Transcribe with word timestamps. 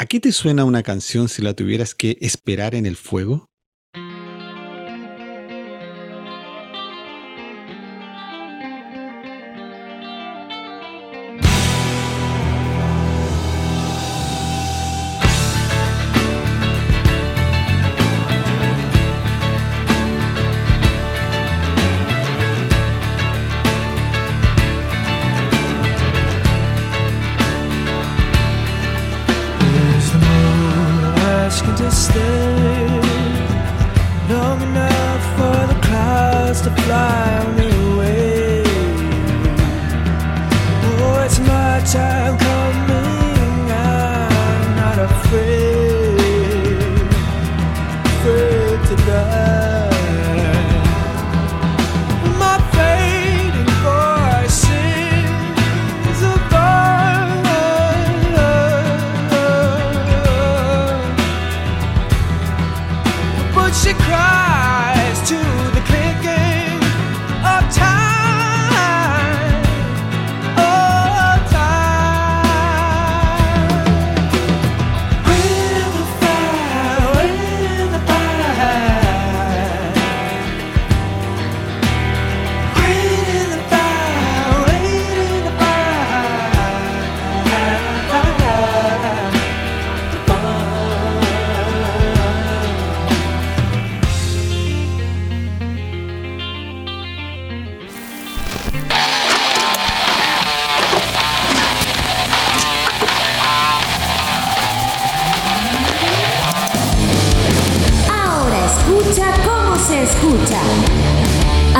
¿A 0.00 0.06
qué 0.06 0.18
te 0.18 0.32
suena 0.32 0.64
una 0.64 0.82
canción 0.82 1.28
si 1.28 1.42
la 1.42 1.52
tuvieras 1.52 1.94
que 1.94 2.16
esperar 2.22 2.74
en 2.74 2.86
el 2.86 2.96
fuego? 2.96 3.49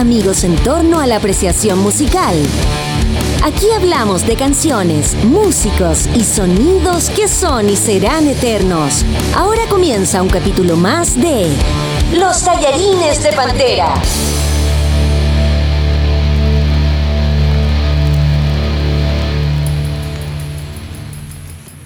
En 0.01 0.57
torno 0.65 0.99
a 0.99 1.07
la 1.07 1.17
apreciación 1.17 1.79
musical. 1.81 2.35
Aquí 3.45 3.67
hablamos 3.77 4.27
de 4.27 4.35
canciones, 4.35 5.15
músicos 5.25 6.09
y 6.15 6.25
sonidos 6.25 7.11
que 7.11 7.29
son 7.29 7.69
y 7.69 7.77
serán 7.77 8.27
eternos. 8.27 9.05
Ahora 9.35 9.61
comienza 9.69 10.23
un 10.23 10.31
capítulo 10.31 10.77
más 10.77 11.21
de 11.21 11.49
Los 12.15 12.43
tallarines 12.43 13.23
de 13.23 13.33
Pantera. 13.33 13.93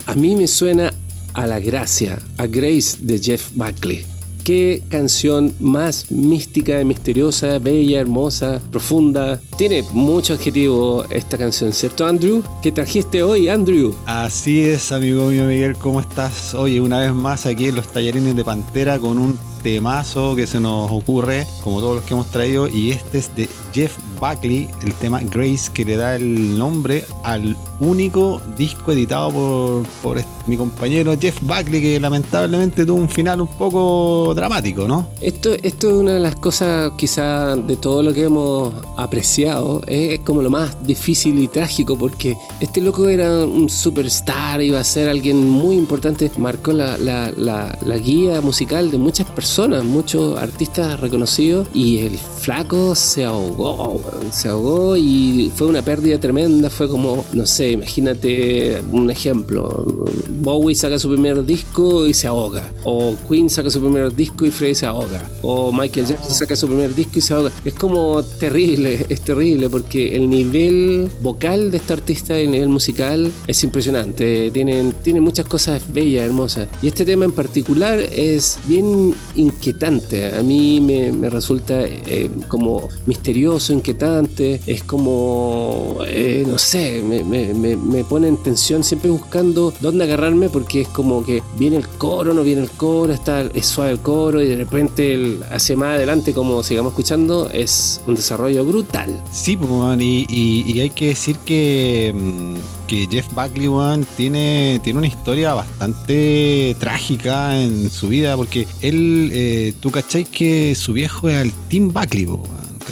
A 0.06 0.14
mí 0.14 0.36
me 0.36 0.46
suena 0.46 0.92
a 1.32 1.46
la 1.48 1.58
gracia, 1.58 2.20
a 2.38 2.46
Grace 2.46 2.96
de 3.00 3.18
Jeff 3.18 3.50
Buckley. 3.54 4.13
Qué 4.44 4.82
canción 4.90 5.54
más 5.58 6.10
mística, 6.10 6.84
misteriosa, 6.84 7.58
bella, 7.58 7.98
hermosa, 7.98 8.60
profunda. 8.70 9.40
Tiene 9.56 9.82
mucho 9.94 10.34
adjetivo 10.34 11.06
esta 11.08 11.38
canción, 11.38 11.72
¿cierto, 11.72 12.04
Andrew? 12.06 12.42
¿Qué 12.62 12.70
trajiste 12.70 13.22
hoy, 13.22 13.48
Andrew? 13.48 13.94
Así 14.04 14.60
es, 14.60 14.92
amigo 14.92 15.28
mío 15.30 15.44
Miguel, 15.44 15.76
¿cómo 15.76 15.98
estás? 15.98 16.52
Oye, 16.52 16.78
una 16.82 17.00
vez 17.00 17.14
más 17.14 17.46
aquí 17.46 17.68
en 17.68 17.76
los 17.76 17.88
tallarines 17.88 18.36
de 18.36 18.44
Pantera 18.44 18.98
con 18.98 19.16
un 19.16 19.38
temazo 19.64 20.36
que 20.36 20.46
se 20.46 20.60
nos 20.60 20.90
ocurre, 20.92 21.46
como 21.64 21.80
todos 21.80 21.96
los 21.96 22.04
que 22.04 22.14
hemos 22.14 22.26
traído, 22.30 22.68
y 22.68 22.90
este 22.90 23.18
es 23.18 23.34
de 23.34 23.48
Jeff 23.72 23.96
Buckley, 24.20 24.68
el 24.84 24.92
tema 24.94 25.20
Grace, 25.20 25.70
que 25.72 25.84
le 25.84 25.96
da 25.96 26.14
el 26.16 26.56
nombre 26.56 27.04
al 27.24 27.56
único 27.80 28.40
disco 28.56 28.92
editado 28.92 29.32
por, 29.32 29.86
por 30.02 30.24
mi 30.46 30.56
compañero 30.56 31.16
Jeff 31.18 31.40
Buckley, 31.40 31.80
que 31.80 31.98
lamentablemente 31.98 32.84
tuvo 32.84 32.98
un 32.98 33.08
final 33.08 33.40
un 33.40 33.48
poco 33.48 34.32
dramático, 34.34 34.86
¿no? 34.86 35.08
Esto, 35.20 35.54
esto 35.62 35.88
es 35.88 35.94
una 35.94 36.12
de 36.12 36.20
las 36.20 36.36
cosas, 36.36 36.92
quizá 36.96 37.56
de 37.56 37.76
todo 37.76 38.02
lo 38.02 38.12
que 38.12 38.24
hemos 38.24 38.74
apreciado, 38.96 39.82
es 39.86 40.20
como 40.20 40.42
lo 40.42 40.50
más 40.50 40.76
difícil 40.86 41.38
y 41.38 41.48
trágico, 41.48 41.96
porque 41.96 42.36
este 42.60 42.80
loco 42.82 43.08
era 43.08 43.44
un 43.44 43.70
superstar, 43.70 44.60
iba 44.60 44.78
a 44.78 44.84
ser 44.84 45.08
alguien 45.08 45.48
muy 45.48 45.76
importante, 45.76 46.30
marcó 46.36 46.72
la, 46.72 46.98
la, 46.98 47.32
la, 47.34 47.76
la 47.84 47.96
guía 47.96 48.40
musical 48.42 48.90
de 48.90 48.98
muchas 48.98 49.26
personas, 49.30 49.53
muchos 49.84 50.36
artistas 50.36 50.98
reconocidos, 51.00 51.68
y 51.72 51.98
el 51.98 52.18
flaco 52.18 52.94
se 52.94 53.24
ahogó, 53.24 54.00
se 54.32 54.48
ahogó 54.48 54.96
y 54.96 55.52
fue 55.54 55.68
una 55.68 55.80
pérdida 55.80 56.18
tremenda, 56.18 56.68
fue 56.68 56.88
como, 56.88 57.24
no 57.32 57.46
sé, 57.46 57.72
imagínate 57.72 58.82
un 58.90 59.10
ejemplo, 59.10 60.06
Bowie 60.28 60.74
saca 60.74 60.98
su 60.98 61.08
primer 61.08 61.44
disco 61.46 62.06
y 62.06 62.14
se 62.14 62.26
ahoga, 62.26 62.68
o 62.82 63.14
Queen 63.28 63.48
saca 63.48 63.70
su 63.70 63.80
primer 63.80 64.14
disco 64.14 64.44
y 64.44 64.50
Freddie 64.50 64.74
se 64.74 64.86
ahoga, 64.86 65.22
o 65.42 65.72
Michael 65.72 66.06
Jackson 66.06 66.34
saca 66.34 66.56
su 66.56 66.66
primer 66.66 66.94
disco 66.94 67.18
y 67.18 67.20
se 67.20 67.34
ahoga. 67.34 67.52
Es 67.64 67.74
como 67.74 68.22
terrible, 68.22 69.06
es 69.08 69.20
terrible 69.20 69.70
porque 69.70 70.16
el 70.16 70.28
nivel 70.28 71.08
vocal 71.22 71.70
de 71.70 71.76
este 71.76 71.92
artista, 71.92 72.36
el 72.36 72.50
nivel 72.50 72.68
musical 72.68 73.30
es 73.46 73.62
impresionante, 73.62 74.50
tiene, 74.50 74.92
tiene 75.02 75.20
muchas 75.20 75.46
cosas 75.46 75.80
bellas, 75.92 76.24
hermosas. 76.24 76.68
Y 76.82 76.88
este 76.88 77.04
tema 77.04 77.24
en 77.24 77.32
particular 77.32 78.00
es 78.00 78.58
bien 78.66 79.14
inquietante, 79.44 80.34
a 80.34 80.42
mí 80.42 80.80
me, 80.80 81.30
resulta 81.30 81.82
eh, 81.82 82.30
como 82.48 82.88
misterioso, 83.06 83.72
inquietante, 83.72 84.60
es 84.66 84.84
como, 84.84 85.98
eh, 86.06 86.44
no 86.46 86.58
sé, 86.58 87.02
me, 87.02 87.24
me, 87.24 88.04
pone 88.04 88.28
en 88.28 88.36
tensión 88.36 88.84
siempre 88.84 89.10
buscando 89.10 89.72
dónde 89.80 90.04
agarrarme 90.04 90.48
porque 90.48 90.82
es 90.82 90.88
como 90.88 91.24
que 91.24 91.42
viene 91.58 91.76
el 91.76 91.88
coro, 91.88 92.34
no 92.34 92.42
viene 92.42 92.62
el 92.62 92.70
coro, 92.70 93.12
está, 93.12 93.42
es 93.42 93.66
suave 93.66 93.92
el 93.92 94.00
coro 94.00 94.42
y 94.42 94.48
de 94.48 94.56
repente 94.56 95.14
el, 95.14 95.42
hacia 95.50 95.76
más 95.76 95.96
adelante, 95.96 96.32
como 96.32 96.62
sigamos 96.62 96.92
escuchando, 96.92 97.48
es 97.50 98.00
un 98.06 98.14
desarrollo 98.14 98.64
brutal. 98.64 99.22
Sí, 99.32 99.56
pues, 99.56 100.00
y, 100.00 100.80
hay 100.80 100.90
que 100.90 101.08
decir 101.08 101.36
que, 101.38 102.12
mm, 102.14 102.83
que 102.86 103.06
Jeff 103.10 103.26
Buckley 103.34 103.68
tiene, 104.16 104.80
tiene 104.82 104.98
una 104.98 105.08
historia 105.08 105.54
bastante 105.54 106.76
trágica 106.78 107.60
en 107.60 107.90
su 107.90 108.08
vida 108.08 108.36
porque 108.36 108.66
él, 108.80 109.30
eh, 109.32 109.72
tú 109.80 109.90
cacháis 109.90 110.28
que 110.28 110.74
su 110.74 110.92
viejo 110.92 111.28
era 111.28 111.42
el 111.42 111.52
Tim 111.68 111.92
Buckley, 111.92 112.26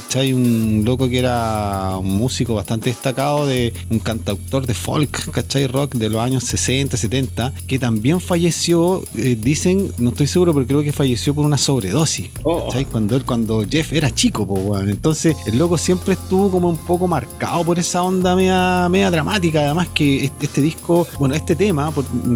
¿cachai? 0.03 0.33
Un 0.33 0.83
loco 0.85 1.09
que 1.09 1.19
era 1.19 1.97
un 1.99 2.17
músico 2.17 2.55
bastante 2.55 2.91
destacado, 2.91 3.47
de 3.47 3.73
un 3.91 3.99
cantautor 3.99 4.67
de 4.67 4.75
folk, 4.75 5.31
¿cachai? 5.31 5.67
Rock 5.67 5.95
de 5.95 6.09
los 6.09 6.21
años 6.21 6.45
60, 6.45 6.97
70, 6.97 7.53
que 7.67 7.79
también 7.79 8.21
falleció, 8.21 9.03
eh, 9.17 9.37
dicen, 9.39 9.93
no 9.99 10.11
estoy 10.11 10.27
seguro, 10.27 10.53
pero 10.53 10.67
creo 10.67 10.83
que 10.83 10.93
falleció 10.93 11.35
por 11.35 11.47
una 11.47 11.59
sobredosis, 11.59 12.31
oh. 12.43 12.67
¿cachai? 12.67 12.85
Cuando, 12.85 13.17
él, 13.17 13.25
cuando 13.25 13.65
Jeff 13.69 13.93
era 13.93 14.11
chico, 14.15 14.47
pues, 14.47 14.89
Entonces, 14.89 15.37
el 15.47 15.59
loco 15.59 15.79
siempre 15.79 16.15
estuvo 16.15 16.51
como 16.51 16.69
un 16.69 16.79
poco 16.79 17.07
marcado 17.07 17.65
por 17.65 17.79
esa 17.79 18.03
onda 18.03 18.35
media, 18.37 18.89
media 18.89 19.11
dramática, 19.11 19.61
además 19.61 19.89
que 19.95 20.25
este, 20.25 20.47
este 20.47 20.61
disco, 20.61 21.07
bueno, 21.19 21.35
este 21.35 21.57
tema, 21.57 21.93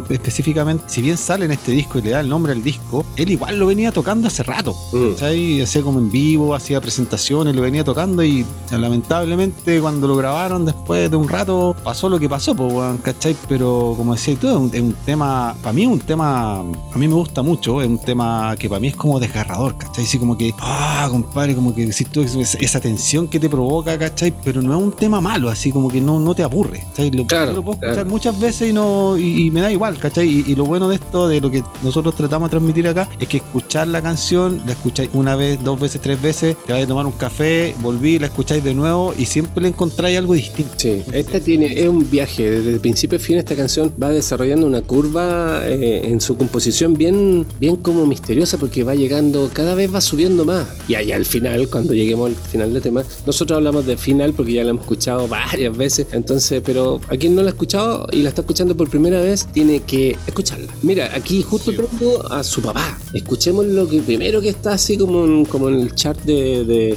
específicamente, 0.09 0.85
si 0.87 1.03
bien 1.03 1.17
sale 1.17 1.45
en 1.45 1.53
este 1.53 1.73
disco 1.73 1.99
y 1.99 2.03
le 2.03 2.11
da 2.11 2.21
el 2.21 2.29
nombre 2.29 2.53
al 2.53 2.63
disco, 2.63 3.05
él 3.17 3.31
igual 3.31 3.59
lo 3.59 3.67
venía 3.67 3.93
tocando 3.93 4.29
hace 4.29 4.43
rato, 4.43 4.77
mm. 4.93 5.11
¿cachai? 5.13 5.63
Hacía 5.63 5.83
como 5.83 5.99
en 5.99 6.11
vivo, 6.11 6.55
hacía 6.55 6.81
presentaciones 6.81 7.56
lo 7.57 7.63
venía 7.63 7.83
tocando 7.83 8.23
y 8.23 8.45
lamentablemente 8.71 9.81
cuando 9.81 10.07
lo 10.07 10.17
grabaron 10.17 10.65
después 10.65 11.11
de 11.11 11.17
un 11.17 11.29
rato 11.29 11.75
pasó 11.83 12.09
lo 12.09 12.21
que 12.21 12.29
pasó, 12.29 12.55
pues, 12.55 13.01
¿cachai? 13.03 13.37
Pero 13.49 13.95
como 13.97 14.15
decía 14.15 14.37
tú, 14.37 14.49
es 14.49 14.81
un, 14.81 14.93
tema, 15.05 15.57
para 15.63 15.73
mí 15.73 15.83
es 15.83 15.89
un 15.89 16.01
tema, 16.01 16.61
a 16.61 16.99
mí 16.99 17.09
me 17.09 17.15
gusta 17.15 17.43
mucho, 17.43 17.81
es 17.81 17.89
un 17.89 17.99
tema 17.99 18.55
que 18.59 18.69
para 18.69 18.81
mí 18.81 18.89
es 18.89 18.97
como 18.97 19.19
desgarrador, 19.19 19.77
¿cachai? 19.77 20.05
Así 20.05 20.19
como 20.19 20.37
que, 20.37 20.53
ah, 20.61 21.09
compadre, 21.11 21.55
como 21.55 21.75
que 21.75 21.87
decís 21.87 22.09
tú, 22.11 22.23
esa 22.23 22.81
tensión 22.81 23.29
que 23.29 23.41
te 23.41 23.49
provoca, 23.49 23.99
¿cachai? 23.99 24.33
Pero 24.45 24.63
no 24.63 24.77
es 24.77 24.83
un 24.83 24.93
tema 24.93 25.21
malo, 25.21 25.49
así 25.49 25.73
como 25.73 25.89
que 25.89 26.01
no, 26.01 26.21
no 26.21 26.35
te 26.35 26.43
aburre, 26.43 26.85
¿cachai? 26.91 27.11
Lo, 27.11 27.27
claro, 27.27 27.53
lo 27.53 27.63
puedo 27.63 27.81
escuchar 27.81 28.07
muchas 28.07 28.39
veces 28.39 28.71
y 28.71 28.73
no 28.73 29.17
y, 29.17 29.51
me 29.51 29.61
da 29.61 29.71
igual, 29.71 29.99
¿cachai? 29.99 30.29
Y, 30.29 30.55
lo 30.55 30.65
bueno 30.65 30.89
de 30.89 30.97
esto, 30.97 31.29
de 31.29 31.41
lo 31.41 31.51
que 31.51 31.63
nosotros 31.83 32.15
tratamos 32.15 32.49
de 32.49 32.51
transmitir 32.51 32.89
acá, 32.89 33.09
es 33.19 33.29
que 33.29 33.39
escuchar 33.39 33.89
la 33.89 34.03
canción, 34.03 34.63
la 34.67 34.73
escucháis 34.73 35.11
una 35.13 35.37
vez, 35.37 35.63
dos 35.63 35.79
veces, 35.79 36.01
tres 36.01 36.21
veces, 36.21 36.57
te 36.67 36.73
vais 36.73 36.85
a 36.85 36.89
tomar 36.89 37.07
un 37.07 37.13
café, 37.13 37.36
volví, 37.81 38.19
la 38.19 38.27
escucháis 38.27 38.65
de 38.65 38.75
nuevo 38.75 39.15
y 39.17 39.27
siempre 39.27 39.63
le 39.63 39.69
encontráis 39.69 40.19
algo 40.19 40.35
distinto. 40.35 40.73
Sí, 40.77 41.03
esta 41.13 41.41
tiene, 41.41 41.81
es 41.81 41.89
un 41.89 42.09
viaje, 42.11 42.51
desde 42.51 42.73
el 42.75 42.81
principio 42.81 43.19
a 43.19 43.21
fin 43.21 43.39
esta 43.39 43.55
canción 43.55 43.93
va 44.03 44.11
desarrollando 44.11 44.67
una 44.67 44.83
curva 44.83 45.61
eh, 45.67 46.03
en 46.05 46.21
su 46.21 46.37
composición 46.37 46.95
bien, 46.95 47.47
bien 47.61 47.77
como 47.77 48.07
misteriosa 48.07 48.59
porque 48.59 48.85
va 48.85 48.95
llegando, 48.95 49.51
cada 49.53 49.75
vez 49.75 49.95
va 49.95 50.01
subiendo 50.01 50.45
más. 50.45 50.67
Y 50.89 50.95
allá 50.95 51.17
al 51.17 51.25
final, 51.25 51.69
cuando 51.69 51.95
lleguemos 51.95 52.31
al 52.31 52.37
final 52.37 52.73
del 52.73 52.83
tema, 52.83 53.05
nosotros 53.27 53.57
hablamos 53.57 53.87
de 53.87 53.97
final 53.97 54.33
porque 54.33 54.53
ya 54.53 54.65
la 54.65 54.71
hemos 54.71 54.83
escuchado 54.83 55.29
varias 55.29 55.77
veces, 55.77 56.07
entonces, 56.13 56.63
pero 56.65 57.01
a 57.09 57.17
quien 57.17 57.35
no 57.35 57.43
la 57.43 57.49
ha 57.49 57.53
escuchado 57.53 58.07
y 58.13 58.23
la 58.23 58.31
está 58.31 58.43
escuchando 58.43 58.77
por 58.77 58.89
primera 58.89 59.21
vez, 59.21 59.47
tiene 59.53 59.81
que 59.81 60.17
escucharla. 60.27 60.73
Mira, 60.83 61.11
aquí 61.15 61.43
justo 61.43 61.73
tengo 61.73 62.33
a 62.33 62.43
su 62.43 62.63
papá. 62.63 62.99
Escuchemos 63.13 63.67
lo 63.67 63.89
que 63.89 64.01
primero 64.01 64.41
que 64.41 64.51
está 64.51 64.73
así 64.73 64.97
como 64.97 65.25
en, 65.25 65.45
como 65.45 65.69
en 65.69 65.81
el 65.81 65.95
chart 65.95 66.21
de, 66.25 66.65
de, 66.65 66.97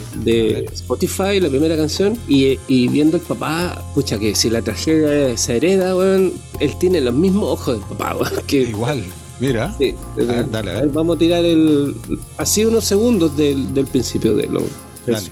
Spotify, 0.74 1.40
la 1.40 1.50
primera 1.50 1.76
canción, 1.76 2.18
y, 2.28 2.60
y, 2.68 2.88
viendo 2.88 3.18
el 3.18 3.24
papá, 3.24 3.84
pucha, 3.94 4.20
que 4.20 4.36
si 4.36 4.50
la 4.50 4.62
tragedia 4.62 5.36
se 5.38 5.58
hereda, 5.58 5.96
weón, 5.96 6.34
él 6.60 6.78
tiene 6.80 7.02
los 7.02 7.14
mismos 7.14 7.60
ojos 7.60 7.80
del 7.80 7.98
papá, 7.98 8.16
weón. 8.16 8.46
Que, 8.48 8.62
Igual. 8.70 9.04
Mira. 9.40 9.74
Sí, 9.78 9.96
dale, 10.52 10.88
Vamos 10.88 11.16
a 11.16 11.20
tirar 11.20 11.46
el. 11.46 11.96
Así 12.38 12.66
unos 12.66 12.84
segundos 12.84 13.36
del, 13.38 13.74
del 13.74 13.88
principio 13.88 14.36
de 14.36 14.48
lo. 14.48 14.62
Dale. 15.08 15.30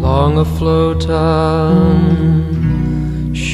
Long 0.00 0.38
afloat 0.38 1.08
on 1.10 2.35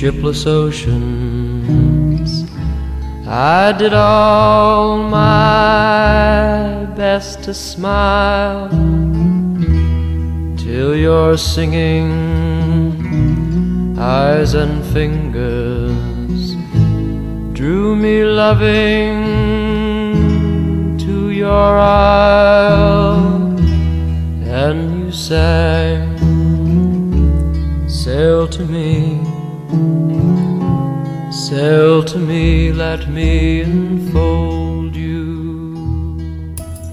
shipless 0.02 0.43
oceans, 0.49 2.31
I 3.25 3.70
did 3.70 3.94
all 3.94 4.99
my 4.99 6.87
best 6.96 7.44
to 7.44 7.54
smile 7.54 8.69
till 10.56 10.96
your 10.96 11.37
singing 11.38 12.10
eyes 13.96 14.54
and 14.54 14.84
fingers 14.87 16.56
drew 17.52 17.94
me 17.94 18.25
loving 18.25 19.14
to 20.98 21.31
your 21.31 21.78
isle, 21.78 23.55
and 24.43 25.05
you 25.05 25.12
sang 25.12 26.10
Sail 27.87 28.48
to 28.48 28.64
me, 28.64 29.31
sail 31.32 32.02
to 32.04 32.19
me, 32.19 32.72
let 32.72 33.08
me 33.08 33.62
enfold 33.62 34.66
you. 34.66 34.71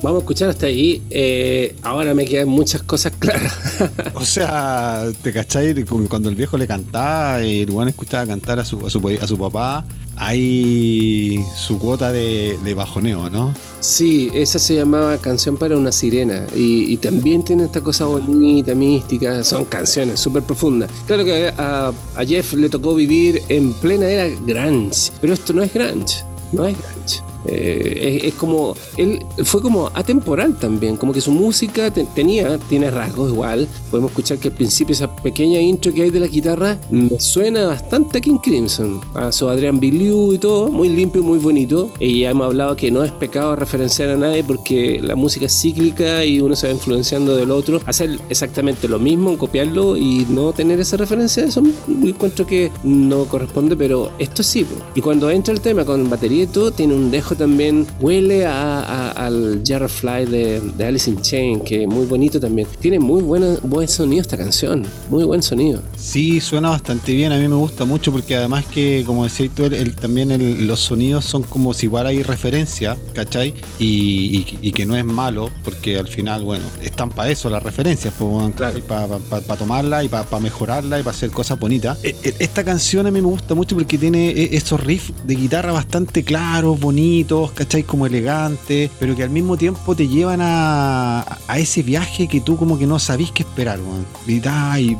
Vamos 0.09 0.21
a 0.21 0.23
escuchar 0.23 0.49
hasta 0.49 0.65
ahí. 0.65 1.03
Eh, 1.11 1.75
ahora 1.83 2.15
me 2.15 2.25
quedan 2.25 2.47
muchas 2.47 2.81
cosas 2.81 3.13
claras. 3.19 3.53
o 4.15 4.25
sea, 4.25 5.03
¿te 5.21 5.31
cacháis? 5.31 5.75
Cuando 6.09 6.29
el 6.29 6.35
viejo 6.35 6.57
le 6.57 6.65
cantaba 6.65 7.43
y 7.43 7.61
el 7.61 7.69
buen 7.69 7.89
escuchaba 7.89 8.25
cantar 8.25 8.57
a 8.57 8.65
su, 8.65 8.83
a 8.87 8.89
su, 8.89 9.07
a 9.07 9.27
su 9.27 9.37
papá, 9.37 9.85
hay 10.15 11.45
su 11.55 11.77
cuota 11.77 12.11
de, 12.11 12.73
bajoneo, 12.75 13.29
¿no? 13.29 13.53
Sí, 13.81 14.31
esa 14.33 14.57
se 14.57 14.73
llamaba 14.73 15.15
Canción 15.19 15.57
para 15.57 15.77
una 15.77 15.91
sirena 15.91 16.47
y, 16.55 16.97
también 16.97 17.43
tiene 17.43 17.65
esta 17.65 17.81
cosa 17.81 18.05
bonita, 18.05 18.73
mística, 18.73 19.43
son 19.43 19.65
canciones 19.65 20.19
súper 20.19 20.41
profundas. 20.41 20.89
Claro 21.05 21.23
que 21.23 21.53
a, 21.55 21.93
a, 22.15 22.25
Jeff 22.25 22.53
le 22.53 22.67
tocó 22.67 22.95
vivir 22.95 23.43
en 23.47 23.73
plena 23.73 24.07
era 24.07 24.27
grunge, 24.43 25.11
pero 25.21 25.35
esto 25.35 25.53
no 25.53 25.61
es 25.61 25.71
grunge, 25.71 26.23
no 26.51 26.65
es 26.65 26.75
grunge. 26.75 27.29
Eh, 27.45 28.21
es, 28.23 28.33
como, 28.33 28.75
él 28.97 29.25
fue 29.43 29.61
como 29.61 29.87
atemporal 29.93 30.57
también, 30.57 30.97
como 30.97 31.13
que 31.13 31.21
su 31.21 31.31
música 31.31 31.91
tenía, 31.91 32.57
tiene 32.57 32.91
rasgos 32.91 33.31
igual. 33.31 33.67
Podemos 33.89 34.11
escuchar 34.11 34.37
que 34.37 34.49
al 34.49 34.53
principio 34.53 34.93
esa 34.93 35.13
pequeña 35.15 35.59
intro 35.59 35.93
que 35.93 36.03
hay 36.03 36.09
de 36.09 36.19
la 36.19 36.27
guitarra 36.27 36.77
me 36.89 37.19
suena 37.19 37.67
bastante 37.67 38.17
a 38.17 38.21
King 38.21 38.37
Crimson, 38.37 39.01
a 39.13 39.31
su 39.31 39.47
Adrian 39.49 39.79
Biliu 39.79 40.33
y 40.33 40.37
todo, 40.37 40.69
muy 40.69 40.89
limpio, 40.89 41.23
muy 41.23 41.39
bonito. 41.39 41.91
Y 41.99 42.21
ya 42.21 42.31
hemos 42.31 42.47
hablado 42.47 42.75
que 42.75 42.91
no 42.91 43.03
es 43.03 43.11
pecado 43.11 43.55
referenciar 43.55 44.09
a 44.09 44.17
nadie 44.17 44.43
porque 44.43 44.99
la 45.01 45.15
música 45.15 45.45
es 45.45 45.59
cíclica 45.59 46.25
y 46.25 46.39
uno 46.39 46.55
se 46.55 46.67
va 46.67 46.73
influenciando 46.73 47.35
del 47.35 47.51
otro. 47.51 47.81
Hacer 47.85 48.19
exactamente 48.29 48.87
lo 48.87 48.99
mismo, 48.99 49.37
copiarlo 49.37 49.97
y 49.97 50.25
no 50.29 50.53
tener 50.53 50.79
esa 50.79 50.97
referencia, 50.97 51.45
eso 51.45 51.63
encuentro 51.87 52.45
que 52.45 52.71
no 52.83 53.25
corresponde, 53.25 53.75
pero 53.75 54.11
esto 54.19 54.43
sí. 54.43 54.65
Y 54.95 55.01
cuando 55.01 55.29
entra 55.29 55.53
el 55.53 55.61
tema 55.61 55.85
con 55.85 56.09
batería 56.09 56.43
y 56.43 56.47
todo, 56.47 56.71
tiene 56.71 56.95
un 56.95 57.11
dejo 57.11 57.35
también 57.39 57.87
huele 57.99 58.45
a, 58.45 59.11
al 59.11 59.63
Jarrowfly 59.65 60.25
de, 60.25 60.61
de 60.77 60.85
Alice 60.85 61.09
in 61.09 61.21
Chain, 61.21 61.61
que 61.61 61.83
es 61.83 61.87
muy 61.87 62.05
bonito 62.05 62.39
también. 62.39 62.67
Tiene 62.79 62.99
muy 62.99 63.23
buena, 63.23 63.57
buen 63.63 63.87
sonido 63.87 64.21
esta 64.21 64.37
canción, 64.37 64.85
muy 65.09 65.23
buen 65.23 65.41
sonido. 65.41 65.81
Sí, 65.97 66.39
suena 66.39 66.69
bastante 66.69 67.13
bien, 67.13 67.31
a 67.31 67.37
mí 67.37 67.47
me 67.47 67.55
gusta 67.55 67.85
mucho 67.85 68.11
porque 68.11 68.35
además 68.35 68.65
que, 68.65 69.03
como 69.05 69.23
decías 69.23 69.49
tú, 69.55 69.65
el, 69.65 69.95
también 69.95 70.67
los 70.67 70.79
sonidos 70.81 71.25
son 71.25 71.43
como 71.43 71.73
si 71.73 71.87
igual 71.87 72.07
hay 72.07 72.21
referencia, 72.21 72.97
¿cachai? 73.13 73.53
Y, 73.79 74.43
que 74.73 74.85
no 74.85 74.95
es 74.95 75.03
malo, 75.03 75.49
porque 75.63 75.97
al 75.97 76.07
final, 76.07 76.43
bueno, 76.43 76.63
están 76.81 77.09
para 77.09 77.31
eso 77.31 77.49
las 77.49 77.63
referencias, 77.63 78.13
para 78.13 79.57
tomarla 79.57 80.03
y 80.03 80.09
para 80.09 80.39
mejorarla 80.39 80.99
y 80.99 81.03
para 81.03 81.15
hacer 81.15 81.31
cosas 81.31 81.59
bonitas. 81.59 81.97
E, 82.03 82.15
e, 82.23 82.35
esta 82.39 82.63
canción 82.63 83.07
a 83.07 83.11
mí 83.11 83.19
me 83.19 83.27
gusta 83.27 83.55
mucho 83.55 83.75
porque 83.75 83.97
tiene 83.97 84.29
e, 84.29 84.55
esos 84.55 84.79
riffs 84.79 85.13
de 85.25 85.35
guitarra 85.35 85.71
bastante 85.71 86.23
claros, 86.23 86.79
bonitos 86.79 87.18
¿cachai? 87.53 87.83
Como 87.83 88.05
elegantes, 88.05 88.91
pero 88.99 89.15
que 89.15 89.23
al 89.23 89.29
mismo 89.29 89.57
tiempo 89.57 89.95
te 89.95 90.07
llevan 90.07 90.39
a, 90.41 91.21
a 91.47 91.59
ese 91.59 91.83
viaje 91.83 92.27
que 92.27 92.41
tú 92.41 92.57
como 92.57 92.77
que 92.77 92.85
no 92.87 92.99
sabís 92.99 93.31
qué 93.31 93.43
esperar, 93.43 93.79
Y, 94.27 94.33
y, 94.33 94.97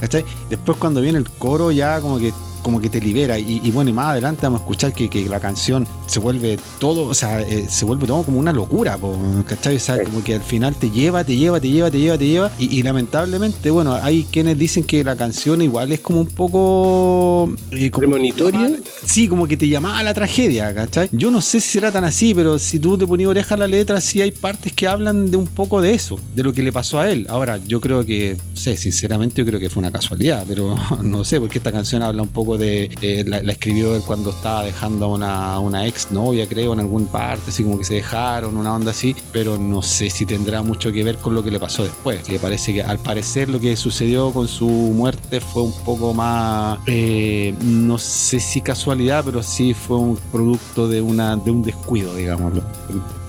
¿cachai? 0.00 0.24
Después 0.50 0.78
cuando 0.78 1.00
viene 1.00 1.18
el 1.18 1.28
coro 1.28 1.70
ya 1.70 2.00
como 2.00 2.18
que 2.18 2.32
como 2.64 2.80
que 2.80 2.90
te 2.90 3.00
libera. 3.00 3.38
Y, 3.38 3.70
bueno, 3.70 3.90
y 3.90 3.92
más 3.92 4.08
adelante 4.08 4.40
vamos 4.42 4.62
a 4.62 4.64
escuchar 4.64 4.92
que, 4.92 5.28
la 5.28 5.38
canción 5.38 5.86
se 6.06 6.18
vuelve 6.18 6.58
todo, 6.80 7.04
o 7.06 7.14
sea, 7.14 7.40
eh, 7.40 7.66
se 7.68 7.84
vuelve 7.84 8.06
todo 8.06 8.24
como 8.24 8.38
una 8.40 8.52
locura, 8.52 8.98
¿cachai? 9.46 9.76
O 9.76 9.80
sea, 9.80 10.02
como 10.02 10.24
que 10.24 10.34
al 10.34 10.42
final 10.42 10.74
te 10.74 10.90
lleva, 10.90 11.22
te 11.22 11.36
lleva, 11.36 11.60
te 11.60 11.68
lleva, 11.68 11.90
te 11.90 12.00
lleva, 12.00 12.18
te 12.18 12.26
lleva. 12.26 12.50
Y, 12.58 12.82
lamentablemente, 12.82 13.70
bueno, 13.70 13.94
hay 13.94 14.24
quienes 14.24 14.58
dicen 14.58 14.82
que 14.82 15.04
la 15.04 15.14
canción 15.14 15.62
igual 15.62 15.92
es 15.92 16.00
como 16.00 16.20
un 16.20 16.26
poco... 16.26 17.54
Eh, 17.70 17.90
¿Premonitoria? 17.90 18.72
Sí, 19.04 19.28
como 19.28 19.46
que 19.46 19.56
te 19.56 19.68
llamaba 19.68 19.98
a 19.98 20.02
la 20.02 20.14
tragedia, 20.14 20.74
¿cachai? 20.74 21.08
Yo 21.12 21.30
no 21.30 21.40
sé 21.40 21.60
si 21.60 21.70
será 21.70 21.92
tan 21.92 22.04
así, 22.04 22.34
pero 22.34 22.58
si 22.58 22.78
tú 22.78 22.96
te 22.98 23.06
ponías 23.06 23.28
oreja 23.28 23.54
a 23.54 23.58
la 23.58 23.68
letra, 23.68 24.00
sí 24.00 24.22
hay 24.22 24.30
partes 24.30 24.72
que 24.72 24.88
hablan 24.88 25.30
de 25.30 25.36
un 25.36 25.46
poco 25.46 25.80
de 25.80 25.92
eso, 25.92 26.18
de 26.34 26.42
lo 26.42 26.52
que 26.52 26.62
le 26.62 26.72
pasó 26.72 26.98
a 26.98 27.10
él. 27.10 27.26
Ahora, 27.28 27.58
yo 27.66 27.80
creo 27.80 28.04
que, 28.04 28.36
no 28.36 28.56
sé, 28.56 28.76
sinceramente 28.76 29.42
yo 29.42 29.46
creo 29.46 29.60
que 29.60 29.68
fue 29.68 29.80
una 29.80 29.92
casualidad, 29.92 30.44
pero 30.48 30.74
no 31.02 31.24
sé, 31.24 31.40
porque 31.40 31.58
esta 31.58 31.72
canción 31.72 32.02
habla 32.02 32.22
un 32.22 32.28
poco 32.28 32.53
de. 32.58 32.90
Eh, 33.00 33.24
la, 33.26 33.38
escribió 33.38 33.94
él 33.94 34.02
cuando 34.06 34.30
estaba 34.30 34.64
dejando 34.64 35.06
a 35.06 35.08
una, 35.08 35.58
una 35.60 35.86
ex 35.86 36.10
novia, 36.10 36.46
creo, 36.48 36.72
en 36.72 36.80
algún 36.80 37.06
parte, 37.06 37.50
así 37.50 37.62
como 37.62 37.78
que 37.78 37.84
se 37.84 37.94
dejaron, 37.94 38.56
una 38.56 38.74
onda 38.74 38.90
así, 38.90 39.14
pero 39.32 39.58
no 39.58 39.82
sé 39.82 40.10
si 40.10 40.26
tendrá 40.26 40.62
mucho 40.62 40.92
que 40.92 41.04
ver 41.04 41.18
con 41.18 41.34
lo 41.34 41.42
que 41.42 41.50
le 41.50 41.60
pasó 41.60 41.84
después. 41.84 42.22
Que 42.22 42.38
parece 42.38 42.74
que 42.74 42.82
al 42.82 42.98
parecer 42.98 43.48
lo 43.48 43.60
que 43.60 43.76
sucedió 43.76 44.32
con 44.32 44.48
su 44.48 44.68
muerte 44.68 45.40
fue 45.40 45.62
un 45.62 45.72
poco 45.84 46.14
más, 46.14 46.78
eh, 46.86 47.54
no 47.62 47.98
sé 47.98 48.40
si 48.40 48.60
casualidad, 48.60 49.24
pero 49.24 49.42
sí 49.42 49.74
fue 49.74 49.98
un 49.98 50.16
producto 50.32 50.88
de, 50.88 51.00
una, 51.00 51.36
de 51.36 51.50
un 51.50 51.62
descuido, 51.62 52.14
digámoslo, 52.14 52.62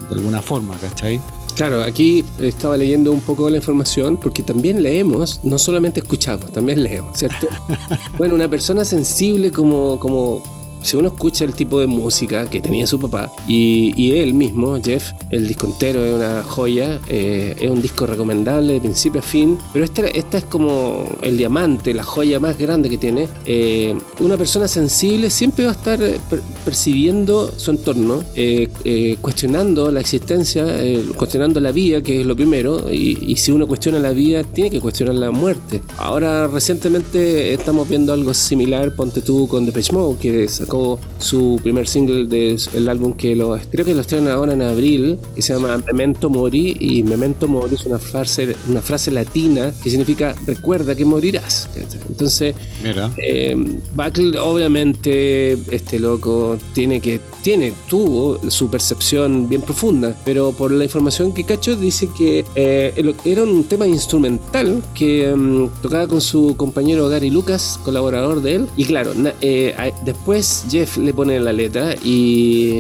de 0.10 0.16
alguna 0.16 0.42
forma, 0.42 0.76
¿cachai? 0.78 1.20
Claro, 1.56 1.82
aquí 1.84 2.26
estaba 2.40 2.76
leyendo 2.76 3.14
un 3.14 3.22
poco 3.22 3.50
la 3.50 3.58
información 3.58 4.18
porque 4.18 4.44
también 4.44 4.84
leemos, 4.84 5.40
no 5.44 5.58
solamente 5.58 6.02
escuchamos, 6.02 6.52
también 6.52 6.84
leemos, 6.84 7.18
¿cierto? 7.18 7.48
bueno, 8.18 8.36
una 8.36 8.50
persona 8.50 8.84
sensible 8.84 9.52
como, 9.52 9.98
como 9.98 10.44
si 10.86 10.96
uno 10.98 11.08
escucha 11.10 11.44
el 11.46 11.54
tipo 11.54 11.80
de 11.80 11.88
música 11.88 12.50
que 12.50 12.62
tenía 12.62 12.86
su 12.88 13.00
papá 13.00 13.32
y, 13.48 13.94
y 14.02 14.12
él 14.18 14.34
mismo, 14.34 14.78
Jeff, 14.84 15.12
el 15.32 15.48
disco 15.48 15.66
entero 15.68 16.06
es 16.06 16.14
una 16.14 16.44
joya, 16.44 17.00
eh, 17.10 17.56
es 17.60 17.70
un 17.70 17.82
disco 17.82 18.06
recomendable 18.06 18.74
de 18.74 18.80
principio 18.82 19.20
a 19.20 19.24
fin, 19.24 19.58
pero 19.74 19.84
esta, 19.84 20.06
esta 20.08 20.38
es 20.38 20.44
como 20.46 21.10
el 21.22 21.38
diamante, 21.38 21.94
la 21.94 22.04
joya 22.04 22.40
más 22.40 22.58
grande 22.58 22.90
que 22.90 22.98
tiene. 22.98 23.28
Eh, 23.46 23.96
una 24.20 24.38
persona 24.38 24.68
sensible 24.68 25.30
siempre 25.30 25.66
va 25.66 25.72
a 25.72 25.74
estar 25.76 26.02
eh, 26.04 26.20
per- 26.30 26.42
percibiendo 26.64 27.52
su 27.58 27.72
entorno, 27.72 28.24
eh, 28.36 28.68
eh, 28.84 29.18
cuestionando 29.22 29.92
la 29.92 30.02
existencia, 30.02 30.66
eh, 30.84 31.04
cuestionando 31.18 31.60
la 31.60 31.72
vida, 31.72 32.02
que 32.02 32.22
es 32.22 32.26
lo 32.28 32.36
primero, 32.36 32.92
y, 32.92 33.18
y 33.32 33.36
si 33.38 33.52
uno 33.52 33.66
cuestiona 33.68 33.98
la 34.00 34.12
vida, 34.12 34.44
tiene 34.44 34.70
que 34.70 34.80
cuestionar 34.80 35.16
la 35.16 35.32
muerte. 35.32 35.82
Ahora, 35.98 36.48
recientemente 36.48 37.54
estamos 37.54 37.90
viendo 37.90 38.14
algo 38.14 38.34
similar, 38.34 38.96
ponte 38.96 39.22
tú 39.22 39.48
con 39.48 39.66
Depeche 39.66 39.94
Mode, 39.94 40.18
que 40.20 40.48
sacó 40.76 41.00
su 41.20 41.60
primer 41.64 41.88
single 41.88 42.26
del 42.28 42.90
álbum 42.90 43.14
que 43.14 43.36
lo, 43.36 43.58
creo 43.72 43.86
que 43.86 43.94
lo 43.96 44.02
estrenan 44.02 44.32
ahora 44.34 44.54
en 44.54 44.62
abril, 44.62 45.18
que 45.36 45.42
se 45.42 45.54
llama 45.54 45.78
Memento 45.88 46.30
Mori, 46.30 46.76
y 46.80 47.04
Memento 47.04 47.48
Mori 47.48 47.76
es 47.76 47.86
una 47.86 47.98
frase, 48.00 48.56
una 48.70 48.82
frase 48.82 49.12
latina 49.12 49.74
que 49.82 49.90
significa 49.90 50.36
recuerda 50.46 50.94
que 50.96 51.06
morirás. 51.06 51.70
Entonces, 52.10 52.56
Mira. 52.84 53.12
eh, 53.18 53.56
Buckley, 53.96 54.36
obviamente, 54.38 55.54
este 55.72 56.00
loco 56.00 56.58
tiene 56.74 57.00
que 57.00 57.20
tiene 57.42 57.74
tuvo 57.88 58.40
su 58.50 58.70
percepción 58.72 59.48
bien 59.48 59.62
profunda, 59.62 60.16
pero 60.26 60.52
por 60.52 60.72
la 60.72 60.84
información 60.84 61.32
que 61.32 61.44
cacho 61.44 61.76
dice 61.76 62.10
que 62.18 62.44
eh, 62.56 63.14
era 63.24 63.44
un 63.44 63.64
tema 63.66 63.86
instrumental 63.88 64.82
que 64.96 65.32
mm, 65.36 65.68
tocaba 65.84 66.08
con 66.08 66.22
su 66.22 66.56
compañero 66.58 67.08
Gary 67.08 67.30
Lucas, 67.30 67.80
colaborador 67.84 68.42
de 68.42 68.56
él, 68.56 68.68
y 68.76 68.86
claro, 68.86 69.14
na- 69.14 69.34
eh, 69.42 69.76
después 70.04 70.65
Jeff 70.70 70.98
le 70.98 71.14
pone 71.14 71.40
la 71.40 71.54
letra 71.54 71.96
y, 72.04 72.74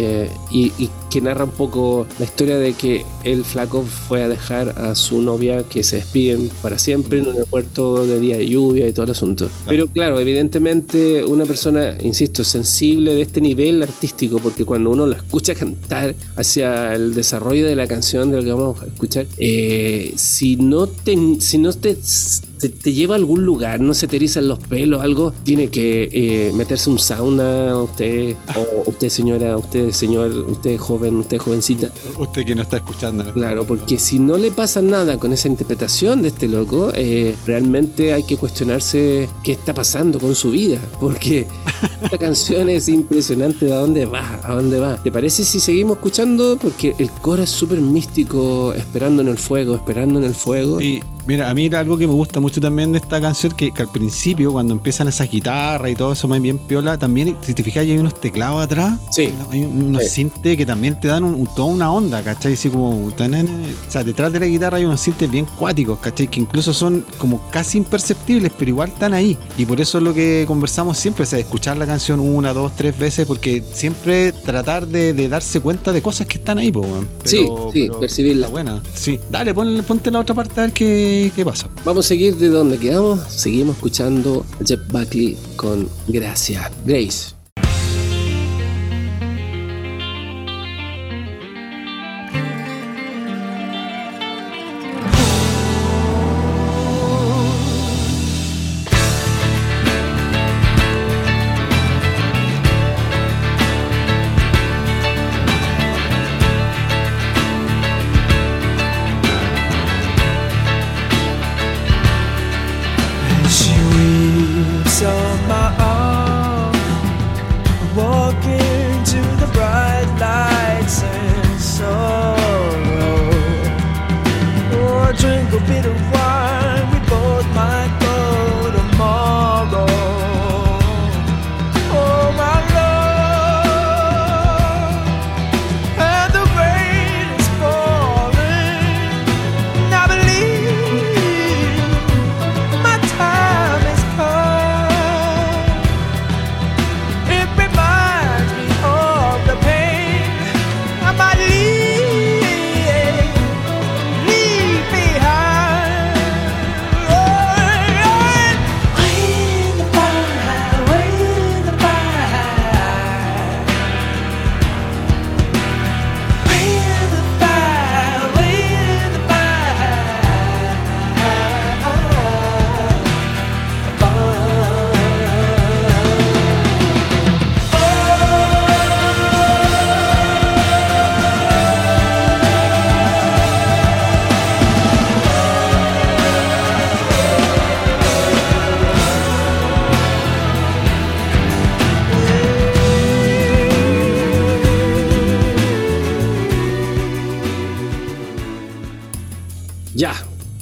y- 0.51 0.71
y 0.77 0.89
que 1.09 1.21
narra 1.21 1.45
un 1.45 1.51
poco 1.51 2.05
la 2.19 2.25
historia 2.25 2.57
de 2.57 2.73
que 2.73 3.05
el 3.23 3.45
flaco 3.45 3.83
fue 3.83 4.23
a 4.23 4.27
dejar 4.27 4.69
a 4.77 4.95
su 4.95 5.21
novia 5.21 5.63
que 5.63 5.81
se 5.83 5.97
despiden 5.97 6.49
para 6.61 6.77
siempre 6.77 7.19
en 7.19 7.27
un 7.27 7.33
aeropuerto 7.33 8.05
de 8.05 8.19
día 8.19 8.37
de 8.37 8.47
lluvia 8.49 8.87
y 8.87 8.91
todo 8.91 9.05
el 9.05 9.11
asunto. 9.11 9.49
Pero 9.65 9.87
claro, 9.87 10.19
evidentemente 10.19 11.23
una 11.23 11.45
persona, 11.45 11.95
insisto, 12.01 12.43
sensible 12.43 13.13
de 13.15 13.21
este 13.21 13.39
nivel 13.39 13.81
artístico, 13.81 14.39
porque 14.39 14.65
cuando 14.65 14.89
uno 14.89 15.07
lo 15.07 15.15
escucha 15.15 15.55
cantar 15.55 16.15
hacia 16.35 16.93
el 16.95 17.13
desarrollo 17.13 17.65
de 17.65 17.75
la 17.75 17.87
canción 17.87 18.29
de 18.31 18.37
lo 18.37 18.43
que 18.43 18.51
vamos 18.51 18.81
a 18.81 18.85
escuchar, 18.87 19.25
eh, 19.37 20.13
si 20.17 20.57
no 20.57 20.87
te, 20.87 21.15
si 21.39 21.57
no 21.57 21.71
te, 21.71 21.97
te, 22.59 22.69
te 22.69 22.93
lleva 22.93 23.15
a 23.15 23.17
algún 23.17 23.45
lugar, 23.45 23.79
no 23.79 23.93
se 23.93 24.07
te 24.07 24.15
erizan 24.15 24.47
los 24.47 24.59
pelos, 24.59 25.01
algo, 25.01 25.33
tiene 25.43 25.69
que 25.69 26.09
eh, 26.11 26.51
meterse 26.53 26.89
un 26.89 26.99
sauna, 26.99 27.77
usted, 27.81 28.35
o 28.55 28.89
usted 28.89 29.09
señora, 29.09 29.57
usted 29.57 29.91
señor, 29.91 30.31
usted 30.31 30.77
joven, 30.77 31.17
usted 31.17 31.37
jovencita. 31.37 31.89
Usted 32.17 32.45
que 32.45 32.55
no 32.55 32.61
está 32.61 32.77
escuchando. 32.77 33.31
Claro, 33.33 33.65
porque 33.65 33.99
si 33.99 34.19
no 34.19 34.37
le 34.37 34.51
pasa 34.51 34.81
nada 34.81 35.17
con 35.17 35.33
esa 35.33 35.47
interpretación 35.47 36.21
de 36.21 36.29
este 36.29 36.47
loco, 36.47 36.91
eh, 36.93 37.35
realmente 37.45 38.13
hay 38.13 38.23
que 38.23 38.37
cuestionarse 38.37 39.29
qué 39.43 39.53
está 39.53 39.73
pasando 39.73 40.19
con 40.19 40.35
su 40.35 40.51
vida, 40.51 40.79
porque 40.99 41.47
esta 42.03 42.17
canción 42.17 42.69
es 42.69 42.87
impresionante 42.89 43.65
de 43.65 43.73
a 43.73 43.77
dónde 43.77 44.05
va, 44.05 44.39
a 44.43 44.55
dónde 44.55 44.79
va. 44.79 45.01
¿Te 45.01 45.11
parece 45.11 45.43
si 45.43 45.59
seguimos 45.59 45.97
escuchando? 45.97 46.57
Porque 46.61 46.95
el 46.97 47.09
coro 47.09 47.43
es 47.43 47.49
súper 47.49 47.79
místico, 47.79 48.73
esperando 48.73 49.21
en 49.21 49.29
el 49.29 49.37
fuego, 49.37 49.75
esperando 49.75 50.19
en 50.19 50.25
el 50.25 50.35
fuego. 50.35 50.81
Y 50.81 51.01
mira, 51.25 51.49
a 51.49 51.53
mí 51.53 51.69
algo 51.73 51.97
que 51.97 52.07
me 52.07 52.13
gusta 52.13 52.39
mucho 52.39 52.61
también 52.61 52.91
de 52.91 52.99
esta 52.99 53.19
canción, 53.19 53.53
que, 53.53 53.71
que 53.71 53.81
al 53.81 53.91
principio, 53.91 54.51
cuando 54.51 54.73
empiezan 54.73 55.07
esas 55.07 55.29
guitarras 55.29 55.91
y 55.91 55.95
todo 55.95 56.13
eso 56.13 56.27
más 56.27 56.41
bien 56.41 56.57
piola, 56.57 56.97
también, 56.97 57.35
si 57.41 57.53
te 57.53 57.63
fijas, 57.63 57.81
hay 57.81 57.97
unos 57.97 58.19
teclados 58.19 58.63
atrás. 58.63 58.99
Sí. 59.11 59.31
Hay 59.51 59.63
unos 59.63 60.03
Sí. 60.03 60.09
sintes 60.09 60.57
que 60.57 60.65
también 60.65 60.99
te 60.99 61.07
dan 61.07 61.23
un- 61.23 61.35
un- 61.35 61.47
toda 61.55 61.65
una 61.67 61.91
onda, 61.91 62.21
¿cachai? 62.23 62.53
Así 62.53 62.69
como. 62.69 63.11
tanan, 63.15 63.47
O 63.87 63.91
sea, 63.91 64.03
detrás 64.03 64.31
de 64.33 64.39
la 64.39 64.45
guitarra 64.45 64.77
hay 64.77 64.85
unos 64.85 64.99
sintes 65.01 65.29
bien 65.29 65.45
cuáticos, 65.57 65.99
¿cachai? 65.99 66.27
Que 66.27 66.39
incluso 66.39 66.73
son 66.73 67.05
como 67.17 67.41
casi 67.49 67.77
imperceptibles, 67.77 68.51
pero 68.57 68.69
igual 68.69 68.89
están 68.89 69.13
ahí. 69.13 69.37
Y 69.57 69.65
por 69.65 69.79
eso 69.81 69.97
es 69.99 70.03
lo 70.03 70.13
que 70.13 70.43
conversamos 70.47 70.97
siempre, 70.97 71.23
o 71.23 71.25
sea, 71.25 71.39
escuchar 71.39 71.77
la 71.77 71.85
canción 71.85 72.19
una, 72.19 72.53
dos, 72.53 72.75
tres 72.75 72.97
veces, 72.97 73.25
porque 73.25 73.63
siempre 73.73 74.31
tratar 74.31 74.87
de, 74.87 75.13
de 75.13 75.29
darse 75.29 75.59
cuenta 75.61 75.91
de 75.91 76.01
cosas 76.01 76.27
que 76.27 76.37
están 76.37 76.57
ahí, 76.57 76.71
po, 76.71 76.81
weón. 76.81 77.07
Sí, 77.23 77.47
sí, 77.73 77.89
percibirla. 77.99 78.47
Buena. 78.47 78.81
Sí, 78.93 79.19
dale, 79.29 79.53
ponle- 79.55 79.83
ponte 79.83 80.11
la 80.11 80.19
otra 80.19 80.35
parte 80.35 80.59
a 80.59 80.63
ver 80.63 80.73
qué, 81.35 81.45
pasa. 81.45 81.69
Vamos 81.83 82.05
a 82.05 82.07
seguir 82.07 82.35
de 82.35 82.49
donde 82.49 82.77
quedamos. 82.77 83.19
Seguimos 83.29 83.75
escuchando 83.75 84.45
a 84.59 84.65
Jeff 84.65 84.81
Buckley 84.91 85.37
con 85.55 85.87
Gracia. 86.07 86.71
Grace. 86.85 87.34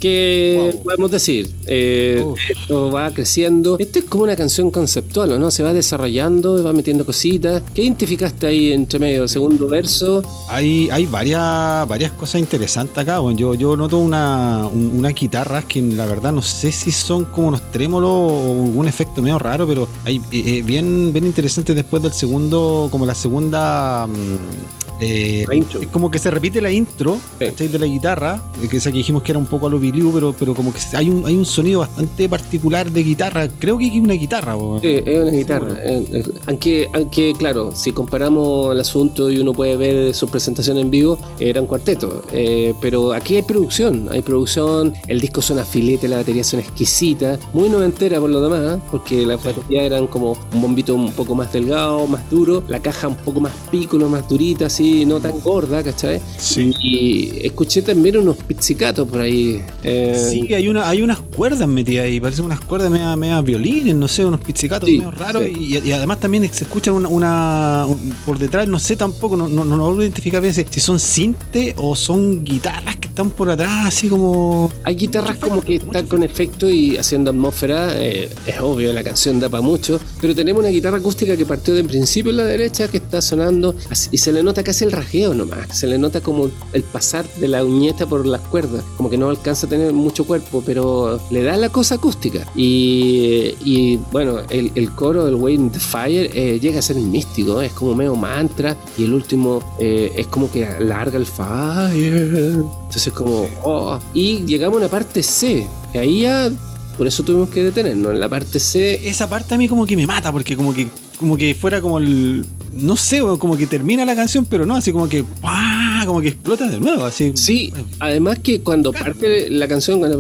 ¿Qué 0.04 0.72
Wow. 0.74 0.84
podemos 0.84 1.12
decir? 1.12 1.50
Eh, 1.66 2.26
esto 2.50 2.92
va 2.92 3.10
creciendo. 3.12 3.78
Esto 3.80 4.00
es 4.00 4.06
como 4.06 4.26
una 4.26 4.36
canción 4.36 4.70
conceptual, 4.70 5.32
¿o 5.32 5.40
¿no? 5.40 5.50
Se 5.50 5.64
va 5.64 5.72
desarrollando, 5.72 6.62
va 6.62 6.74
metiendo 6.74 7.06
cositas. 7.06 7.64
¿Qué 7.74 7.84
identificaste 7.84 8.46
ahí 8.48 8.74
entre 8.74 9.00
medio? 9.00 9.26
Segundo 9.30 9.66
verso. 9.70 10.22
Hay, 10.50 10.90
hay 10.92 11.06
varias, 11.06 11.88
varias 11.88 12.12
cosas 12.12 12.42
interesantes 12.42 12.98
acá. 12.98 13.20
Bueno, 13.20 13.40
yo, 13.40 13.54
yo 13.56 13.78
noto 13.78 13.98
una, 13.98 14.68
un- 14.68 14.92
unas 14.94 15.14
guitarras 15.16 15.64
que 15.64 15.82
la 15.82 16.06
verdad 16.06 16.34
no 16.34 16.42
sé 16.42 16.74
si 16.74 16.92
son 16.92 17.24
como 17.24 17.48
unos 17.48 17.72
trémolos 17.72 18.10
o 18.12 18.52
un 18.76 18.86
efecto 18.86 19.22
medio 19.22 19.40
raro, 19.40 19.66
pero 19.66 19.88
hay 20.04 20.18
eh, 20.18 20.58
eh, 20.58 20.64
bien, 20.66 21.14
bien 21.14 21.26
interesantes 21.26 21.74
después 21.78 22.04
del 22.04 22.12
segundo, 22.12 22.90
como 22.92 23.06
la 23.06 23.16
segunda 23.16 24.06
mm, 24.08 24.83
eh, 25.04 25.46
como 25.92 26.10
que 26.10 26.20
se 26.20 26.32
repite 26.32 26.62
la 26.62 26.72
intro 26.72 27.18
Sí. 27.40 27.68
de 27.68 27.80
la 27.80 27.86
guitarra, 27.86 28.42
eh, 28.62 28.68
que 28.68 28.78
esa 28.78 28.92
que 28.92 28.98
dijimos 28.98 29.24
que 29.24 29.32
era 29.32 29.40
un 29.40 29.46
poco 29.46 29.68
a 29.68 29.70
lo 29.70 29.80
pero, 30.14 30.34
pero 30.38 30.54
como 30.56 30.74
que 30.74 30.80
hay 30.96 31.10
un, 31.10 31.26
hay 31.26 31.36
un 31.36 31.46
sonido 31.46 31.82
bastante 31.82 32.28
particular 32.30 32.90
de 32.92 33.04
guitarra. 33.04 33.48
Creo 33.60 33.78
que 33.78 33.88
es 33.88 33.94
una 33.94 34.14
guitarra. 34.14 34.56
Sí, 34.82 35.00
es 35.06 35.22
una 35.22 35.32
guitarra. 35.32 35.76
Eh, 35.84 36.06
eh, 36.12 36.24
Aunque, 36.48 36.88
aunque, 36.94 37.34
claro, 37.38 37.72
si 37.76 37.92
comparamos 37.92 38.74
el 38.74 38.80
asunto 38.80 39.30
y 39.30 39.38
uno 39.40 39.54
puede 39.54 39.76
ver 39.78 40.14
sus 40.14 40.30
presentaciones 40.30 40.84
en 40.84 40.92
vivo, 40.92 41.18
eran 41.40 41.66
cuartetos. 41.66 42.24
Eh, 42.32 42.74
pero 42.82 43.14
aquí 43.14 43.36
hay 43.36 43.42
producción, 43.44 44.08
hay 44.12 44.22
producción, 44.22 44.94
el 45.08 45.20
disco 45.20 45.42
suena 45.42 45.64
filete, 45.66 46.08
la 46.08 46.18
batería 46.18 46.44
suena 46.44 46.64
exquisita, 46.66 47.40
muy 47.54 47.70
noventera 47.70 48.20
por 48.20 48.30
lo 48.30 48.42
demás, 48.42 48.80
porque 48.92 49.26
las 49.26 49.44
baterías 49.44 49.86
eran 49.86 50.08
como 50.08 50.38
un 50.54 50.62
bombito 50.62 50.96
un 50.96 51.12
poco 51.12 51.36
más 51.36 51.52
delgado, 51.52 52.06
más 52.08 52.30
duro, 52.30 52.64
la 52.68 52.80
caja 52.80 53.08
un 53.08 53.16
poco 53.16 53.40
más 53.40 53.54
pícolo, 53.72 54.10
más 54.10 54.28
durita, 54.28 54.66
así, 54.68 54.93
no 55.06 55.20
tan 55.20 55.40
gorda, 55.40 55.84
¿cachai? 55.84 56.22
Sí. 56.38 56.74
Y 56.82 57.46
escuché 57.46 57.82
también 57.82 58.18
unos 58.18 58.38
pizzicatos 58.38 59.08
por 59.08 59.22
ahí. 59.22 59.62
eh, 59.84 60.28
Sí, 60.32 60.54
hay, 60.54 60.68
una, 60.68 60.88
hay 60.90 61.02
unas 61.02 61.20
cuerdas 61.20 61.68
metidas 61.68 62.06
ahí, 62.06 62.20
parecen 62.20 62.46
unas 62.46 62.62
cuerdas 62.62 62.90
media, 62.92 63.16
media 63.16 63.42
violines, 63.42 63.96
no 63.96 64.08
sé, 64.08 64.26
unos 64.26 64.40
pizzicatos 64.42 64.88
Sí, 64.90 64.98
medio 64.98 65.12
raros. 65.12 65.44
sí. 65.46 65.54
Y, 65.84 65.88
y 65.88 65.92
además 65.92 66.20
también 66.20 66.50
se 66.54 66.64
escucha 66.64 66.92
una, 66.92 67.08
una- 67.10 67.86
un- 67.88 68.14
por 68.26 68.38
detrás, 68.40 68.68
no 68.68 68.80
sé 68.80 68.96
tampoco, 68.96 69.36
no, 69.38 69.48
no, 69.48 69.66
no 69.66 69.78
logro 69.78 70.02
identificar 70.04 70.42
bien 70.42 70.54
si 70.54 70.66
si 70.70 70.80
son 70.80 71.00
cinte 71.00 71.74
o 71.78 71.96
son 71.96 72.44
guitarras 72.44 72.96
que 72.98 73.08
están 73.08 73.30
por 73.32 73.50
atrás, 73.50 73.86
así 73.88 74.08
como. 74.08 74.72
Hay 74.84 74.96
guitarras 74.96 75.38
como 75.38 75.62
que 75.62 75.76
están 75.76 76.08
con 76.08 76.24
efecto 76.24 76.70
y 76.70 76.98
haciendo 76.98 77.30
atmósfera, 77.32 77.92
eh, 78.02 78.30
es 78.48 78.60
obvio, 78.60 78.92
la 78.94 79.04
canción 79.04 79.40
da 79.40 79.50
para 79.50 79.62
mucho, 79.62 80.00
pero 80.20 80.34
tenemos 80.34 80.62
una 80.62 80.70
guitarra 80.70 80.98
acústica 80.98 81.38
que 81.38 81.46
partió 81.46 81.74
de 81.76 81.84
principio 81.84 82.32
en 82.32 82.38
la 82.38 82.46
derecha, 82.46 82.88
que 82.88 82.98
está 82.98 83.22
sonando, 83.22 83.76
y 84.12 84.18
se 84.18 84.32
le 84.34 84.42
nota 84.44 84.64
casi 84.64 84.73
el 84.82 84.92
rajeo 84.92 85.34
nomás, 85.34 85.78
se 85.78 85.88
le 85.88 85.98
nota 85.98 86.22
como 86.22 86.50
el 86.74 86.84
pasar 86.84 87.26
de 87.36 87.48
la 87.48 87.64
uñeta 87.64 88.06
por 88.08 88.26
las 88.26 88.42
cuerdas, 88.42 88.84
como 88.98 89.10
que 89.10 89.18
no 89.18 89.30
alcanza 89.30 89.68
a 89.68 89.70
tener 89.70 89.94
mucho 89.94 90.26
cuerpo, 90.26 90.64
pero 90.66 91.20
le 91.30 91.44
da 91.44 91.58
la 91.58 91.70
cosa 91.70 91.96
acústica. 91.96 92.46
Y, 92.56 93.98
bueno, 94.12 94.40
el, 94.50 94.92
coro 94.96 95.26
del 95.26 95.36
Waiting 95.36 95.72
the 95.72 95.80
Fire 95.80 96.30
eh, 96.34 96.60
llega 96.60 96.80
a 96.80 96.82
ser 96.82 96.98
místico, 96.98 97.62
es 97.62 97.74
como 97.74 97.96
medio 97.96 98.16
mantra, 98.16 98.78
y 98.98 99.04
el 99.04 99.14
último 99.14 99.76
eh, 99.80 100.12
es 100.16 100.28
como 100.28 100.52
que 100.52 100.68
larga 100.80 101.18
el 101.18 101.26
fire. 101.26 102.64
Entonces 102.94 103.14
como, 103.14 103.48
oh. 103.64 104.00
Y 104.14 104.44
llegamos 104.46 104.78
a 104.78 104.80
una 104.82 104.90
parte 104.90 105.24
C. 105.24 105.68
Y 105.94 105.98
ahí 105.98 106.22
ya, 106.22 106.52
por 106.98 107.08
eso 107.08 107.24
tuvimos 107.24 107.50
que 107.50 107.64
detenernos. 107.64 108.14
En 108.14 108.20
la 108.20 108.30
parte 108.30 108.60
C, 108.60 109.08
Esa 109.08 109.30
parte 109.30 109.56
a 109.56 109.58
mí 109.58 109.68
como 109.68 109.86
que 109.86 109.96
me 109.96 110.06
mata, 110.06 110.32
porque 110.32 110.56
como 110.56 110.74
que 110.74 110.88
como 111.20 111.38
que 111.38 111.56
fuera 111.56 111.82
como 111.82 111.98
el. 111.98 112.46
No 112.74 112.96
sé, 112.98 113.22
como 113.40 113.56
que 113.56 113.68
termina 113.68 114.06
la 114.06 114.16
canción, 114.16 114.46
pero 114.46 114.66
no, 114.66 114.76
así 114.76 114.92
como 114.92 115.08
que. 115.08 115.24
¡pah! 115.24 116.03
Como 116.06 116.22
que 116.22 116.30
explota 116.30 116.68
de 116.68 116.80
nuevo, 116.80 117.06
así. 117.06 117.32
sí, 117.36 117.72
además 118.00 118.40
que 118.40 118.62
cuando 118.62 118.92
parte 118.92 119.50
la 119.50 119.68
canción, 119.68 120.00
cuando 120.00 120.18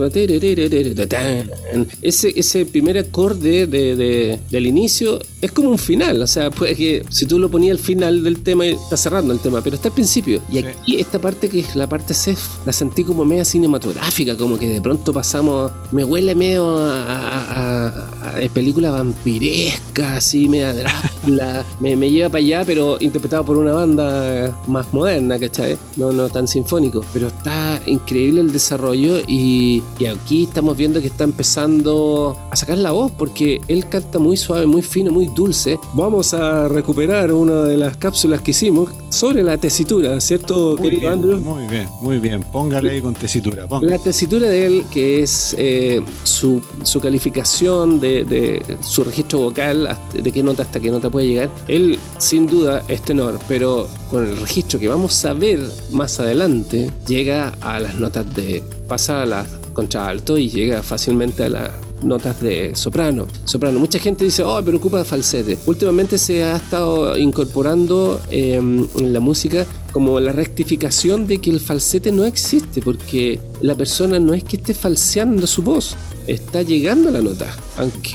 ese, 2.01 2.33
ese 2.39 2.65
primer 2.65 2.97
acorde 2.97 3.67
de, 3.67 3.95
de- 3.95 4.39
del 4.49 4.67
inicio 4.67 5.19
es 5.41 5.51
como 5.51 5.69
un 5.69 5.77
final. 5.77 6.21
O 6.21 6.27
sea, 6.27 6.49
puede 6.51 6.75
que 6.75 7.03
si 7.09 7.25
tú 7.25 7.39
lo 7.39 7.49
ponías 7.49 7.77
al 7.77 7.83
final 7.83 8.23
del 8.23 8.41
tema, 8.43 8.65
está 8.65 8.97
cerrando 8.97 9.33
el 9.33 9.39
tema, 9.39 9.61
pero 9.61 9.75
está 9.75 9.89
al 9.89 9.93
principio. 9.93 10.41
Y 10.51 10.59
aquí 10.59 10.97
esta 10.99 11.19
parte 11.19 11.49
que 11.49 11.59
es 11.59 11.75
la 11.75 11.87
parte 11.87 12.13
C, 12.13 12.35
la 12.65 12.73
sentí 12.73 13.03
como 13.03 13.25
media 13.25 13.45
cinematográfica, 13.45 14.35
como 14.37 14.57
que 14.57 14.67
de 14.69 14.81
pronto 14.81 15.11
pasamos, 15.13 15.71
me 15.91 16.03
huele 16.03 16.35
medio 16.35 16.77
a, 16.77 17.03
a- 17.03 17.87
a- 17.87 18.37
a 18.37 18.49
película 18.53 18.91
vampiresca, 18.91 20.17
así, 20.17 20.47
media 20.49 20.73
Drácula, 20.73 21.65
me, 21.79 21.95
me 21.95 22.09
lleva 22.09 22.29
para 22.29 22.39
allá, 22.43 22.63
pero 22.65 22.97
interpretado 22.99 23.45
por 23.45 23.57
una 23.57 23.73
banda 23.73 24.57
más 24.67 24.91
moderna, 24.93 25.39
¿cachai? 25.39 25.72
No, 25.97 26.11
no 26.11 26.29
tan 26.29 26.47
sinfónico, 26.47 27.03
pero 27.13 27.27
está 27.27 27.81
increíble 27.85 28.41
el 28.41 28.51
desarrollo 28.51 29.19
y, 29.27 29.83
y 29.99 30.05
aquí 30.05 30.43
estamos 30.43 30.75
viendo 30.77 31.01
que 31.01 31.07
está 31.07 31.23
empezando 31.23 32.37
a 32.51 32.55
sacar 32.55 32.77
la 32.77 32.91
voz 32.91 33.11
porque 33.11 33.61
él 33.67 33.87
canta 33.89 34.19
muy 34.19 34.37
suave, 34.37 34.65
muy 34.65 34.81
fino, 34.81 35.11
muy 35.11 35.27
dulce. 35.27 35.79
Vamos 35.93 36.33
a 36.33 36.67
recuperar 36.67 37.31
una 37.31 37.63
de 37.63 37.77
las 37.77 37.97
cápsulas 37.97 38.41
que 38.41 38.51
hicimos 38.51 38.89
sobre 39.09 39.43
la 39.43 39.57
tesitura, 39.57 40.19
¿cierto, 40.19 40.75
Muy 40.79 40.89
querido 40.89 41.01
bien, 41.01 41.13
Andrew? 41.13 41.39
muy 41.39 41.67
bien, 41.67 41.87
muy 42.01 42.19
bien. 42.19 42.43
Póngale 42.51 42.91
ahí 42.91 43.01
con 43.01 43.13
tesitura. 43.13 43.67
póngale. 43.67 43.91
La 43.91 43.99
tesitura 43.99 44.47
de 44.49 44.65
él, 44.65 44.85
que 44.91 45.21
es 45.23 45.55
eh, 45.57 46.01
su, 46.23 46.61
su 46.83 46.99
calificación 46.99 47.99
de, 47.99 48.23
de 48.25 48.77
su 48.81 49.03
registro 49.03 49.39
vocal, 49.39 49.97
de 50.13 50.31
qué 50.31 50.41
nota 50.43 50.63
hasta 50.63 50.79
qué 50.79 50.89
nota 50.89 51.09
puede 51.09 51.27
llegar, 51.27 51.49
él 51.67 51.99
sin 52.17 52.47
duda 52.47 52.83
es 52.87 53.01
tenor, 53.01 53.39
pero 53.47 53.87
con 54.13 54.27
el 54.27 54.37
registro 54.37 54.79
que 54.79 54.87
vamos 54.87 55.25
a 55.25 55.33
ver 55.33 55.59
más 55.91 56.19
adelante, 56.19 56.91
llega 57.07 57.51
a 57.61 57.79
las 57.79 57.95
notas 57.95 58.31
de. 58.35 58.61
pasa 58.87 59.23
a 59.23 59.25
las 59.25 59.47
contralto 59.73 60.37
y 60.37 60.49
llega 60.49 60.83
fácilmente 60.83 61.45
a 61.45 61.49
las 61.49 61.71
notas 62.03 62.39
de 62.39 62.75
soprano. 62.75 63.25
Soprano. 63.45 63.79
Mucha 63.79 63.97
gente 63.97 64.23
dice, 64.23 64.43
oh, 64.43 64.61
pero 64.63 64.77
ocupa 64.77 65.03
falsete. 65.03 65.57
Últimamente 65.65 66.19
se 66.19 66.43
ha 66.43 66.57
estado 66.57 67.17
incorporando 67.17 68.21
eh, 68.29 68.57
en 68.57 69.13
la 69.13 69.19
música 69.19 69.65
como 69.93 70.19
la 70.19 70.31
rectificación 70.33 71.27
de 71.27 71.37
que 71.39 71.51
el 71.51 71.59
falsete 71.59 72.11
no 72.11 72.25
existe, 72.25 72.81
porque 72.81 73.39
la 73.61 73.75
persona 73.75 74.19
no 74.19 74.33
es 74.33 74.43
que 74.43 74.57
esté 74.57 74.73
falseando 74.73 75.45
su 75.47 75.61
voz, 75.61 75.95
está 76.27 76.61
llegando 76.63 77.09
a 77.09 77.11
la 77.13 77.21
nota. 77.21 77.55
Aunque, 77.77 78.11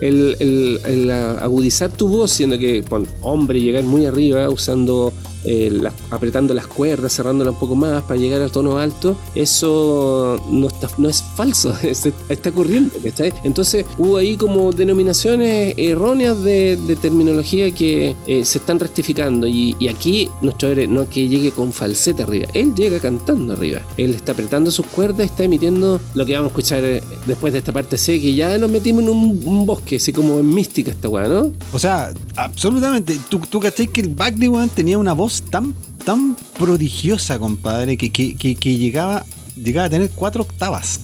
el, 0.00 0.36
el- 0.84 1.10
agudizar 1.10 1.90
tu 1.90 2.08
voz, 2.08 2.30
siendo 2.30 2.58
que 2.58 2.84
hombre 3.22 3.60
llegar 3.60 3.84
muy 3.84 4.06
arriba, 4.06 4.48
usando 4.50 5.12
eh, 5.44 5.80
apretando 6.10 6.52
las 6.52 6.66
cuerdas, 6.66 7.14
cerrándolas 7.14 7.54
un 7.54 7.60
poco 7.60 7.74
más 7.74 8.02
para 8.02 8.20
llegar 8.20 8.42
al 8.42 8.50
tono 8.52 8.76
alto, 8.78 9.16
eso 9.34 10.38
no, 10.50 10.66
está, 10.68 10.88
no 10.98 11.08
es 11.08 11.22
falso, 11.34 11.74
es- 11.82 12.08
está 12.28 12.50
ocurriendo. 12.50 12.92
¿cachai? 13.02 13.32
Entonces 13.44 13.84
hubo 13.98 14.16
ahí 14.18 14.36
como 14.36 14.72
denominaciones 14.72 15.74
erróneas 15.76 16.42
de, 16.42 16.78
terminología 17.00 17.70
que 17.70 18.14
eh, 18.26 18.44
se 18.44 18.58
están 18.58 18.78
rectificando 18.78 19.46
y, 19.46 19.76
aquí 19.88 20.28
nuestro 20.42 20.68
héroe 20.68 20.86
no 20.90 21.02
es 21.02 21.08
que 21.08 21.28
llegue 21.28 21.50
con 21.52 21.72
falsete 21.72 22.22
arriba, 22.24 22.48
él 22.54 22.74
llega 22.74 22.98
cantando 22.98 23.52
arriba, 23.54 23.80
él 23.96 24.10
está 24.14 24.32
apretando 24.32 24.70
sus 24.70 24.86
cuerdas, 24.86 25.26
está 25.26 25.44
emitiendo 25.44 26.00
lo 26.14 26.26
que 26.26 26.34
vamos 26.34 26.48
a 26.48 26.50
escuchar 26.50 26.84
eh, 26.84 27.02
después 27.26 27.52
de 27.52 27.60
esta 27.60 27.72
parte 27.72 27.96
C, 27.96 28.20
que 28.20 28.34
ya 28.34 28.58
nos 28.58 28.70
metimos 28.70 29.02
en 29.04 29.08
un, 29.10 29.40
un 29.44 29.66
bosque, 29.66 29.96
así 29.96 30.12
como 30.12 30.38
en 30.38 30.52
mística 30.52 30.90
esta 30.90 31.08
weá, 31.08 31.28
¿no? 31.28 31.52
O 31.72 31.78
sea, 31.78 32.12
absolutamente. 32.36 33.18
Tú, 33.28 33.38
tú 33.48 33.60
caché 33.60 33.86
que 33.86 34.00
el 34.02 34.08
Bagley 34.10 34.48
weón, 34.48 34.68
tenía 34.68 34.98
una 34.98 35.12
voz 35.12 35.42
tan, 35.50 35.74
tan 36.04 36.36
prodigiosa, 36.58 37.38
compadre, 37.38 37.96
que, 37.96 38.10
que, 38.10 38.34
que, 38.36 38.54
que 38.56 38.76
llegaba, 38.76 39.24
llegaba 39.56 39.86
a 39.86 39.90
tener 39.90 40.10
cuatro 40.10 40.42
octavas. 40.42 41.00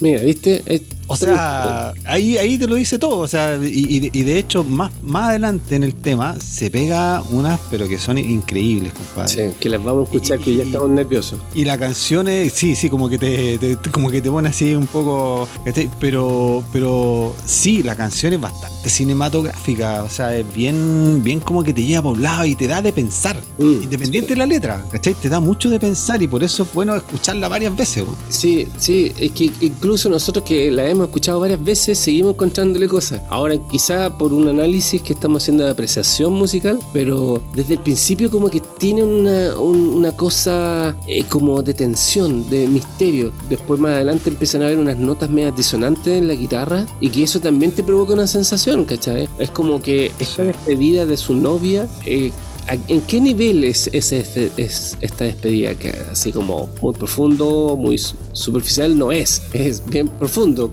Mira, 0.00 0.22
¿viste? 0.22 0.62
Es- 0.66 0.82
O 1.12 1.16
sea, 1.16 1.92
ahí, 2.04 2.38
ahí 2.38 2.56
te 2.58 2.66
lo 2.66 2.74
dice 2.76 2.98
todo. 2.98 3.18
O 3.18 3.28
sea, 3.28 3.56
y, 3.56 4.10
y 4.12 4.22
de- 4.22 4.38
hecho, 4.38 4.64
más, 4.64 4.90
más 5.02 5.30
adelante 5.30 5.76
en 5.76 5.82
el 5.82 5.94
tema 5.94 6.36
se 6.40 6.70
pega 6.70 7.22
unas, 7.30 7.58
pero 7.70 7.86
que 7.88 7.98
son 7.98 8.16
increíbles, 8.18 8.92
compadre. 8.94 9.28
Sí, 9.50 9.54
que 9.60 9.68
las 9.68 9.82
vamos 9.82 10.02
a 10.02 10.04
escuchar, 10.04 10.38
que 10.38 10.56
ya 10.56 10.62
estamos 10.64 10.88
nerviosos. 10.90 11.38
Y 11.54 11.64
la 11.64 11.76
canción 11.78 12.28
es, 12.28 12.52
sí, 12.52 12.74
sí, 12.76 12.88
como 12.88 13.08
que 13.08 13.18
te, 13.18 13.76
como 13.90 14.10
que 14.10 14.22
te 14.22 14.30
pone 14.30 14.48
así 14.48 14.74
un 14.74 14.86
poco, 14.86 15.46
¿cachai? 15.64 15.90
pero, 16.00 16.62
pero 16.72 17.34
sí, 17.44 17.82
la 17.82 17.96
canción 17.96 18.32
es 18.32 18.40
bastante 18.40 18.88
cinematográfica, 18.88 20.02
o 20.04 20.08
sea, 20.08 20.34
es 20.36 20.44
bien, 20.54 21.22
bien 21.22 21.40
como 21.40 21.62
que 21.62 21.72
te 21.72 21.82
lleva 21.84 22.02
por 22.02 22.12
un 22.16 22.22
lado 22.22 22.44
y 22.44 22.54
te 22.54 22.66
da 22.66 22.80
de 22.82 22.92
pensar, 22.92 23.36
Mm, 23.58 23.82
independiente 23.82 24.30
de 24.30 24.36
la 24.36 24.46
letra, 24.46 24.82
¿cachai? 24.90 25.12
Te 25.14 25.28
da 25.28 25.38
mucho 25.40 25.68
de 25.68 25.78
pensar 25.78 26.22
y 26.22 26.26
por 26.28 26.42
eso 26.42 26.62
es 26.62 26.72
bueno 26.72 26.94
escucharla 26.96 27.48
varias 27.48 27.76
veces. 27.76 28.04
Sí, 28.28 28.66
sí, 28.78 29.12
es 29.18 29.32
que 29.32 29.50
incluso 29.60 30.08
nosotros 30.08 30.44
que 30.44 30.70
la 30.70 30.86
hemos 30.88 30.99
escuchado 31.06 31.40
varias 31.40 31.62
veces 31.62 31.98
seguimos 31.98 32.34
encontrándole 32.34 32.88
cosas. 32.88 33.20
Ahora 33.28 33.56
quizá 33.70 34.16
por 34.16 34.32
un 34.32 34.48
análisis 34.48 35.00
que 35.02 35.12
estamos 35.12 35.42
haciendo 35.42 35.64
de 35.64 35.70
apreciación 35.70 36.32
musical, 36.32 36.78
pero 36.92 37.42
desde 37.54 37.74
el 37.74 37.80
principio 37.80 38.30
como 38.30 38.48
que 38.50 38.60
tiene 38.78 39.02
una, 39.04 39.58
un- 39.58 39.88
una 39.88 40.12
cosa 40.16 40.96
eh, 41.06 41.24
como 41.28 41.62
de 41.62 41.74
tensión, 41.74 42.48
de 42.50 42.66
misterio. 42.66 43.32
Después 43.48 43.80
más 43.80 43.92
adelante 43.92 44.30
empiezan 44.30 44.62
a 44.62 44.66
haber 44.66 44.78
unas 44.78 44.96
notas 44.98 45.30
medias 45.30 45.56
disonantes 45.56 46.08
en 46.18 46.28
la 46.28 46.34
guitarra 46.34 46.86
y 47.00 47.10
que 47.10 47.22
eso 47.22 47.40
también 47.40 47.72
te 47.72 47.82
provoca 47.82 48.12
una 48.14 48.26
sensación, 48.26 48.84
¿cachai? 48.84 49.28
Es 49.38 49.50
como 49.50 49.80
que 49.82 50.12
esta 50.18 50.44
despedida 50.44 51.06
de 51.06 51.16
su 51.16 51.34
novia... 51.34 51.88
eh, 52.06 52.30
¿A- 52.68 52.76
¿En 52.88 53.00
qué 53.00 53.20
nivel 53.20 53.64
es, 53.64 53.88
es, 53.92 54.12
es 54.12 54.96
esta 55.00 55.24
despedida? 55.24 55.74
Que 55.74 55.92
así 56.12 56.30
como 56.30 56.68
muy 56.82 56.92
profundo, 56.92 57.74
muy 57.76 57.96
su- 57.98 58.14
superficial, 58.32 58.96
no 58.96 59.10
es. 59.10 59.42
Es 59.54 59.82
bien 59.86 60.08
profundo, 60.08 60.70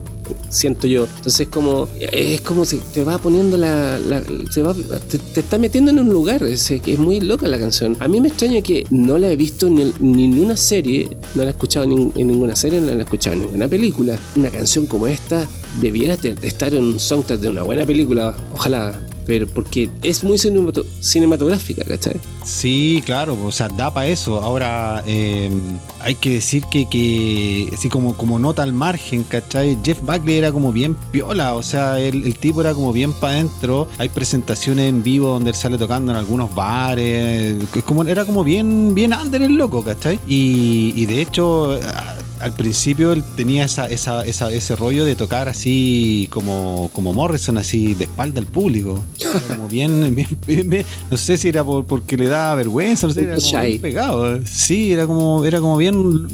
siento 0.49 0.87
yo. 0.87 1.07
Entonces 1.17 1.47
como 1.47 1.87
es 1.99 2.41
como 2.41 2.65
si 2.65 2.77
te 2.93 3.03
va 3.03 3.17
poniendo 3.17 3.57
la... 3.57 3.99
la- 3.99 4.21
va, 4.21 4.73
te, 4.99 5.17
te 5.17 5.39
está 5.39 5.57
metiendo 5.57 5.91
en 5.91 5.99
un 5.99 6.09
lugar. 6.09 6.43
Es, 6.43 6.71
muy 6.97 7.19
loca 7.19 7.47
la 7.47 7.59
canción. 7.59 7.95
A 7.99 8.07
mí 8.07 8.19
me 8.21 8.29
extraña 8.29 8.61
que 8.61 8.85
no 8.89 9.17
la 9.17 9.29
he 9.31 9.35
visto 9.35 9.69
ni 9.69 9.81
en 9.83 9.93
ninguna 9.99 10.57
serie, 10.57 11.09
no 11.35 11.43
la 11.43 11.49
he 11.49 11.51
escuchado 11.51 11.85
en, 11.85 12.11
ninguna 12.15 12.55
serie, 12.55 12.79
no 12.81 12.87
la 12.87 12.93
he 12.93 13.01
escuchado 13.01 13.35
en 13.35 13.41
ninguna 13.43 13.67
película. 13.67 14.17
Una 14.35 14.49
canción 14.49 14.85
como 14.85 15.07
esta 15.07 15.47
debiera 15.81 16.15
estar 16.41 16.73
en 16.73 16.83
un 16.83 16.99
soundtrack 16.99 17.39
de 17.39 17.49
una 17.49 17.63
buena 17.63 17.85
película. 17.85 18.35
Ojalá 18.53 18.99
pero 19.27 19.45
porque 19.45 19.89
es 20.01 20.23
muy 20.23 20.37
cinemato- 20.37 20.85
cinematográfica, 21.01 21.83
¿cachai? 21.83 22.15
Sí, 22.45 23.03
claro, 23.05 23.37
o 23.45 23.51
sea, 23.51 23.67
da 23.67 23.93
para 23.93 24.07
eso. 24.07 24.39
Ahora, 24.41 25.03
eh, 25.05 25.51
hay 25.99 26.15
que 26.15 26.29
decir 26.29 26.63
que, 26.71 26.87
que 26.89 27.69
así 27.73 27.89
como, 27.89 28.15
como 28.15 28.39
nota 28.39 28.63
al 28.63 28.71
margen, 28.71 29.23
¿cachai? 29.23 29.77
Jeff 29.83 29.99
Buckley 30.01 30.37
era 30.37 30.51
como 30.53 30.71
bien 30.71 30.95
piola, 31.11 31.55
o 31.55 31.61
sea, 31.61 31.99
el, 31.99 32.25
el 32.25 32.35
tipo 32.39 32.61
era 32.61 32.73
como 32.73 32.93
bien 32.93 33.11
para 33.11 33.33
adentro. 33.33 33.89
Hay 33.97 34.07
presentaciones 34.09 34.87
en 34.87 35.03
vivo 35.03 35.27
donde 35.27 35.49
él 35.49 35.55
sale 35.57 35.77
tocando 35.77 36.11
en 36.13 36.17
algunos 36.17 36.55
bares, 36.55 37.57
es 37.75 37.83
como, 37.83 38.03
era 38.05 38.23
como 38.23 38.43
bien, 38.45 38.95
bien 38.95 39.13
under 39.13 39.41
el 39.41 39.55
loco, 39.55 39.83
¿cachai? 39.83 40.17
Y, 40.25 41.05
de 41.05 41.21
hecho, 41.21 41.77
al 42.39 42.53
principio 42.53 43.11
él 43.13 43.23
tenía 43.35 43.65
esa, 43.65 43.87
esa, 43.87 44.25
esa- 44.25 44.51
ese 44.51 44.75
rollo 44.75 45.05
de 45.05 45.15
tocar 45.15 45.49
así 45.49 46.27
como, 46.31 46.89
como 46.93 47.13
Morrison, 47.13 47.57
así 47.57 47.93
de 47.93 48.05
espalda 48.05 48.39
al 48.39 48.45
público. 48.47 49.03
Como 49.47 49.67
bien, 49.67 50.15
bien, 50.15 50.27
bien- 50.45 50.69
bien- 50.69 50.85
no 51.11 51.17
sé 51.17 51.37
si 51.37 51.49
era 51.49 51.63
por, 51.63 51.85
porque 51.85 52.17
le 52.17 52.27
daba 52.27 52.55
vergüenza, 52.55 53.07
no 53.07 53.13
sé, 53.13 53.21
era 53.23 53.35
como 53.35 53.47
pegado. 53.79 54.39
Sí, 54.45 54.91
era 54.93 55.05
como, 55.07 55.43
era 55.45 55.59
como 55.59 55.77
bien. 55.77 56.27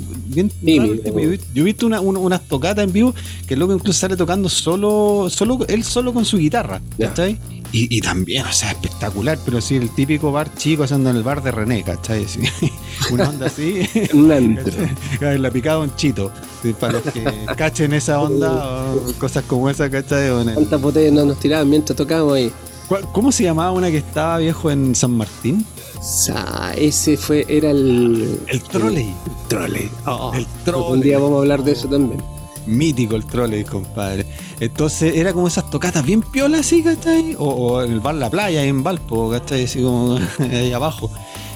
Yo, 1.06 1.20
he- 1.34 1.39
yo 1.54 1.62
he 1.62 1.66
visto 1.66 1.86
una, 1.86 2.00
una- 2.02 2.20
unas 2.20 2.42
tocatas 2.48 2.84
en 2.84 2.92
vivo 2.94 3.13
que 3.48 3.54
el 3.54 3.60
loco 3.60 3.74
incluso 3.74 4.00
sale 4.00 4.16
tocando 4.18 4.50
solo, 4.50 5.28
solo, 5.30 5.60
él 5.68 5.84
solo 5.84 6.13
con 6.13 6.26
su 6.26 6.38
guitarra. 6.38 6.82
¿cachai? 7.08 7.38
Y, 7.72 7.98
y 7.98 8.02
también, 8.02 8.46
o 8.46 8.54
sea, 8.54 8.70
espectacular, 8.72 9.39
pero 9.44 9.60
sí, 9.60 9.76
el 9.76 9.89
típico 9.89 10.32
bar 10.32 10.54
chico 10.56 10.84
haciendo 10.84 11.10
en 11.10 11.16
el 11.18 11.24
bar 11.24 11.42
de 11.42 11.52
René, 11.52 11.84
¿cachai? 11.84 12.26
Sí. 12.28 12.39
Una 13.12 13.30
onda 13.30 13.48
así. 13.48 13.88
La 15.22 15.52
picada 15.52 15.80
un 15.80 15.96
chito. 15.96 16.32
Sí, 16.62 16.74
Para 16.80 16.94
los 16.94 17.04
que 17.04 17.24
cachen 17.58 17.94
esa 17.94 18.20
onda 18.22 18.86
o 18.94 19.13
cosas 19.20 19.44
como 19.46 19.70
esa, 19.70 19.89
¿cachai? 19.89 20.30
¿Cuántas 20.54 20.82
botellas 20.82 21.13
no 21.13 21.26
nos 21.26 21.39
tiraban 21.39 21.70
mientras 21.70 21.96
tocábamos 21.98 22.34
ahí? 22.36 22.52
¿Cuál- 22.88 23.08
¿Cómo 23.12 23.32
se 23.32 23.44
llamaba 23.44 23.72
una 23.72 23.89
que 23.92 23.98
estaba 23.98 24.38
viejo 24.38 24.70
en 24.72 24.94
San 24.96 25.12
Martín? 25.12 25.66
Sa- 26.02 26.74
ese 26.76 27.16
fue, 27.18 27.46
era 27.48 27.72
el... 27.72 28.39
El 28.48 28.62
troley. 28.63 29.08
El 29.26 29.48
trole. 29.48 29.89
Oh, 30.06 30.32
El 30.34 30.76
Un 30.76 31.02
día 31.02 31.18
vamos 31.18 31.38
a 31.38 31.39
hablar 31.39 31.63
de 31.63 31.72
eso 31.72 31.88
también. 31.88 32.22
Mítico 32.66 33.16
el 33.16 33.26
troley, 33.26 33.63
compadre. 33.66 34.26
Entonces 34.60 35.16
era 35.16 35.34
como 35.34 35.48
esas 35.48 35.70
tocatas 35.70 36.06
bien 36.06 36.22
piolas 36.22 36.62
así, 36.62 36.82
¿cachai? 36.84 37.36
O, 37.38 37.46
o 37.50 37.84
en 37.84 37.92
el 37.92 38.00
bar 38.00 38.16
La 38.16 38.30
Playa, 38.30 38.63
en 38.63 38.84
Valpo, 38.84 39.30
¿cachai? 39.32 39.63
Así 39.66 39.82
como 39.82 40.18
ahí 40.39 40.72
abajo. 40.72 41.10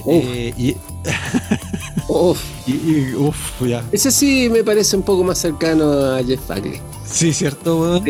Eh, 0.09 0.53
y, 0.57 0.75
Uf, 2.09 2.41
y, 2.65 2.71
y- 2.71 3.13
uf, 3.15 3.35
ya. 3.67 3.83
ese 3.91 4.11
sí 4.11 4.49
me 4.49 4.63
parece 4.63 4.95
un 4.95 5.03
poco 5.03 5.23
más 5.23 5.37
cercano 5.37 5.91
a 6.15 6.23
Jeff 6.23 6.39
Buckley. 6.47 6.79
Sí, 7.09 7.33
cierto, 7.33 8.01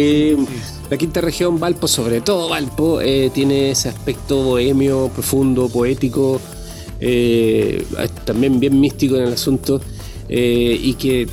La 0.89 0.97
quinta 0.97 1.21
región, 1.21 1.59
Valpo, 1.59 1.87
sobre 1.87 2.21
todo 2.21 2.49
Valpo, 2.49 3.01
eh, 3.01 3.31
tiene 3.33 3.71
ese 3.71 3.89
aspecto 3.89 4.43
bohemio, 4.43 5.09
profundo, 5.13 5.67
poético, 5.69 6.39
eh, 6.99 7.85
también 8.25 8.59
bien 8.59 8.79
místico 8.79 9.15
en 9.17 9.23
el 9.23 9.33
asunto, 9.33 9.81
eh, 10.29 10.79
y 10.81 10.93
que 10.95 11.27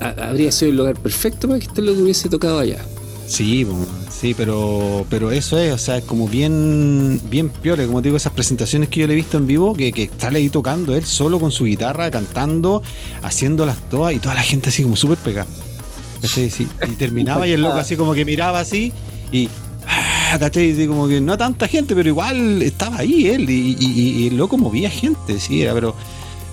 a- 0.00 0.28
habría 0.28 0.50
sido 0.52 0.70
el 0.70 0.76
lugar 0.78 0.94
perfecto 1.00 1.48
para 1.48 1.60
que 1.60 1.66
este 1.66 1.82
loco 1.82 2.02
hubiese 2.02 2.28
tocado 2.28 2.58
allá. 2.60 2.84
Sí, 3.26 3.64
po, 3.64 3.74
sí, 4.20 4.34
pero, 4.34 5.06
pero 5.08 5.30
eso 5.30 5.58
es, 5.58 5.72
o 5.72 5.78
sea, 5.78 5.98
es 5.98 6.04
como 6.04 6.26
bien, 6.26 7.20
bien 7.30 7.50
piola, 7.50 7.86
como 7.86 8.02
digo, 8.02 8.16
esas 8.16 8.32
presentaciones 8.32 8.88
que 8.88 9.00
yo 9.00 9.06
le 9.06 9.12
he 9.12 9.16
visto 9.16 9.38
en 9.38 9.46
vivo, 9.46 9.74
que, 9.74 9.92
que 9.92 10.10
sale 10.18 10.38
ahí 10.38 10.48
tocando 10.48 10.94
él 10.94 11.04
solo 11.04 11.38
con 11.38 11.52
su 11.52 11.64
guitarra, 11.64 12.10
cantando, 12.10 12.82
haciéndolas 13.22 13.76
todas 13.88 14.14
y 14.14 14.18
toda 14.18 14.34
la 14.34 14.42
gente 14.42 14.70
así 14.70 14.82
como 14.82 14.96
súper 14.96 15.18
pegada. 15.18 15.48
¿Cachai? 16.20 16.50
Sí, 16.50 16.66
Y 16.88 16.92
terminaba 16.92 17.46
y 17.46 17.52
el 17.52 17.62
loco 17.62 17.76
así 17.76 17.96
como 17.96 18.12
que 18.12 18.24
miraba 18.24 18.58
así 18.58 18.92
y... 19.30 19.48
ah, 19.86 20.36
¿Cachai? 20.38 20.86
Como 20.88 21.06
que 21.06 21.20
no 21.20 21.38
tanta 21.38 21.68
gente, 21.68 21.94
pero 21.94 22.08
igual 22.08 22.60
estaba 22.62 22.98
ahí 22.98 23.28
él 23.28 23.48
y, 23.48 24.26
el 24.26 24.36
loco 24.36 24.58
movía 24.58 24.90
gente, 24.90 25.38
sí, 25.38 25.62
era, 25.62 25.74
pero, 25.74 25.94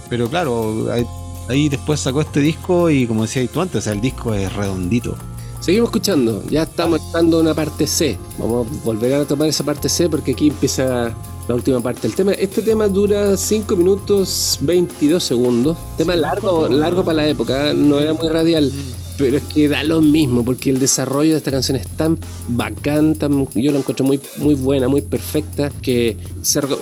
pero 0.08 0.30
claro, 0.30 0.92
ahí, 0.92 1.06
ahí 1.50 1.70
después 1.70 2.00
sacó 2.00 2.22
este 2.22 2.42
disco 2.42 2.92
y 2.92 3.08
como 3.08 3.24
decías 3.24 3.50
tú 3.52 3.62
antes, 3.62 3.78
o 3.78 3.82
sea, 3.82 3.94
el 3.94 4.02
disco 4.02 4.34
es 4.36 4.54
redondito. 4.54 5.18
Seguimos 5.66 5.88
escuchando, 5.88 6.44
ya 6.48 6.62
estamos 6.62 7.02
entrando 7.02 7.40
una 7.40 7.56
parte 7.56 7.88
C. 7.88 8.20
Vamos 8.38 8.68
a 8.68 8.86
volver 8.86 9.16
a 9.16 9.26
tomar 9.26 9.48
esa 9.48 9.64
parte 9.64 9.90
C 9.90 10.08
porque 10.08 10.34
aquí 10.34 10.50
empieza 10.50 11.12
la 11.48 11.56
última 11.56 11.80
parte 11.80 12.02
del 12.04 12.14
tema. 12.14 12.34
Este 12.34 12.62
tema 12.62 12.88
dura 12.88 13.36
5 13.36 13.76
minutos 13.76 14.60
22 14.62 15.24
segundos. 15.24 15.76
Tema 15.98 16.16
largo, 16.16 16.68
largo 16.70 17.04
para 17.04 17.16
la 17.16 17.28
época, 17.30 17.74
no 17.74 18.00
era 18.00 18.14
muy 18.14 18.30
radial. 18.30 18.72
Pero 19.18 19.38
es 19.38 19.44
que 19.44 19.70
da 19.70 19.84
lo 19.84 20.02
mismo, 20.02 20.44
porque 20.44 20.70
el 20.70 20.80
desarrollo 20.80 21.32
de 21.32 21.38
esta 21.38 21.52
canción 21.52 21.78
es 21.78 21.88
tan 21.88 22.18
bacán, 22.50 23.16
yo 23.56 23.72
la 23.72 23.80
encuentro 23.80 24.06
muy, 24.06 24.20
muy 24.38 24.56
buena, 24.56 24.88
muy 24.88 25.02
perfecta, 25.02 25.72
que 25.82 26.18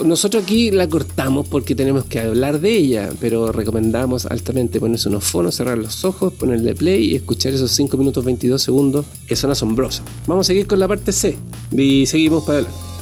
nosotros 0.03 0.43
aquí 0.43 0.71
la 0.71 0.87
cortamos 0.87 1.47
porque 1.47 1.75
tenemos 1.75 2.05
que 2.05 2.19
hablar 2.19 2.59
de 2.59 2.75
ella, 2.75 3.09
pero 3.19 3.51
recomendamos 3.51 4.25
altamente 4.25 4.79
ponerse 4.79 5.09
unos 5.09 5.23
fonos, 5.23 5.55
cerrar 5.55 5.77
los 5.77 6.05
ojos, 6.05 6.33
ponerle 6.33 6.75
play 6.75 7.11
y 7.11 7.15
escuchar 7.15 7.53
esos 7.53 7.71
5 7.71 7.97
minutos 7.97 8.25
22 8.25 8.61
segundos 8.61 9.05
que 9.27 9.35
son 9.35 9.51
asombrosos. 9.51 10.03
Vamos 10.27 10.47
a 10.47 10.47
seguir 10.47 10.67
con 10.67 10.79
la 10.79 10.87
parte 10.87 11.11
C 11.11 11.37
y 11.71 12.05
seguimos 12.05 12.43
para 12.43 12.59
adelante. 12.59 12.92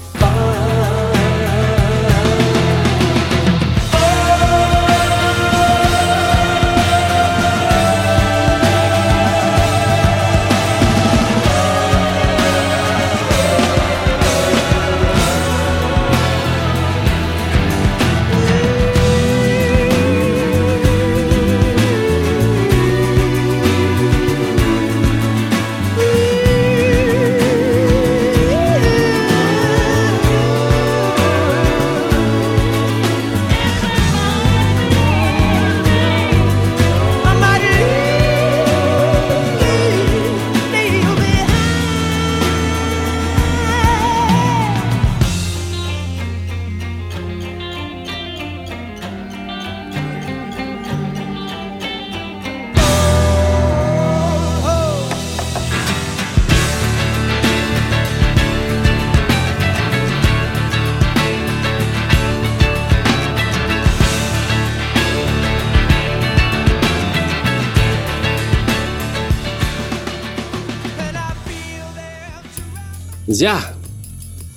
Ya, 73.42 73.74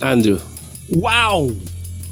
Andrew. 0.02 0.36
¡Wow! 0.90 1.56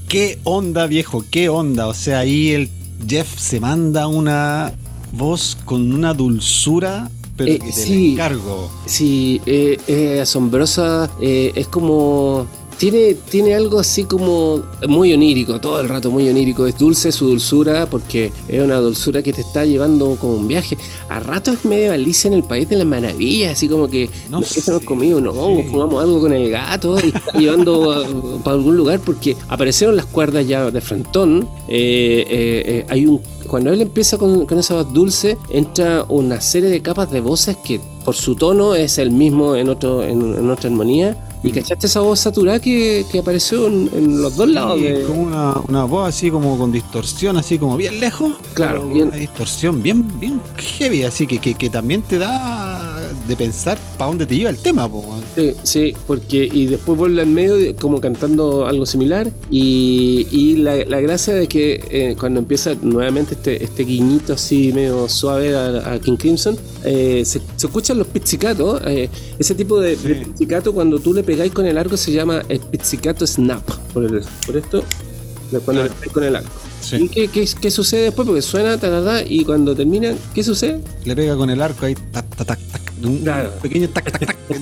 ¿Qué 0.08 0.38
onda, 0.42 0.86
viejo? 0.86 1.22
¿Qué 1.30 1.50
onda? 1.50 1.86
O 1.86 1.92
sea, 1.92 2.20
ahí 2.20 2.52
el 2.52 2.70
Jeff 3.06 3.28
se 3.38 3.60
manda 3.60 4.06
una 4.06 4.72
voz 5.12 5.58
con 5.66 5.92
una 5.92 6.14
dulzura, 6.14 7.10
pero 7.36 7.52
Eh, 7.52 7.58
que 7.58 7.66
te 7.66 7.72
sí. 7.72 8.12
encargo. 8.12 8.70
Sí, 8.86 9.42
eh, 9.44 9.76
es 9.86 10.20
asombrosa, 10.22 11.10
eh, 11.20 11.52
es 11.54 11.66
como... 11.66 12.46
Tiene, 12.82 13.14
tiene 13.30 13.54
algo 13.54 13.78
así 13.78 14.02
como 14.06 14.60
muy 14.88 15.12
onírico, 15.12 15.60
todo 15.60 15.80
el 15.80 15.88
rato 15.88 16.10
muy 16.10 16.28
onírico. 16.28 16.66
Es 16.66 16.76
dulce 16.76 17.12
su 17.12 17.28
dulzura 17.28 17.86
porque 17.88 18.32
es 18.48 18.60
una 18.60 18.78
dulzura 18.78 19.22
que 19.22 19.32
te 19.32 19.42
está 19.42 19.64
llevando 19.64 20.16
como 20.16 20.34
un 20.34 20.48
viaje. 20.48 20.76
A 21.08 21.20
rato 21.20 21.52
es 21.52 21.64
medio 21.64 21.92
Alicia 21.92 22.26
en 22.26 22.34
el 22.34 22.42
País 22.42 22.68
de 22.68 22.74
las 22.74 22.86
Maravillas, 22.88 23.52
así 23.52 23.68
como 23.68 23.86
que 23.88 24.10
No 24.28 24.40
¿qué 24.40 24.46
hemos 24.66 24.80
sé, 24.80 24.84
comido 24.84 25.18
un 25.18 25.28
hongo, 25.28 25.58
sí. 25.62 25.68
fumamos 25.70 26.02
algo 26.02 26.20
con 26.22 26.32
el 26.32 26.50
gato 26.50 26.96
y 26.98 27.10
está 27.16 27.38
llevando 27.38 27.92
a- 27.92 28.42
para 28.42 28.56
algún 28.56 28.76
lugar 28.76 28.98
porque 28.98 29.36
aparecieron 29.48 29.94
las 29.94 30.06
cuerdas 30.06 30.44
ya 30.48 30.68
de 30.68 30.80
frontón. 30.80 31.48
eh, 31.68 32.24
eh, 32.28 32.62
eh, 32.66 32.86
hay 32.88 33.06
un 33.06 33.20
cuando 33.46 33.70
él 33.70 33.80
empieza 33.80 34.18
con, 34.18 34.44
con 34.46 34.58
esa 34.58 34.74
voz 34.74 34.92
dulce, 34.92 35.36
entra 35.50 36.04
una 36.08 36.40
serie 36.40 36.68
de 36.68 36.82
capas 36.82 37.12
de 37.12 37.20
voces 37.20 37.56
que 37.64 37.78
por 38.04 38.16
su 38.16 38.34
tono 38.34 38.74
es 38.74 38.98
el 38.98 39.12
mismo 39.12 39.54
en, 39.54 39.68
otro, 39.68 40.02
en, 40.02 40.20
en 40.36 40.50
otra 40.50 40.68
armonía. 40.68 41.28
¿Y 41.44 41.50
cachaste 41.50 41.86
esa 41.88 42.00
voz 42.00 42.20
saturada 42.20 42.60
que, 42.60 43.04
que 43.10 43.18
apareció 43.18 43.66
en, 43.66 43.90
en 43.92 44.22
los 44.22 44.36
dos 44.36 44.48
lados? 44.48 44.78
Sí, 44.78 44.84
de- 44.84 45.02
como 45.04 45.22
una, 45.22 45.54
una 45.68 45.84
voz 45.84 46.08
así 46.08 46.30
como 46.30 46.56
con 46.56 46.70
distorsión, 46.70 47.36
así 47.36 47.58
como 47.58 47.76
bien 47.76 47.98
lejos. 47.98 48.34
Claro, 48.54 48.86
bien. 48.88 49.08
Una 49.08 49.16
distorsión 49.16 49.82
bien, 49.82 50.06
bien 50.20 50.40
heavy, 50.56 51.02
así 51.02 51.26
que, 51.26 51.38
que, 51.38 51.54
que 51.54 51.68
también 51.68 52.02
te 52.02 52.18
da 52.18 53.01
de 53.26 53.36
pensar 53.36 53.78
para 53.98 54.08
dónde 54.08 54.26
te 54.26 54.36
lleva 54.36 54.50
el 54.50 54.56
tema, 54.58 54.88
po. 54.90 55.04
Sí, 55.36 55.52
sí, 55.62 55.94
porque 56.06 56.48
y 56.52 56.66
después 56.66 56.98
vuelve 56.98 57.22
al 57.22 57.28
medio 57.28 57.74
como 57.76 58.00
cantando 58.00 58.66
algo 58.66 58.84
similar 58.86 59.30
y, 59.50 60.26
y 60.30 60.56
la, 60.56 60.76
la 60.84 61.00
gracia 61.00 61.34
de 61.34 61.46
que 61.48 61.84
eh, 61.90 62.16
cuando 62.18 62.40
empieza 62.40 62.74
nuevamente 62.82 63.34
este, 63.34 63.62
este 63.62 63.84
guiñito 63.84 64.34
así 64.34 64.72
medio 64.72 65.08
suave 65.08 65.54
a, 65.56 65.92
a 65.94 65.98
King 66.00 66.16
Crimson, 66.16 66.56
eh, 66.84 67.22
se, 67.24 67.40
se 67.56 67.66
escuchan 67.66 67.98
los 67.98 68.06
pizzicatos, 68.08 68.80
eh, 68.86 69.08
ese 69.38 69.54
tipo 69.54 69.80
de, 69.80 69.96
de 69.96 70.14
pizzicato 70.16 70.72
cuando 70.72 70.98
tú 70.98 71.14
le 71.14 71.22
pegáis 71.22 71.52
con 71.52 71.66
el 71.66 71.78
arco 71.78 71.96
se 71.96 72.12
llama 72.12 72.42
el 72.48 72.60
pizzicato 72.60 73.26
snap, 73.26 73.62
por, 73.92 74.04
el- 74.04 74.22
por 74.46 74.56
esto, 74.56 74.82
cuando 75.64 75.84
le 75.84 75.90
pegáis 75.90 76.12
con 76.12 76.24
el 76.24 76.36
arco. 76.36 76.50
Sí. 76.82 76.96
¿Y 76.96 77.08
qué, 77.08 77.28
qué, 77.28 77.48
qué 77.60 77.70
sucede 77.70 78.02
después? 78.06 78.26
Porque 78.26 78.42
suena, 78.42 78.76
ta, 78.76 78.90
ta, 78.90 79.04
ta, 79.04 79.22
y 79.24 79.44
cuando 79.44 79.72
termina, 79.76 80.12
¿qué 80.34 80.42
sucede? 80.42 80.80
Le 81.04 81.14
pega 81.14 81.36
con 81.36 81.48
el 81.48 81.62
arco 81.62 81.86
ahí, 81.86 81.94
tac, 81.94 82.26
tac, 82.34 82.46
tac, 82.48 82.58
tac, 82.72 82.81
un 83.08 83.18
Claro. 83.18 83.50
pequeño 83.62 83.88
tac, 83.88 84.10
tac, 84.12 84.26
tac. 84.26 84.36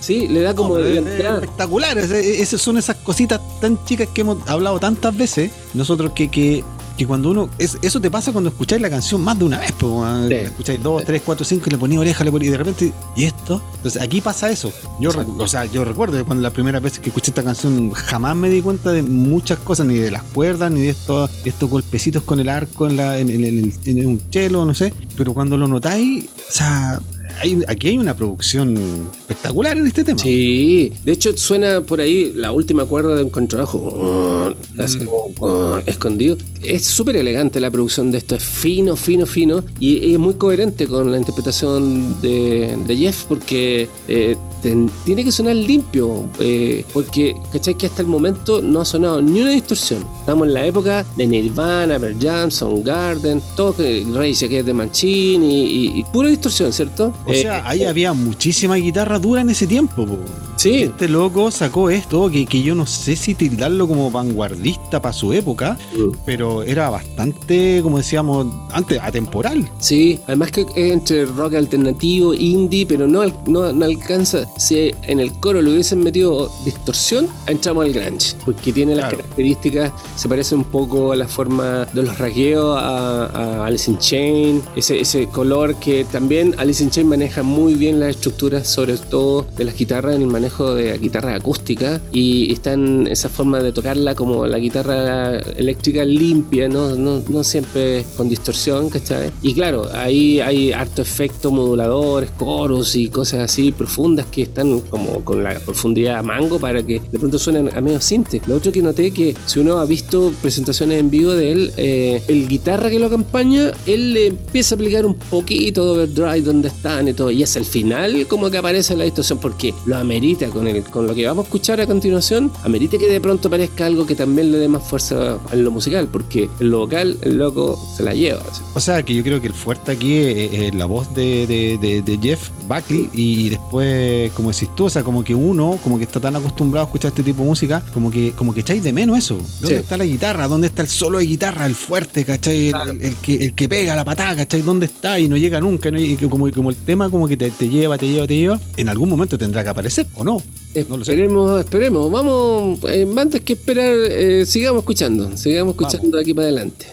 Sí, 0.00 0.28
le 0.28 0.40
da 0.42 0.54
como 0.54 0.78
No, 0.78 0.84
es- 0.84 1.04
espectacular. 1.04 1.98
Esas 1.98 2.60
son 2.60 2.78
esas 2.78 2.96
cositas 2.96 3.40
tan 3.60 3.82
chicas 3.86 4.08
que 4.14 4.20
hemos 4.20 4.38
hablado 4.48 4.78
tantas 4.78 5.16
veces. 5.16 5.50
Nosotros 5.74 6.12
que, 6.12 6.28
que, 6.30 6.62
que 6.96 7.06
cuando 7.06 7.30
uno. 7.30 7.48
es- 7.58 7.76
eso 7.82 8.00
te 8.00 8.08
pasa 8.08 8.30
cuando 8.30 8.50
escucháis 8.50 8.80
la 8.80 8.90
canción 8.90 9.20
más 9.22 9.36
de 9.36 9.46
una 9.46 9.58
vez. 9.58 9.72
Sí. 9.78 10.34
Escucháis 10.34 10.80
dos, 10.82 11.02
tres, 11.04 11.22
cuatro, 11.24 11.44
cinco 11.44 11.64
y 11.66 11.70
le 11.70 11.78
ponía 11.78 11.98
oreja, 11.98 12.22
le 12.22 12.30
ponía, 12.30 12.48
y 12.48 12.52
de 12.52 12.58
repente. 12.58 12.92
¿Y 13.16 13.24
esto? 13.24 13.60
Entonces 13.78 14.00
aquí 14.00 14.20
pasa 14.20 14.48
eso. 14.50 14.70
Yo, 15.00 15.10
o 15.38 15.48
sea, 15.48 15.64
yo 15.64 15.84
recuerdo 15.84 16.24
cuando 16.24 16.42
la 16.42 16.50
primera 16.50 16.78
vez 16.78 17.00
que 17.00 17.08
escuché 17.08 17.32
esta 17.32 17.42
canción 17.42 17.90
jamás 17.90 18.36
me 18.36 18.48
di 18.48 18.60
cuenta 18.62 18.92
de 18.92 19.02
muchas 19.02 19.58
cosas, 19.58 19.86
ni 19.86 19.94
de 19.94 20.12
las 20.12 20.22
cuerdas, 20.22 20.70
ni 20.70 20.82
de 20.82 20.90
estos, 20.90 21.30
de 21.42 21.50
estos 21.50 21.68
golpecitos 21.68 22.22
con 22.22 22.38
el 22.38 22.48
arco 22.48 22.86
en, 22.86 22.96
la, 22.96 23.18
en, 23.18 23.28
en- 23.30 23.72
en 23.84 24.06
un 24.06 24.30
chelo, 24.30 24.64
no 24.64 24.74
sé. 24.74 24.92
Pero 25.16 25.34
cuando 25.34 25.56
lo 25.56 25.66
notáis, 25.66 26.26
o 26.48 26.52
sea. 26.52 27.00
Hay- 27.40 27.62
aquí 27.68 27.88
hay 27.88 27.98
una 27.98 28.14
producción 28.14 28.76
espectacular 29.20 29.76
en 29.76 29.86
este 29.86 30.04
tema. 30.04 30.18
Sí, 30.18 30.92
de 31.04 31.12
hecho 31.12 31.36
suena 31.36 31.80
por 31.80 32.00
ahí 32.00 32.32
la 32.34 32.52
última 32.52 32.84
cuerda 32.84 33.14
de 33.16 33.24
un 33.24 33.30
contrabajo 33.30 34.54
así 34.78 34.98
como, 34.98 35.78
escondido. 35.86 36.36
Es 36.62 36.84
súper 36.84 37.16
elegante 37.16 37.60
la 37.60 37.70
producción 37.70 38.10
de 38.10 38.18
esto, 38.18 38.34
es 38.34 38.42
fino, 38.44 38.96
fino, 38.96 39.26
fino 39.26 39.62
y, 39.78 40.12
es 40.12 40.18
muy 40.18 40.34
coherente 40.34 40.86
con 40.86 41.10
la 41.12 41.18
interpretación 41.18 42.20
de, 42.20 42.76
de 42.86 42.96
Jeff 42.96 43.24
porque 43.28 43.88
eh, 44.08 44.36
ten- 44.62 44.90
tiene 45.04 45.22
que 45.24 45.30
sonar 45.30 45.54
limpio, 45.54 46.28
eh, 46.40 46.84
porque 46.92 47.36
¿cachai? 47.52 47.74
Que 47.76 47.86
hasta 47.86 48.02
el 48.02 48.08
momento 48.08 48.60
no 48.62 48.80
ha 48.80 48.84
sonado 48.84 49.22
ni 49.22 49.40
una 49.42 49.50
distorsión. 49.50 50.04
Estamos 50.20 50.48
en 50.48 50.54
la 50.54 50.66
época 50.66 51.04
de 51.16 51.26
Nirvana, 51.26 51.98
Pearl 52.00 52.16
Jam, 52.20 52.50
Soundgarden, 52.50 53.40
todo 53.54 53.76
que 53.76 54.04
Rage 54.12 54.46
Against 54.46 54.66
the 54.66 54.72
Machine 54.74 55.46
y, 55.46 55.62
y, 55.62 56.00
y 56.00 56.04
pura 56.12 56.28
distorsión, 56.28 56.72
¿cierto? 56.72 57.14
O 57.26 57.32
Eh, 57.32 57.42
sea, 57.42 57.68
ahí 57.68 57.84
había 57.84 58.12
muchísima 58.12 58.76
guitarra 58.76 59.18
dura 59.18 59.40
en 59.40 59.50
ese 59.50 59.66
tiempo. 59.66 60.06
po. 60.06 60.18
Sí. 60.56 60.82
Este 60.84 61.08
loco 61.08 61.50
sacó 61.50 61.90
esto 61.90 62.30
que, 62.30 62.46
que 62.46 62.62
yo 62.62 62.74
no 62.74 62.86
sé 62.86 63.14
si 63.16 63.34
tildarlo 63.34 63.86
como 63.86 64.10
vanguardista 64.10 65.02
para 65.02 65.12
su 65.12 65.32
época, 65.32 65.76
Mm. 65.94 66.12
pero 66.24 66.62
era 66.62 66.88
bastante, 66.88 67.80
como 67.82 67.98
decíamos 67.98 68.46
antes, 68.72 68.98
atemporal. 69.02 69.68
Sí, 69.78 70.18
además 70.26 70.50
que 70.52 70.62
es 70.74 70.92
entre 70.92 71.26
rock 71.26 71.54
alternativo, 71.54 72.32
indie, 72.32 72.86
pero 72.86 73.06
no, 73.06 73.22
no, 73.46 73.72
no 73.72 73.84
alcanza. 73.84 74.46
Si 74.56 74.92
en 75.02 75.20
el 75.20 75.32
coro 75.34 75.60
le 75.60 75.72
hubiesen 75.72 76.02
metido 76.02 76.50
distorsión, 76.64 77.28
entramos 77.46 77.84
al 77.84 77.92
grunge, 77.92 78.34
porque 78.44 78.72
tiene 78.72 78.94
las 78.94 79.06
Claro. 79.06 79.18
características, 79.18 79.92
se 80.16 80.28
parece 80.28 80.54
un 80.54 80.64
poco 80.64 81.12
a 81.12 81.16
la 81.16 81.28
forma 81.28 81.86
de 81.92 82.02
los 82.02 82.18
rasgueos 82.18 82.78
a, 82.80 83.26
a 83.26 83.66
Alice 83.66 83.90
in 83.90 83.98
Chain, 83.98 84.62
ese, 84.74 85.00
ese 85.00 85.26
color 85.28 85.74
que 85.76 86.04
también 86.04 86.54
Alice 86.58 86.82
in 86.82 86.90
Chain 86.90 87.08
maneja 87.16 87.42
muy 87.42 87.76
bien 87.76 87.98
las 87.98 88.10
estructuras, 88.10 88.68
sobre 88.68 88.98
todo 88.98 89.46
de 89.56 89.64
las 89.64 89.74
guitarras, 89.74 90.16
en 90.16 90.22
el 90.22 90.28
manejo 90.28 90.74
de 90.74 90.98
guitarras 90.98 91.40
acústicas, 91.40 92.02
y 92.12 92.52
está 92.52 92.74
en 92.74 93.06
esa 93.06 93.30
forma 93.30 93.62
de 93.62 93.72
tocarla 93.72 94.14
como 94.14 94.46
la 94.46 94.58
guitarra 94.58 95.38
eléctrica 95.38 96.04
limpia, 96.04 96.68
no, 96.68 96.94
no, 96.94 97.22
no 97.26 97.42
siempre 97.42 98.04
con 98.18 98.28
distorsión, 98.28 98.90
¿cachai? 98.90 99.30
Y 99.40 99.54
claro, 99.54 99.88
ahí 99.94 100.40
hay 100.40 100.72
harto 100.72 101.00
efecto 101.00 101.50
moduladores, 101.50 102.30
coros 102.32 102.94
y 102.96 103.08
cosas 103.08 103.40
así 103.40 103.72
profundas 103.72 104.26
que 104.26 104.42
están 104.42 104.80
como 104.80 105.24
con 105.24 105.42
la 105.42 105.58
profundidad 105.60 106.22
mango 106.22 106.58
para 106.58 106.82
que 106.82 107.00
de 107.00 107.18
pronto 107.18 107.38
suenen 107.38 107.70
a 107.74 107.80
medio 107.80 108.02
sinte. 108.02 108.42
Lo 108.46 108.56
otro 108.56 108.72
que 108.72 108.82
noté 108.82 109.10
que 109.10 109.34
si 109.46 109.60
uno 109.60 109.78
ha 109.78 109.86
visto 109.86 110.34
presentaciones 110.42 111.00
en 111.00 111.08
vivo 111.08 111.32
de 111.32 111.52
él, 111.52 111.72
eh, 111.78 112.22
el 112.28 112.46
guitarra 112.46 112.90
que 112.90 112.98
lo 112.98 113.06
acompaña, 113.06 113.72
él 113.86 114.12
le 114.12 114.26
empieza 114.26 114.74
a 114.74 114.76
aplicar 114.76 115.06
un 115.06 115.14
poquito 115.14 115.82
de 115.84 115.90
overdrive 115.92 116.42
donde 116.42 116.68
están 116.68 117.05
y 117.10 117.14
todo, 117.14 117.30
y 117.30 117.42
es 117.42 117.56
el 117.56 117.64
final 117.64 118.26
como 118.28 118.50
que 118.50 118.58
aparece 118.58 118.96
la 118.96 119.04
distorsión 119.04 119.38
porque 119.38 119.74
lo 119.86 119.96
amerita 119.96 120.48
con, 120.48 120.66
el, 120.66 120.82
con 120.84 121.06
lo 121.06 121.14
que 121.14 121.26
vamos 121.26 121.44
a 121.44 121.46
escuchar 121.46 121.80
a 121.80 121.86
continuación, 121.86 122.50
amerita 122.64 122.98
que 122.98 123.08
de 123.08 123.20
pronto 123.20 123.48
parezca 123.50 123.86
algo 123.86 124.06
que 124.06 124.14
también 124.14 124.52
le 124.52 124.58
dé 124.58 124.68
más 124.68 124.82
fuerza 124.82 125.38
en 125.52 125.64
lo 125.64 125.70
musical, 125.70 126.08
porque 126.10 126.48
en 126.60 126.70
lo 126.70 126.78
vocal 126.80 127.16
el 127.22 127.36
loco 127.38 127.78
se 127.96 128.02
la 128.02 128.14
lleva. 128.14 128.40
así. 128.50 128.62
O 128.74 128.80
sea, 128.80 129.02
que 129.02 129.14
yo 129.14 129.22
creo 129.22 129.40
que 129.40 129.46
el 129.48 129.54
fuerte 129.54 129.92
aquí 129.92 130.14
es, 130.16 130.52
es 130.52 130.74
la 130.74 130.86
voz 130.86 131.14
de, 131.14 131.46
de- 131.46 131.78
de- 131.78 132.02
de 132.02 132.18
Jeff 132.22 132.48
Buckley 132.68 133.08
y 133.12 133.48
después, 133.50 134.32
como 134.32 134.50
decís 134.52 134.68
tú, 134.74 134.84
o 134.86 134.90
sea, 134.90 135.02
como 135.02 135.22
que 135.24 135.34
uno, 135.34 135.78
como 135.82 135.98
que 135.98 136.04
está 136.04 136.20
tan 136.20 136.36
acostumbrado 136.36 136.84
a 136.84 136.88
escuchar 136.88 137.08
este 137.10 137.22
tipo 137.22 137.42
de 137.42 137.48
música, 137.48 137.82
como 137.92 138.10
que, 138.10 138.32
como 138.32 138.54
que 138.54 138.60
echáis 138.60 138.82
de 138.82 138.92
menos 138.92 139.18
eso. 139.18 139.34
¿Dónde 139.60 139.68
Sí. 139.68 139.74
está 139.74 139.96
la 139.96 140.04
guitarra? 140.04 140.48
¿Dónde 140.48 140.68
está 140.68 140.82
el 140.82 140.88
solo 140.88 141.18
de 141.18 141.26
guitarra? 141.26 141.66
El 141.66 141.74
fuerte, 141.74 142.24
¿cachai? 142.24 142.66
El, 142.66 142.72
Claro. 142.72 142.90
el- 142.92 143.02
el 143.02 143.14
que, 143.16 143.34
el 143.36 143.54
que 143.54 143.68
pega 143.68 143.94
la 143.96 144.04
patada, 144.04 144.36
¿cachai? 144.36 144.62
¿Dónde 144.62 144.86
está? 144.86 145.18
Y 145.18 145.28
no 145.28 145.36
llega 145.36 145.60
nunca, 145.60 145.90
¿no? 145.90 146.00
Y 146.00 146.16
como, 146.16 146.50
como 146.52 146.70
el 146.70 146.76
tema 146.76 146.95
como 147.10 147.28
que 147.28 147.36
te, 147.36 147.50
te 147.50 147.68
lleva, 147.68 147.98
te 147.98 148.08
lleva, 148.08 148.26
te 148.26 148.36
lleva. 148.36 148.60
En 148.76 148.88
algún 148.88 149.08
momento 149.08 149.38
tendrá 149.38 149.62
que 149.62 149.70
aparecer, 149.70 150.06
¿o 150.14 150.24
no? 150.24 150.42
No 150.88 150.96
lo 150.98 151.04
sé. 151.04 151.12
Esperemos, 151.12 151.60
esperemos. 151.60 152.10
Vamos, 152.10 152.78
eh, 152.88 153.06
antes 153.16 153.40
que 153.42 153.54
esperar, 153.54 153.94
eh, 154.10 154.44
sigamos 154.46 154.80
escuchando. 154.80 155.36
Sigamos 155.36 155.74
escuchando 155.74 156.16
de 156.16 156.22
aquí 156.22 156.34
para 156.34 156.48
adelante. 156.48 156.86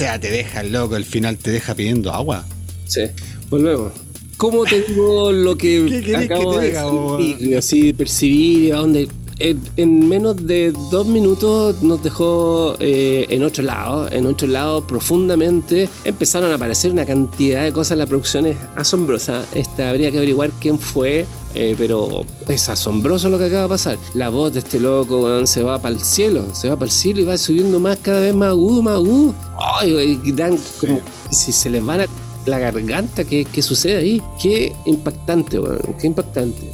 Sea, 0.00 0.18
te 0.18 0.30
deja 0.30 0.62
el 0.62 0.72
loco, 0.72 0.94
al 0.94 1.04
final 1.04 1.36
te 1.36 1.50
deja 1.50 1.74
pidiendo 1.74 2.10
agua. 2.10 2.46
Sí, 2.86 3.02
volvemos. 3.50 3.92
¿Cómo 4.38 4.64
te 4.64 4.80
digo 4.80 5.30
lo 5.30 5.58
que 5.58 5.86
¿Qué 5.90 6.00
querés 6.00 6.24
acabo 6.24 6.52
que 6.52 6.56
te 6.56 6.62
de 6.62 6.68
diga, 6.68 6.88
sentir, 6.88 7.56
así 7.58 7.92
percibir 7.92 8.72
a 8.72 8.78
dónde 8.78 9.08
en, 9.40 9.60
en 9.76 10.08
menos 10.08 10.36
de 10.46 10.72
dos 10.90 11.06
minutos 11.06 11.82
nos 11.82 12.02
dejó 12.02 12.76
eh, 12.78 13.26
en 13.30 13.42
otro 13.42 13.62
lado, 13.64 14.08
en 14.12 14.26
otro 14.26 14.46
lado 14.46 14.86
profundamente. 14.86 15.88
Empezaron 16.04 16.52
a 16.52 16.54
aparecer 16.54 16.92
una 16.92 17.04
cantidad 17.04 17.64
de 17.64 17.72
cosas. 17.72 17.98
La 17.98 18.06
producción 18.06 18.46
es 18.46 18.56
asombrosa. 18.76 19.44
Esta, 19.54 19.90
habría 19.90 20.10
que 20.10 20.18
averiguar 20.18 20.50
quién 20.60 20.78
fue. 20.78 21.26
eh, 21.54 21.74
pero 21.76 22.24
es 22.48 22.68
asombroso 22.68 23.28
lo 23.28 23.38
que 23.38 23.46
acaba 23.46 23.62
de 23.62 23.68
pasar. 23.68 23.98
La 24.14 24.28
voz 24.28 24.52
de 24.52 24.60
este 24.60 24.78
loco 24.78 25.22
weón, 25.22 25.46
se 25.46 25.62
va 25.62 25.80
para 25.80 25.94
el 25.94 26.00
cielo, 26.00 26.44
se 26.54 26.68
va 26.68 26.76
para 26.76 26.86
el 26.86 26.92
cielo 26.92 27.20
y 27.22 27.24
va 27.24 27.36
subiendo 27.36 27.80
más, 27.80 27.98
cada 27.98 28.20
vez 28.20 28.34
más 28.34 28.50
agudo, 28.50 28.82
más 28.82 28.94
agudo. 28.94 29.34
Ay, 29.58 30.20
y 30.22 30.32
dan 30.32 30.56
como 30.80 31.00
si 31.30 31.50
se 31.52 31.70
les 31.70 31.86
va 31.86 31.96
la, 31.96 32.06
la 32.46 32.58
garganta. 32.58 33.24
¿Qué, 33.24 33.44
¿Qué 33.44 33.62
sucede 33.62 33.96
ahí? 33.96 34.22
Qué 34.40 34.72
impactante, 34.86 35.58
weón, 35.58 35.80
qué 36.00 36.06
impactante. 36.06 36.72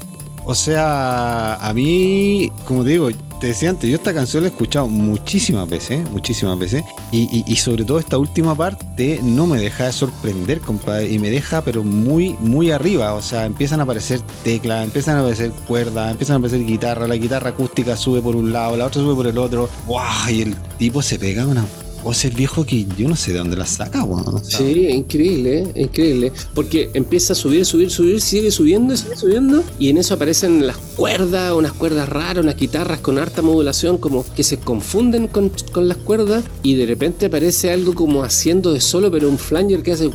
O 0.48 0.54
sea, 0.54 1.54
a 1.56 1.74
mí, 1.74 2.52
como 2.66 2.84
te 2.84 2.90
digo, 2.90 3.08
te 3.40 3.48
decía 3.48 3.68
antes, 3.68 3.90
yo 3.90 3.96
esta 3.96 4.14
canción 4.14 4.44
la 4.44 4.48
he 4.48 4.52
escuchado 4.52 4.86
muchísimas 4.86 5.68
veces, 5.68 6.08
muchísimas 6.10 6.56
veces, 6.56 6.84
y, 7.10 7.56
sobre 7.56 7.84
todo 7.84 7.98
esta 7.98 8.16
última 8.16 8.54
parte 8.54 9.18
no 9.24 9.48
me 9.48 9.58
deja 9.58 9.86
de 9.86 9.92
sorprender, 9.92 10.60
compadre, 10.60 11.10
y 11.10 11.18
me 11.18 11.30
deja 11.30 11.62
pero 11.62 11.82
muy, 11.82 12.36
muy 12.38 12.70
arriba, 12.70 13.14
o 13.14 13.22
sea, 13.22 13.44
empiezan 13.44 13.80
a 13.80 13.82
aparecer 13.82 14.20
teclas, 14.44 14.84
empiezan 14.84 15.16
a 15.16 15.20
aparecer 15.20 15.50
cuerdas, 15.66 16.12
empiezan 16.12 16.34
a 16.34 16.38
aparecer 16.38 16.64
guitarra, 16.64 17.08
la 17.08 17.16
guitarra 17.16 17.50
acústica 17.50 17.96
sube 17.96 18.22
por 18.22 18.36
un 18.36 18.52
lado, 18.52 18.76
la 18.76 18.86
otra 18.86 19.02
sube 19.02 19.16
por 19.16 19.26
el 19.26 19.38
otro, 19.38 19.68
¡guau! 19.84 20.30
Y 20.30 20.42
el 20.42 20.54
tipo 20.78 21.02
se 21.02 21.18
pega 21.18 21.44
una 21.44 21.66
voz 22.06 22.24
viejo 22.34 22.64
que 22.64 22.86
yo 22.96 23.08
no 23.08 23.16
sé 23.16 23.32
de 23.32 23.38
dónde 23.38 23.56
la 23.56 23.66
saca, 23.66 24.04
weón. 24.04 24.36
o 24.36 24.38
sea, 24.38 24.58
Sí, 24.60 24.86
increíble, 24.86 25.58
¿eh? 25.58 25.82
increíble. 25.82 26.32
Porque 26.54 26.88
empieza 26.94 27.32
a 27.32 27.36
subir, 27.36 27.66
subir, 27.66 27.90
subir, 27.90 28.20
sigue 28.20 28.52
subiendo, 28.52 28.96
sigue 28.96 29.16
subiendo. 29.16 29.64
Y 29.80 29.88
en 29.88 29.98
eso 29.98 30.14
aparecen 30.14 30.66
las 30.66 30.76
cuerdas, 30.76 31.52
unas 31.52 31.72
cuerdas 31.72 32.08
raras, 32.08 32.44
unas 32.44 32.56
guitarras 32.56 33.00
con 33.00 33.18
harta 33.18 33.42
modulación, 33.42 33.98
como 33.98 34.24
que 34.34 34.44
se 34.44 34.58
confunden 34.58 35.26
con, 35.26 35.50
con 35.72 35.88
las 35.88 35.96
cuerdas. 35.96 36.44
Y 36.62 36.76
de 36.76 36.86
repente 36.86 37.26
aparece 37.26 37.72
algo 37.72 37.92
como 37.94 38.22
haciendo 38.22 38.72
de 38.72 38.80
solo, 38.80 39.10
pero 39.10 39.28
un 39.28 39.38
flanger 39.38 39.82
que 39.82 39.92
hace. 39.92 40.08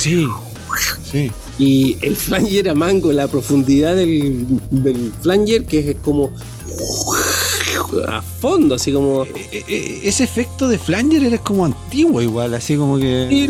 Sí, 0.00 0.26
sí. 1.12 1.30
Y 1.58 1.96
el 2.00 2.16
flanger 2.16 2.70
a 2.70 2.74
mango, 2.74 3.12
la 3.12 3.28
profundidad 3.28 3.96
del, 3.96 4.46
del 4.70 5.12
flanger, 5.20 5.64
que 5.66 5.90
es 5.90 5.96
como. 6.02 6.30
A 8.08 8.22
fondo, 8.22 8.74
así 8.74 8.92
como. 8.92 9.24
E- 9.24 9.64
e- 9.68 10.00
ese 10.08 10.24
efecto 10.24 10.68
de 10.68 10.78
Flanger 10.78 11.24
era 11.24 11.38
como 11.38 11.64
antiguo 11.64 12.20
igual, 12.22 12.54
así 12.54 12.76
como 12.76 12.98
que... 12.98 13.28
Y 13.30 13.48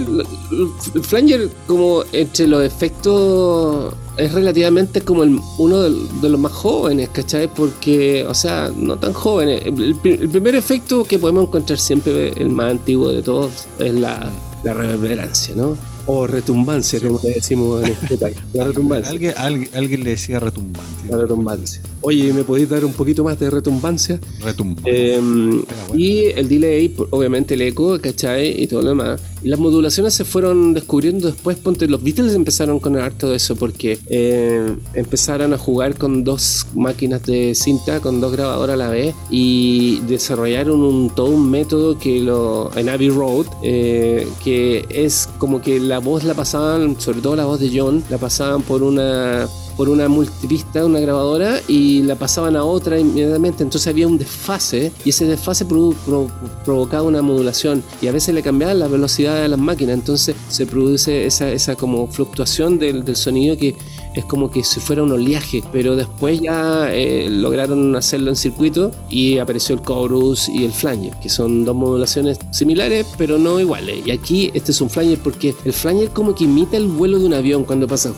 Flanger, 1.03 1.49
como 1.67 2.03
entre 2.13 2.47
los 2.47 2.63
efectos, 2.65 3.95
es 4.17 4.33
relativamente 4.33 5.01
como 5.03 5.23
el- 5.25 5.39
uno 5.59 5.83
de, 5.83 6.29
los 6.29 6.39
más 6.41 6.53
jóvenes, 6.53 7.09
¿cachai? 7.11 7.53
Porque, 7.53 8.25
o 8.27 8.35
sea, 8.35 8.71
no 8.75 8.97
tan 8.99 9.13
jóvenes. 9.13 9.63
El, 9.65 9.83
el 9.83 9.95
pri- 9.97 10.19
el 10.21 10.29
primer 10.29 10.55
efecto 10.55 11.05
que 11.05 11.19
podemos 11.19 11.45
encontrar 11.49 11.79
siempre, 11.79 12.29
el 12.37 12.51
más 12.51 12.71
antiguo 12.73 13.11
de 13.11 13.23
todos, 13.23 13.51
es 13.79 13.95
la, 13.95 14.31
la 14.65 14.75
reverberancia, 14.75 15.55
¿no? 15.57 15.77
O 16.11 16.27
retumbancia, 16.27 16.99
como 17.01 17.21
le 17.23 17.35
decimos 17.35 17.85
en 17.85 17.93
este 17.93 18.17
país. 18.17 18.37
La 18.55 18.65
retumbancia. 18.65 19.11
Alguien, 19.13 19.35
alguien, 19.37 19.71
alguien 19.75 20.05
le 20.05 20.11
decía 20.11 20.41
retumbante. 20.41 21.07
La 21.07 21.19
retumbancia. 21.19 21.83
Oye, 22.01 22.33
¿me 22.33 22.45
podéis 22.45 22.71
dar 22.71 22.83
un 22.87 22.95
poquito 22.95 23.23
más 23.25 23.39
de 23.39 23.51
retumbancia? 23.51 24.19
Retumbante. 24.43 24.91
Eh, 24.91 25.21
bueno. 25.21 25.65
y 25.95 26.25
el 26.35 26.49
delay, 26.49 26.95
obviamente 27.11 27.55
el 27.55 27.61
eco, 27.61 28.01
¿cachai? 28.01 28.63
Y 28.63 28.67
todo 28.67 28.81
lo 28.81 28.89
demás. 28.89 29.21
Las 29.43 29.59
modulaciones 29.59 30.15
se 30.15 30.25
fueron 30.25 30.75
descubriendo 30.75 31.29
después. 31.31 31.57
Ponte, 31.59 31.87
los 31.89 32.03
Beatles 32.03 32.35
empezaron 32.35 32.81
con 32.81 32.97
harto 32.97 33.31
de 33.31 33.37
eso 33.37 33.57
porque 33.57 33.99
eh, 34.07 34.77
empezaron 34.95 35.53
a 35.53 35.59
jugar 35.59 35.97
con 35.97 36.25
dos 36.25 36.67
máquinas 36.75 37.23
de 37.25 37.55
cinta, 37.55 38.01
con 38.01 38.21
dos 38.21 38.33
grabadoras 38.33 38.75
a 38.75 38.77
la 38.77 38.89
vez 38.89 39.15
y 39.31 40.01
desarrollaron 40.01 40.81
un, 40.81 41.11
todo 41.11 41.31
un 41.31 41.51
método 41.51 41.99
que 41.99 42.21
lo 42.21 42.71
en 42.77 42.89
Abbey 42.89 43.11
Road, 43.11 43.47
eh, 43.63 44.27
que 44.43 44.87
es 44.91 45.29
como 45.39 45.61
que 45.61 45.81
la 45.81 45.99
voz 45.99 46.25
la 46.25 46.35
pasaban, 46.35 47.01
sobre 47.01 47.21
todo 47.21 47.37
la 47.37 47.45
voz 47.45 47.61
de 47.61 47.71
John, 47.73 48.03
la 48.11 48.19
pasaban 48.19 48.63
por 48.63 48.83
una 48.83 49.49
por 49.79 49.89
una 49.89 50.09
multipista, 50.09 50.85
una 50.85 50.99
grabadora, 50.99 51.61
y 51.69 52.03
la 52.03 52.17
pasaban 52.17 52.57
a 52.57 52.65
otra 52.65 52.99
inmediatamente. 52.99 53.63
Entonces 53.63 53.87
había 53.87 54.09
un 54.09 54.19
desfase, 54.19 54.93
y 55.05 55.11
ese 55.11 55.25
desfase 55.25 55.65
provocaba 55.65 57.05
una 57.05 57.23
modulación, 57.23 57.85
y 58.03 58.09
a 58.09 58.13
veces 58.13 58.35
le 58.35 58.43
cambiaban 58.43 58.81
la 58.81 58.89
velocidad 58.89 59.41
de 59.41 59.47
las 59.47 59.59
máquinas. 59.59 59.95
Entonces 59.95 60.35
se 60.49 60.67
produce 60.67 61.27
esa, 61.27 61.49
esa 61.51 61.77
como 61.77 62.09
fluctuación 62.09 62.81
del, 62.81 63.05
del 63.05 63.15
sonido 63.15 63.57
que 63.57 63.77
es 64.15 64.25
como 64.25 64.51
que 64.51 64.65
si 64.65 64.81
fuera 64.81 65.05
un 65.05 65.13
oleaje. 65.13 65.63
Pero 65.73 65.95
después 65.95 66.41
ya 66.41 66.93
eh, 66.93 67.29
lograron 67.31 67.95
hacerlo 67.95 68.31
en 68.31 68.37
circuito, 68.37 68.91
y 69.09 69.39
apareció 69.39 69.77
el 69.77 69.83
chorus 69.83 70.49
y 70.49 70.65
el 70.65 70.73
flanger, 70.73 71.15
que 71.23 71.29
son 71.29 71.65
dos 71.65 71.77
modulaciones 71.77 72.37
similares, 72.51 73.07
pero 73.17 73.39
no 73.39 73.61
iguales. 73.61 74.05
Y 74.05 74.11
aquí 74.11 74.51
este 74.55 74.73
es 74.73 74.81
un 74.81 74.91
flanger 74.91 75.21
porque 75.21 75.55
el 75.65 75.73
flanger 75.73 76.11
como 76.11 76.35
que 76.35 76.45
imita 76.45 76.77
el 76.77 76.89
vuelo 76.89 77.21
de 77.21 77.27
un 77.27 77.35
avión 77.35 77.63
cuando 77.63 77.87
pasa. 77.87 78.13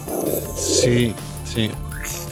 Sí, 0.56 1.12
sí. 1.52 1.70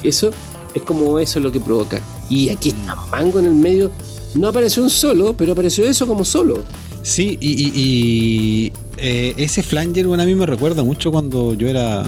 Eso 0.02 0.30
es 0.74 0.82
como 0.82 1.18
eso 1.18 1.40
lo 1.40 1.50
que 1.52 1.60
provoca. 1.60 2.00
Y 2.30 2.48
aquí 2.50 2.70
está 2.70 2.94
Mango 3.10 3.38
en 3.38 3.46
el 3.46 3.54
medio. 3.54 3.90
No 4.34 4.48
apareció 4.48 4.82
un 4.82 4.90
solo, 4.90 5.34
pero 5.36 5.52
apareció 5.52 5.84
eso 5.86 6.06
como 6.06 6.24
solo. 6.24 6.62
Sí, 7.02 7.38
y, 7.40 7.52
y- 7.52 7.72
y, 7.74 8.72
eh, 8.98 9.34
ese 9.38 9.62
flanger, 9.62 10.06
bueno, 10.06 10.22
a 10.22 10.26
mí 10.26 10.34
me 10.34 10.44
recuerda 10.46 10.82
mucho 10.84 11.10
cuando 11.10 11.54
yo 11.54 11.68
era 11.68 12.04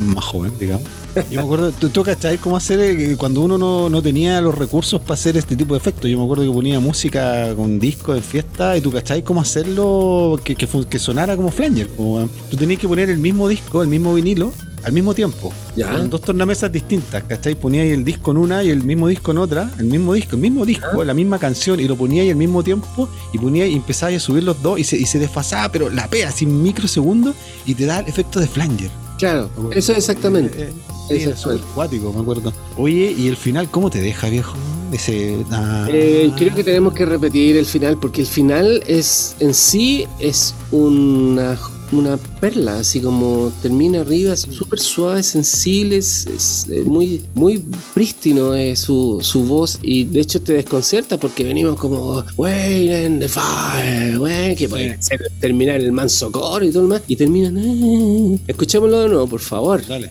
más 0.00 0.24
joven, 0.24 0.52
digamos. 0.58 0.82
Yo 1.30 1.40
me 1.40 1.42
acuerdo, 1.44 1.70
¿tú, 1.72 1.90
tú 1.90 2.02
cachai 2.02 2.38
cómo 2.38 2.56
hacer 2.56 2.80
eh, 2.80 3.16
cuando 3.18 3.42
uno 3.42 3.58
no, 3.58 3.90
no 3.90 4.02
tenía 4.02 4.40
los 4.40 4.56
recursos 4.56 5.00
para 5.02 5.14
hacer 5.14 5.36
este 5.36 5.54
tipo 5.54 5.74
de 5.74 5.78
efectos? 5.78 6.10
Yo 6.10 6.16
me 6.18 6.24
acuerdo 6.24 6.44
que 6.44 6.50
ponía 6.50 6.80
música 6.80 7.54
con 7.54 7.78
disco 7.78 8.14
de 8.14 8.22
fiesta 8.22 8.76
y 8.76 8.80
tú 8.80 8.90
cachai 8.90 9.22
cómo 9.22 9.42
hacerlo 9.42 10.40
que, 10.42 10.56
que, 10.56 10.66
que 10.66 10.98
sonara 10.98 11.36
como 11.36 11.50
flanger. 11.50 11.88
Como, 11.90 12.28
tú 12.50 12.56
tenías 12.56 12.80
que 12.80 12.88
poner 12.88 13.10
el 13.10 13.18
mismo 13.18 13.46
disco, 13.46 13.82
el 13.82 13.88
mismo 13.88 14.14
vinilo, 14.14 14.52
al 14.84 14.92
mismo 14.92 15.14
tiempo. 15.14 15.52
Ya. 15.76 15.90
Con 15.92 16.10
dos 16.10 16.20
tornamesas 16.20 16.70
distintas, 16.70 17.22
¿cachai? 17.24 17.54
Ponías 17.54 17.86
el 17.86 18.04
disco 18.04 18.30
en 18.30 18.36
una 18.38 18.62
y 18.62 18.70
el 18.70 18.82
mismo 18.82 19.08
disco 19.08 19.30
en 19.32 19.38
otra, 19.38 19.70
el 19.78 19.86
mismo 19.86 20.14
disco, 20.14 20.36
el 20.36 20.42
mismo 20.42 20.64
disco, 20.66 21.04
la 21.04 21.14
misma 21.14 21.38
canción, 21.38 21.80
y 21.80 21.84
lo 21.88 21.96
ponías 21.96 22.28
al 22.28 22.36
mismo 22.36 22.62
tiempo, 22.62 23.08
y 23.32 23.38
ponías 23.38 23.68
y 23.68 23.74
empezabas 23.74 24.16
a 24.16 24.20
subir 24.20 24.42
los 24.44 24.60
dos, 24.62 24.78
y 24.78 24.84
se, 24.84 24.96
y 24.96 25.06
se 25.06 25.18
desfasaba, 25.18 25.70
pero 25.70 25.90
la 25.90 26.08
pega, 26.08 26.30
sin 26.30 26.62
microsegundos, 26.62 27.34
y 27.66 27.74
te 27.74 27.86
da 27.86 28.00
el 28.00 28.08
efecto 28.08 28.40
de 28.40 28.46
flanger. 28.46 28.90
Claro, 29.18 29.50
eso 29.72 29.92
exactamente. 29.92 30.62
Eh, 30.64 30.68
eh, 30.68 30.72
sí, 31.08 31.14
Eso 31.16 31.28
era 31.28 31.36
súper 31.36 31.60
cuático, 31.74 32.12
me 32.12 32.20
acuerdo. 32.20 32.52
Oye, 32.76 33.14
¿y 33.16 33.28
el 33.28 33.36
final 33.36 33.70
cómo 33.70 33.88
te 33.88 34.00
deja, 34.00 34.28
viejo? 34.28 34.56
Ese. 34.92 35.38
ah, 35.52 35.86
Eh, 35.90 36.30
creo 36.36 36.54
que 36.54 36.64
tenemos 36.64 36.92
que 36.92 37.06
repetir 37.06 37.56
el 37.56 37.64
final, 37.66 37.98
porque 37.98 38.22
el 38.22 38.26
final 38.26 38.82
es 38.86 39.36
en 39.38 39.54
sí 39.54 40.06
es 40.18 40.54
una, 40.72 41.56
una 41.92 42.16
perla, 42.16 42.78
así 42.78 43.00
como 43.00 43.52
termina 43.62 44.00
arriba, 44.00 44.32
es 44.32 44.40
súper 44.50 44.78
suave, 44.80 45.22
sensible, 45.22 45.98
es, 45.98 46.26
es, 46.26 46.66
eh, 46.70 46.82
muy, 46.84 47.22
muy 47.34 47.62
prístino 47.94 48.54
eh, 48.54 48.74
su, 48.76 49.18
su 49.22 49.44
voz, 49.44 49.78
y 49.82 50.04
de 50.04 50.20
hecho 50.20 50.40
te 50.40 50.54
desconcierta 50.54 51.18
porque 51.18 51.44
venimos 51.44 51.78
como 51.78 52.24
Wait 52.36 53.06
in 53.06 53.20
the 53.20 53.28
fire, 53.28 54.18
wait", 54.18 54.56
que 54.58 54.68
puede 54.68 55.00
ser 55.02 55.20
terminar 55.40 55.80
el 55.80 55.92
manso 55.92 56.32
coro 56.32 56.64
y 56.64 56.70
todo 56.70 56.82
lo 56.84 56.88
más, 56.88 57.02
y 57.08 57.16
termina. 57.16 57.52
"Ah". 57.56 58.36
Escuchémoslo 58.46 59.00
de 59.02 59.08
nuevo, 59.08 59.26
por 59.26 59.40
favor. 59.40 59.86
Dale. 59.86 60.10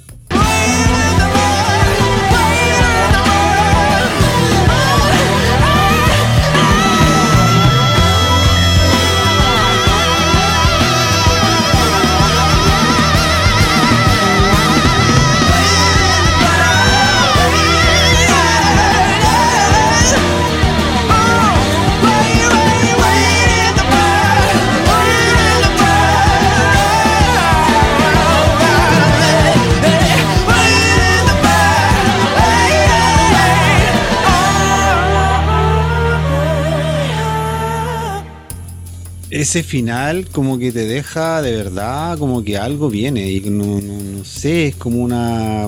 Ese 39.41 39.63
final 39.63 40.27
como 40.31 40.59
que 40.59 40.71
te 40.71 40.85
deja 40.85 41.41
de 41.41 41.55
verdad 41.55 42.15
como 42.19 42.43
que 42.43 42.59
algo 42.59 42.91
viene 42.91 43.27
y 43.31 43.39
no, 43.49 43.81
no- 43.81 44.03
no 44.19 44.23
sé, 44.23 44.67
es 44.67 44.75
como 44.75 45.01
una... 45.01 45.67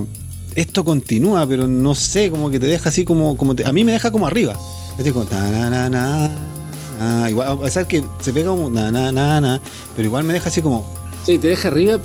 Esto 0.54 0.84
continúa, 0.86 1.48
pero 1.48 1.68
no 1.68 1.96
sé, 1.96 2.30
como 2.30 2.52
que 2.52 2.60
te 2.60 2.68
deja 2.68 2.90
así 2.90 3.04
como... 3.04 3.36
como 3.36 3.56
a 3.66 3.72
mí 3.74 3.84
me 3.84 3.94
deja 3.94 4.12
como 4.12 4.28
arriba. 4.28 4.56
Es 5.00 5.12
como... 5.12 5.26
na, 5.32 5.72
na, 5.72 5.90
na. 5.90 7.30
igual, 7.32 7.48
a 7.48 7.60
pesar 7.60 7.88
que 7.88 8.04
se 8.22 8.32
pega 8.32 8.50
como... 8.52 8.70
Na, 8.70 8.92
na, 8.92 9.12
na, 9.12 9.42
na, 9.42 9.60
pero 9.96 10.06
igual 10.08 10.24
me 10.24 10.34
deja 10.34 10.50
así 10.50 10.62
como... 10.62 10.86
Sí, 11.26 11.38
te 11.38 11.48
deja 11.48 11.70
arriba, 11.70 12.00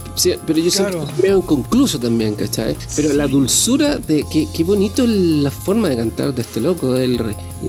pero 0.46 0.59
yo 0.61 0.70
Claro. 0.70 1.02
es 1.02 1.18
medio 1.22 1.38
inconcluso 1.38 1.98
también, 1.98 2.35
¿cachai? 2.37 2.76
Pero 2.94 3.12
la 3.14 3.26
dulzura 3.26 3.96
de 3.98 4.24
qué, 4.31 4.46
qué 4.54 4.62
bonito 4.62 5.04
la 5.07 5.50
forma 5.50 5.88
de 5.88 5.96
cantar 5.96 6.33
de 6.33 6.42
este 6.42 6.61
loco, 6.61 6.94
el, 6.94 7.20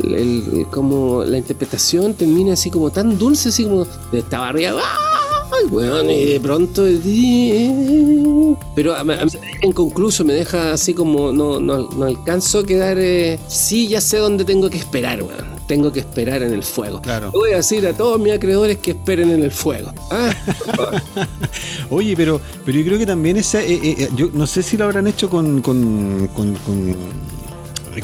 el- 0.03 0.13
el- 0.13 0.67
como 0.71 1.23
la 1.23 1.37
interpretación 1.39 2.13
termina 2.13 2.53
así 2.53 2.69
como 2.69 2.91
tan 2.91 3.17
dulce, 3.17 3.49
así 3.49 3.63
como 3.63 3.85
de 4.11 4.19
estaba 4.19 4.49
arriba, 4.49 4.79
¡ay, 5.51 5.65
weón! 5.71 6.09
Y 6.11 6.25
de 6.25 6.39
pronto, 6.39 6.85
pero 8.75 8.93
a, 8.95 9.01
a 9.01 9.25
inconcluso, 9.63 10.23
me 10.23 10.33
deja 10.33 10.73
así 10.73 10.93
como 10.93 11.31
no, 11.31 11.59
no, 11.59 11.89
no 11.89 12.05
alcanzo 12.05 12.59
a 12.59 12.63
quedar, 12.63 12.97
eh, 12.99 13.39
sí, 13.47 13.87
ya 13.87 14.01
sé 14.01 14.17
dónde 14.17 14.45
tengo 14.45 14.69
que 14.69 14.77
esperar, 14.77 15.23
weón. 15.23 15.58
Tengo 15.69 15.91
que 15.93 15.99
esperar 15.99 16.41
en 16.41 16.51
el 16.51 16.63
fuego. 16.63 16.99
Claro. 16.99 17.29
Voy 17.31 17.51
a 17.51 17.57
decir 17.57 17.85
a 17.85 17.93
todos 17.93 18.19
mis 18.19 18.33
acreedores 18.33 18.79
que 18.79 18.89
esperen 18.89 19.29
en 19.29 19.43
el 19.43 19.51
fuego. 19.51 19.93
Ah, 20.09 20.33
Oye, 21.91 22.15
pero, 22.17 22.41
pero 22.65 22.79
yo 22.79 22.83
creo 22.85 22.97
que 22.97 23.05
también 23.05 23.37
esa, 23.37 23.61
eh, 23.61 23.73
eh, 23.75 23.95
eh, 23.99 24.09
yo 24.15 24.29
no 24.33 24.47
sé 24.47 24.63
si 24.63 24.77
lo 24.77 24.85
habrán 24.85 25.05
hecho 25.05 25.29
con, 25.29 25.61
con, 25.61 26.27
con, 26.33 26.55
con- 26.55 26.95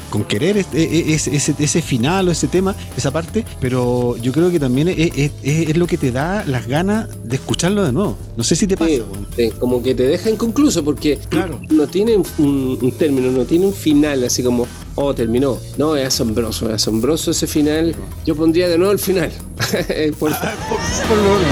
con 0.10 0.24
querer 0.26 0.58
eh, 0.58 0.66
ese, 1.08 1.36
ese, 1.36 1.56
ese 1.60 1.82
final 1.82 2.28
o 2.28 2.32
ese 2.32 2.48
tema, 2.48 2.76
esa 2.98 3.12
parte, 3.12 3.46
pero 3.60 4.16
yo 4.18 4.32
creo 4.32 4.50
que 4.52 4.60
también 4.60 4.88
es, 4.88 4.98
es- 4.98 5.32
es- 5.44 5.70
es 5.70 5.78
lo 5.78 5.88
que 5.88 5.98
te 5.98 6.12
da 6.12 6.44
las 6.46 6.68
ganas 6.68 7.08
de 7.24 7.36
escucharlo 7.36 7.84
de 7.84 7.92
nuevo. 7.92 8.18
No 8.38 8.44
sé 8.44 8.56
si 8.56 8.68
te 8.68 8.78
pasa. 8.78 8.92
Sí, 8.92 9.02
eh, 9.38 9.52
como 9.60 9.82
que 9.82 9.96
te 9.96 10.04
deja 10.04 10.30
inconcluso 10.30 10.84
porque 10.84 11.18
Claro. 11.30 11.60
no 11.70 11.88
tiene 11.88 12.18
un, 12.18 12.78
un 12.82 12.92
término, 12.98 13.32
no 13.32 13.46
tiene 13.46 13.66
un 13.66 13.74
final 13.74 14.24
así 14.24 14.44
como, 14.44 14.68
oh, 14.96 15.14
terminó. 15.14 15.58
No, 15.78 15.96
es 15.96 16.08
asombroso, 16.08 16.68
es 16.70 16.76
asombroso 16.76 17.32
ese 17.32 17.48
final. 17.48 17.96
Yo 18.26 18.36
pondría 18.36 18.68
de 18.68 18.78
nuevo 18.78 18.92
el 18.94 19.00
final. 19.00 19.32
Por 20.20 20.32
Ah, 20.34 20.54
favor. 20.68 21.46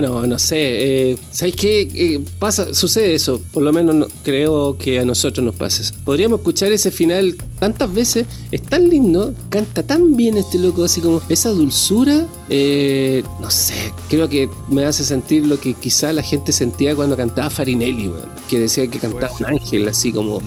No, 0.00 0.20
no, 0.20 0.26
no 0.26 0.38
sé. 0.38 1.10
Eh, 1.10 1.18
¿Sabes 1.30 1.54
qué? 1.56 1.80
Eh, 1.94 2.20
pasa, 2.38 2.72
sucede 2.74 3.14
eso. 3.14 3.40
Por 3.52 3.62
lo 3.62 3.72
menos 3.72 3.94
no- 3.94 4.06
creo 4.22 4.76
que 4.78 4.98
a 5.00 5.04
nosotros 5.04 5.44
nos 5.44 5.54
pasa 5.54 5.82
eso. 5.82 5.94
Podríamos 6.04 6.40
escuchar 6.40 6.72
ese 6.72 6.90
final 6.90 7.36
tantas 7.58 7.92
veces. 7.92 8.26
Es 8.50 8.62
tan 8.62 8.88
lindo, 8.88 9.34
canta 9.50 9.82
tan 9.82 10.16
bien 10.16 10.36
este 10.36 10.58
loco, 10.58 10.84
así 10.84 11.00
como 11.00 11.20
esa 11.28 11.50
dulzura. 11.50 12.26
eh, 12.50 13.22
no 13.42 13.50
sé, 13.50 13.74
creo 14.08 14.26
que 14.28 14.48
me 14.70 14.84
hace 14.86 15.04
sentir 15.04 15.44
lo 15.46 15.60
que 15.60 15.74
quizá 15.74 16.14
la 16.14 16.22
gente 16.22 16.50
sentía 16.52 16.94
cuando 16.96 17.14
cantaba 17.14 17.50
Farinelli, 17.50 18.10
que 18.48 18.58
decía 18.58 18.86
que 18.88 18.98
cantaba 18.98 19.30
un 19.40 19.44
ángel, 19.46 19.86
así 19.88 20.12
como. 20.12 20.40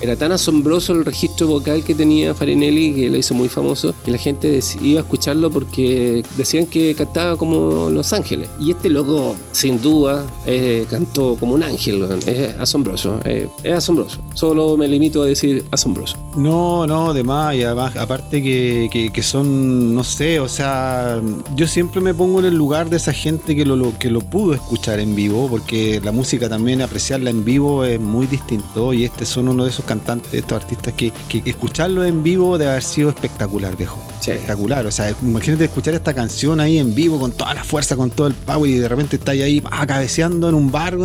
Era 0.00 0.14
tan 0.16 0.32
asombroso 0.32 0.92
el 0.92 1.04
registro 1.04 1.46
vocal 1.46 1.82
que 1.82 1.94
tenía 1.94 2.34
Farinelli, 2.34 2.94
que 2.94 3.10
lo 3.10 3.16
hizo 3.16 3.34
muy 3.34 3.48
famoso, 3.48 3.94
que 4.04 4.10
la 4.10 4.18
gente 4.18 4.60
iba 4.82 5.00
a 5.00 5.02
escucharlo 5.02 5.50
porque 5.50 6.22
decían 6.36 6.66
que 6.66 6.94
cantaba 6.94 7.36
como 7.36 7.88
Los 7.90 8.12
Ángeles. 8.12 8.48
Y 8.60 8.72
este 8.72 8.88
loco, 8.90 9.34
sin 9.52 9.80
duda, 9.80 10.26
eh, 10.46 10.86
cantó 10.90 11.36
como 11.40 11.54
un 11.54 11.62
ángel. 11.62 12.06
Es 12.26 12.54
asombroso, 12.58 13.20
eh, 13.24 13.48
es 13.62 13.72
asombroso. 13.72 14.18
Solo 14.34 14.76
me 14.76 14.86
limito 14.86 15.22
a 15.22 15.26
decir 15.26 15.64
asombroso. 15.70 16.16
No, 16.36 16.86
no, 16.86 17.14
de 17.14 17.22
más, 17.24 17.54
y 17.54 17.62
además, 17.62 17.96
aparte 17.96 18.42
que, 18.42 18.88
que- 18.92 19.10
que 19.10 19.22
son, 19.22 19.94
no 19.94 20.04
sé, 20.04 20.38
o 20.40 20.48
sea, 20.48 21.20
yo 21.56 21.66
siempre 21.66 22.02
me 22.02 22.12
pongo 22.12 22.40
en 22.40 22.44
el 22.46 22.54
lugar 22.54 22.90
de 22.90 22.98
esa 22.98 23.14
gente 23.14 23.56
que 23.56 23.64
lo, 23.64 23.76
lo- 23.76 23.98
que 23.98 24.10
lo 24.10 24.20
pudo 24.20 24.52
escuchar 24.52 25.00
en 25.00 25.14
vivo, 25.14 25.48
porque 25.48 26.00
la 26.04 26.12
música 26.12 26.48
también, 26.50 26.82
apreciarla 26.82 27.30
en 27.30 27.44
vivo 27.44 27.84
es 27.84 27.98
muy 27.98 28.26
distinto, 28.26 28.92
y 28.92 29.04
este 29.04 29.24
son 29.24 29.48
uno 29.48 29.64
de 29.64 29.70
esos 29.70 29.85
cantantes, 29.86 30.34
estos 30.34 30.62
artistas 30.62 30.94
que, 30.94 31.12
que 31.28 31.42
escucharlo 31.46 32.04
en 32.04 32.22
vivo 32.22 32.58
debe 32.58 32.72
haber 32.72 32.82
sido 32.82 33.08
espectacular, 33.08 33.76
viejo. 33.76 34.02
Sí. 34.20 34.32
Espectacular, 34.32 34.86
o 34.86 34.90
sea, 34.90 35.14
imagínate 35.22 35.64
escuchar 35.64 35.94
esta 35.94 36.12
canción 36.12 36.60
ahí 36.60 36.78
en 36.78 36.94
vivo 36.94 37.18
con 37.18 37.32
toda 37.32 37.54
la 37.54 37.64
fuerza, 37.64 37.96
con 37.96 38.10
todo 38.10 38.26
el 38.26 38.34
power, 38.34 38.70
y 38.70 38.78
de 38.78 38.88
repente 38.88 39.16
está 39.16 39.32
ahí 39.32 39.62
ah, 39.70 39.86
cabeceando 39.86 40.48
en 40.48 40.54
un 40.54 40.70
bar, 40.70 40.96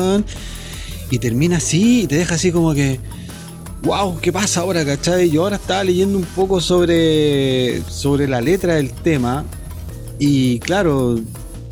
y 1.09 1.19
termina 1.19 1.57
así, 1.57 2.01
y 2.03 2.07
te 2.07 2.15
deja 2.15 2.35
así 2.35 2.51
como 2.51 2.73
que 2.73 2.99
wow, 3.83 4.19
¿qué 4.21 4.31
pasa 4.31 4.61
ahora, 4.61 4.85
cachai? 4.85 5.29
Yo 5.29 5.43
ahora 5.43 5.55
estaba 5.55 5.83
leyendo 5.83 6.17
un 6.17 6.25
poco 6.25 6.61
sobre, 6.61 7.81
sobre 7.89 8.27
la 8.27 8.41
letra 8.41 8.75
del 8.75 8.91
tema 8.91 9.43
y 10.19 10.59
claro, 10.59 11.19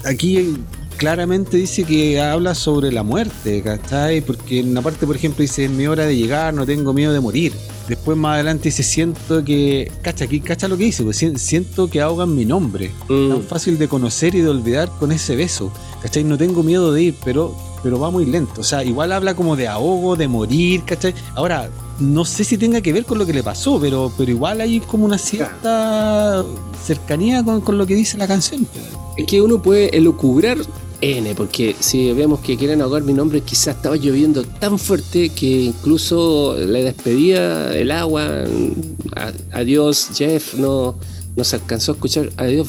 aquí 0.05 0.57
claramente 0.99 1.55
dice 1.57 1.85
que 1.85 2.19
habla 2.21 2.53
sobre 2.53 2.91
la 2.91 3.03
muerte, 3.03 3.61
¿cachai? 3.63 4.19
Porque 4.21 4.59
en 4.59 4.69
una 4.71 4.81
parte, 4.81 5.07
por 5.07 5.15
ejemplo, 5.15 5.41
dice, 5.41 5.63
es 5.65 5.71
mi 5.71 5.87
hora 5.87 6.05
de 6.05 6.15
llegar, 6.17 6.53
no 6.53 6.65
tengo 6.65 6.93
miedo 6.93 7.13
de 7.13 7.21
morir. 7.21 7.53
Después 7.87 8.17
más 8.17 8.35
adelante 8.35 8.65
dice, 8.65 8.83
siento 8.83 9.43
que, 9.43 9.89
cacha, 10.01 10.25
aquí, 10.25 10.41
cacha 10.41 10.67
lo 10.67 10.77
que 10.77 10.83
dice, 10.83 11.03
pues, 11.03 11.17
"Sien- 11.17 11.37
siento 11.37 11.89
que 11.89 12.01
ahogan 12.01 12.35
mi 12.35 12.43
nombre. 12.45 12.91
Mm. 13.07 13.29
Tan 13.29 13.43
fácil 13.43 13.79
de 13.79 13.87
conocer 13.87 14.35
y 14.35 14.41
de 14.41 14.49
olvidar 14.49 14.89
con 14.99 15.11
ese 15.13 15.35
beso. 15.37 15.71
¿Cachai? 16.01 16.23
No 16.25 16.37
tengo 16.37 16.63
miedo 16.63 16.91
de 16.93 17.01
ir, 17.03 17.15
pero, 17.23 17.55
pero 17.81 17.97
va 17.99 18.11
muy 18.11 18.25
lento. 18.25 18.59
O 18.61 18.63
sea, 18.65 18.83
igual 18.83 19.11
habla 19.13 19.33
como 19.35 19.55
de 19.55 19.67
ahogo, 19.69 20.15
de 20.17 20.27
morir, 20.27 20.83
¿cachai? 20.85 21.15
Ahora, 21.33 21.69
no 21.99 22.25
sé 22.25 22.43
si 22.43 22.57
tenga 22.57 22.81
que 22.81 22.91
ver 22.93 23.05
con 23.05 23.17
lo 23.17 23.25
que 23.25 23.33
le 23.33 23.41
pasó, 23.43 23.79
pero, 23.79 24.11
pero 24.17 24.29
igual 24.31 24.59
hay 24.61 24.81
como 24.81 25.05
una 25.05 25.17
cierta 25.17 26.43
cercanía 26.85 27.43
con, 27.43 27.61
con 27.61 27.77
lo 27.77 27.87
que 27.87 27.95
dice 27.95 28.17
la 28.17 28.27
canción. 28.27 28.67
Es 29.17 29.25
que 29.25 29.41
uno 29.41 29.61
puede 29.61 29.95
elucubrar 29.97 30.57
N, 31.01 31.33
porque 31.35 31.75
si 31.79 32.11
vemos 32.13 32.39
que 32.41 32.57
quieren 32.57 32.81
ahogar 32.81 33.03
mi 33.03 33.13
nombre, 33.13 33.41
quizás 33.41 33.77
estaba 33.77 33.95
lloviendo 33.95 34.43
tan 34.43 34.77
fuerte 34.77 35.29
que 35.29 35.63
incluso 35.63 36.57
la 36.57 36.79
despedida, 36.79 37.75
el 37.75 37.91
agua, 37.91 38.43
adiós 39.51 40.09
Jeff, 40.15 40.55
no, 40.55 40.95
no 41.35 41.43
se 41.43 41.55
alcanzó 41.55 41.93
a 41.93 41.95
escuchar, 41.95 42.31
adiós, 42.37 42.67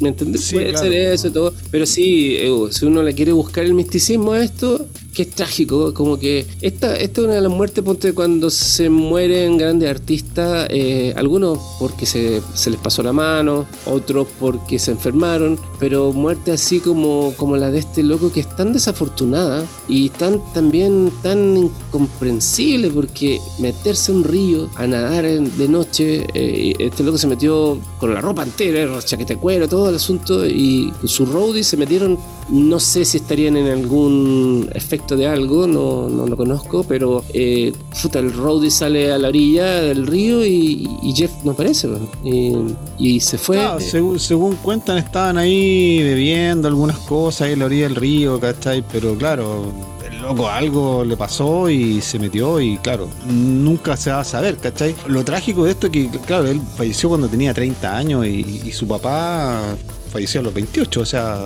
¿me 0.00 0.08
entiendes? 0.08 0.42
Sí, 0.44 0.54
puede 0.54 0.70
claro. 0.70 0.86
ser 0.86 0.92
eso 0.94 1.28
y 1.28 1.30
todo, 1.30 1.54
pero 1.70 1.86
sí, 1.86 2.36
eh, 2.38 2.52
si 2.70 2.86
uno 2.86 3.02
le 3.02 3.14
quiere 3.14 3.32
buscar 3.32 3.64
el 3.64 3.74
misticismo 3.74 4.32
a 4.32 4.42
esto, 4.42 4.86
que 5.12 5.22
es 5.22 5.30
trágico, 5.30 5.92
como 5.94 6.18
que 6.18 6.46
esta, 6.60 6.96
esta 6.96 7.20
es 7.20 7.26
una 7.26 7.34
de 7.36 7.40
las 7.42 7.52
muertes, 7.52 7.84
ponte 7.84 8.12
cuando 8.14 8.48
se 8.50 8.88
mueren 8.88 9.58
grandes 9.58 9.90
artistas, 9.90 10.66
eh, 10.70 11.12
algunos 11.16 11.58
porque 11.78 12.06
se, 12.06 12.40
se 12.54 12.70
les 12.70 12.80
pasó 12.80 13.02
la 13.02 13.12
mano, 13.12 13.66
otros 13.86 14.26
porque 14.40 14.78
se 14.78 14.90
enfermaron, 14.92 15.58
pero 15.78 16.12
muerte 16.12 16.52
así 16.52 16.80
como, 16.80 17.34
como 17.36 17.56
la 17.56 17.70
de 17.70 17.80
este 17.80 18.02
loco 18.02 18.32
que 18.32 18.40
es 18.40 18.56
tan 18.56 18.72
desafortunada 18.72 19.64
y 19.88 20.08
tan 20.10 20.40
también 20.52 21.12
tan 21.22 21.56
incomprensible 21.56 22.90
porque 22.90 23.40
meterse 23.58 24.12
a 24.12 24.14
un 24.14 24.24
río 24.24 24.68
a 24.76 24.86
nadar 24.86 25.24
en- 25.24 25.56
de 25.58 25.68
noche, 25.68 26.26
eh, 26.34 26.72
este 26.78 27.02
loco 27.02 27.18
se 27.18 27.26
metió 27.26 27.78
con 28.00 28.14
la 28.14 28.20
ropa 28.20 28.42
entera, 28.42 28.98
chaqueta 29.04 29.34
de 29.34 29.40
cuero, 29.40 29.68
todo 29.68 29.88
el 29.88 29.96
asunto 29.96 30.46
y 30.46 30.92
su 31.04 31.26
roadie 31.26 31.64
se 31.64 31.76
metieron 31.76 32.18
no 32.48 32.80
sé 32.80 33.04
si 33.04 33.18
estarían 33.18 33.56
en 33.56 33.68
algún 33.68 34.68
efecto 34.74 35.16
de 35.16 35.26
algo, 35.26 35.66
no, 35.66 36.08
no 36.08 36.26
lo 36.26 36.36
conozco, 36.36 36.84
pero 36.84 37.24
eh, 37.32 37.72
puta, 38.00 38.18
el 38.18 38.32
roadie 38.32 38.70
sale 38.70 39.12
a 39.12 39.18
la 39.18 39.28
orilla 39.28 39.80
del 39.80 40.06
río 40.06 40.44
y, 40.44 40.88
y 41.02 41.12
Jeff 41.14 41.30
no 41.44 41.52
aparece, 41.52 41.88
y, 42.24 42.52
y 42.98 43.20
se 43.20 43.38
fue. 43.38 43.56
Claro, 43.56 43.80
según, 43.80 44.18
según 44.18 44.56
cuentan, 44.56 44.98
estaban 44.98 45.38
ahí 45.38 46.02
bebiendo 46.02 46.68
algunas 46.68 46.98
cosas 46.98 47.42
ahí 47.42 47.52
en 47.52 47.60
la 47.60 47.66
orilla 47.66 47.84
del 47.84 47.96
río, 47.96 48.40
¿cachai? 48.40 48.84
Pero 48.92 49.16
claro, 49.16 49.72
el 50.10 50.20
loco 50.20 50.48
algo 50.48 51.04
le 51.04 51.16
pasó 51.16 51.70
y 51.70 52.00
se 52.00 52.18
metió 52.18 52.60
y 52.60 52.76
claro, 52.78 53.08
nunca 53.26 53.96
se 53.96 54.10
va 54.10 54.20
a 54.20 54.24
saber, 54.24 54.56
¿cachai? 54.56 54.94
Lo 55.06 55.24
trágico 55.24 55.64
de 55.64 55.72
esto 55.72 55.86
es 55.86 55.92
que, 55.92 56.10
claro, 56.26 56.48
él 56.48 56.60
falleció 56.76 57.08
cuando 57.08 57.28
tenía 57.28 57.54
30 57.54 57.96
años 57.96 58.26
y, 58.26 58.62
y 58.64 58.72
su 58.72 58.86
papá 58.86 59.76
falleció 60.12 60.40
a 60.40 60.44
los 60.44 60.54
28, 60.54 61.00
o 61.00 61.04
sea, 61.06 61.38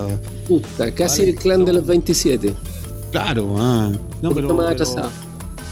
Puta, 0.47 0.93
casi 0.93 1.19
Vale. 1.21 1.31
el 1.31 1.35
clan 1.37 1.65
de 1.65 1.73
los 1.73 1.85
27. 1.87 2.53
claro, 3.11 3.55
ah, 3.57 3.91
no, 4.21 4.31
pero, 4.31 4.49
más 4.53 4.57
pero- 4.57 4.69
atrasado. 4.69 5.09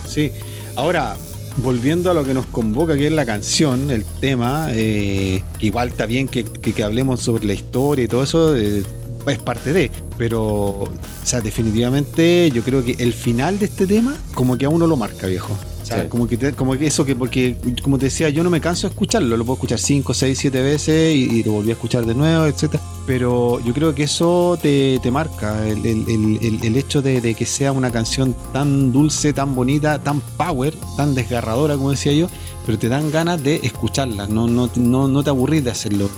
Sí, 0.07 0.31
ahora, 0.75 1.17
volviendo 1.57 2.09
a 2.09 2.13
lo 2.13 2.23
que 2.23 2.33
nos 2.33 2.45
convoca, 2.47 2.95
que 2.95 3.07
es 3.07 3.13
la 3.13 3.25
canción, 3.25 3.91
el 3.91 4.05
tema, 4.05 4.67
eh, 4.71 5.43
igual 5.59 5.89
está 5.89 6.05
bien 6.05 6.27
que, 6.27 6.43
que- 6.45 6.73
que 6.73 6.83
hablemos 6.83 7.19
sobre 7.21 7.45
la 7.45 7.53
historia 7.53 8.05
y 8.05 8.07
todo 8.07 8.23
eso, 8.23 8.55
eh, 8.55 8.83
es 9.27 9.39
parte 9.39 9.73
de, 9.73 9.91
pero, 10.17 10.43
o 10.43 10.89
sea, 11.23 11.41
definitivamente 11.41 12.49
yo 12.51 12.61
creo 12.63 12.83
que 12.83 12.95
el 12.99 13.11
final 13.13 13.57
de 13.59 13.65
este 13.65 13.87
tema, 13.87 14.15
como 14.33 14.57
que 14.57 14.65
a 14.65 14.69
uno 14.69 14.87
lo 14.87 14.95
marca, 14.97 15.27
viejo. 15.27 15.55
O 15.85 15.87
sea, 15.87 16.01
Sí. 16.01 16.07
como 16.09 16.27
que, 16.27 16.35
te- 16.35 16.53
como 16.53 16.75
que 16.75 16.87
eso 16.87 17.05
que, 17.05 17.15
porque, 17.15 17.55
como 17.83 17.99
te 17.99 18.05
decía, 18.05 18.29
yo 18.29 18.43
no 18.43 18.49
me 18.49 18.59
canso 18.59 18.87
de 18.87 18.93
escucharlo, 18.93 19.37
lo 19.37 19.45
puedo 19.45 19.53
escuchar 19.57 19.77
5, 19.77 20.15
6, 20.15 20.35
7 20.35 20.61
veces 20.63 21.15
y, 21.15 21.25
y 21.31 21.43
lo 21.43 21.51
volví 21.51 21.69
a 21.69 21.73
escuchar 21.73 22.07
de 22.07 22.15
nuevo, 22.15 22.45
etcétera 22.47 22.81
Pero 23.05 23.59
yo 23.63 23.71
creo 23.71 23.93
que 23.93 24.01
eso 24.03 24.57
te, 24.59 24.97
te 25.03 25.11
marca, 25.11 25.67
el, 25.67 25.85
el- 25.85 26.05
el- 26.09 26.39
el- 26.41 26.59
el 26.65 26.75
hecho 26.75 27.03
de, 27.03 27.21
de 27.21 27.35
que 27.35 27.45
sea 27.45 27.71
una 27.71 27.91
canción 27.91 28.35
tan 28.51 28.91
dulce, 28.91 29.31
tan 29.31 29.53
bonita, 29.53 29.99
tan 30.01 30.21
power, 30.37 30.73
tan 30.97 31.13
desgarradora, 31.13 31.75
como 31.75 31.91
decía 31.91 32.13
yo, 32.13 32.27
pero 32.65 32.79
te 32.79 32.89
dan 32.89 33.11
ganas 33.11 33.43
de 33.43 33.57
escucharla, 33.61 34.25
no, 34.25 34.47
no, 34.47 34.71
no, 34.77 35.07
no 35.07 35.23
te 35.23 35.29
aburrís 35.29 35.63
de 35.63 35.69
hacerlo. 35.69 36.09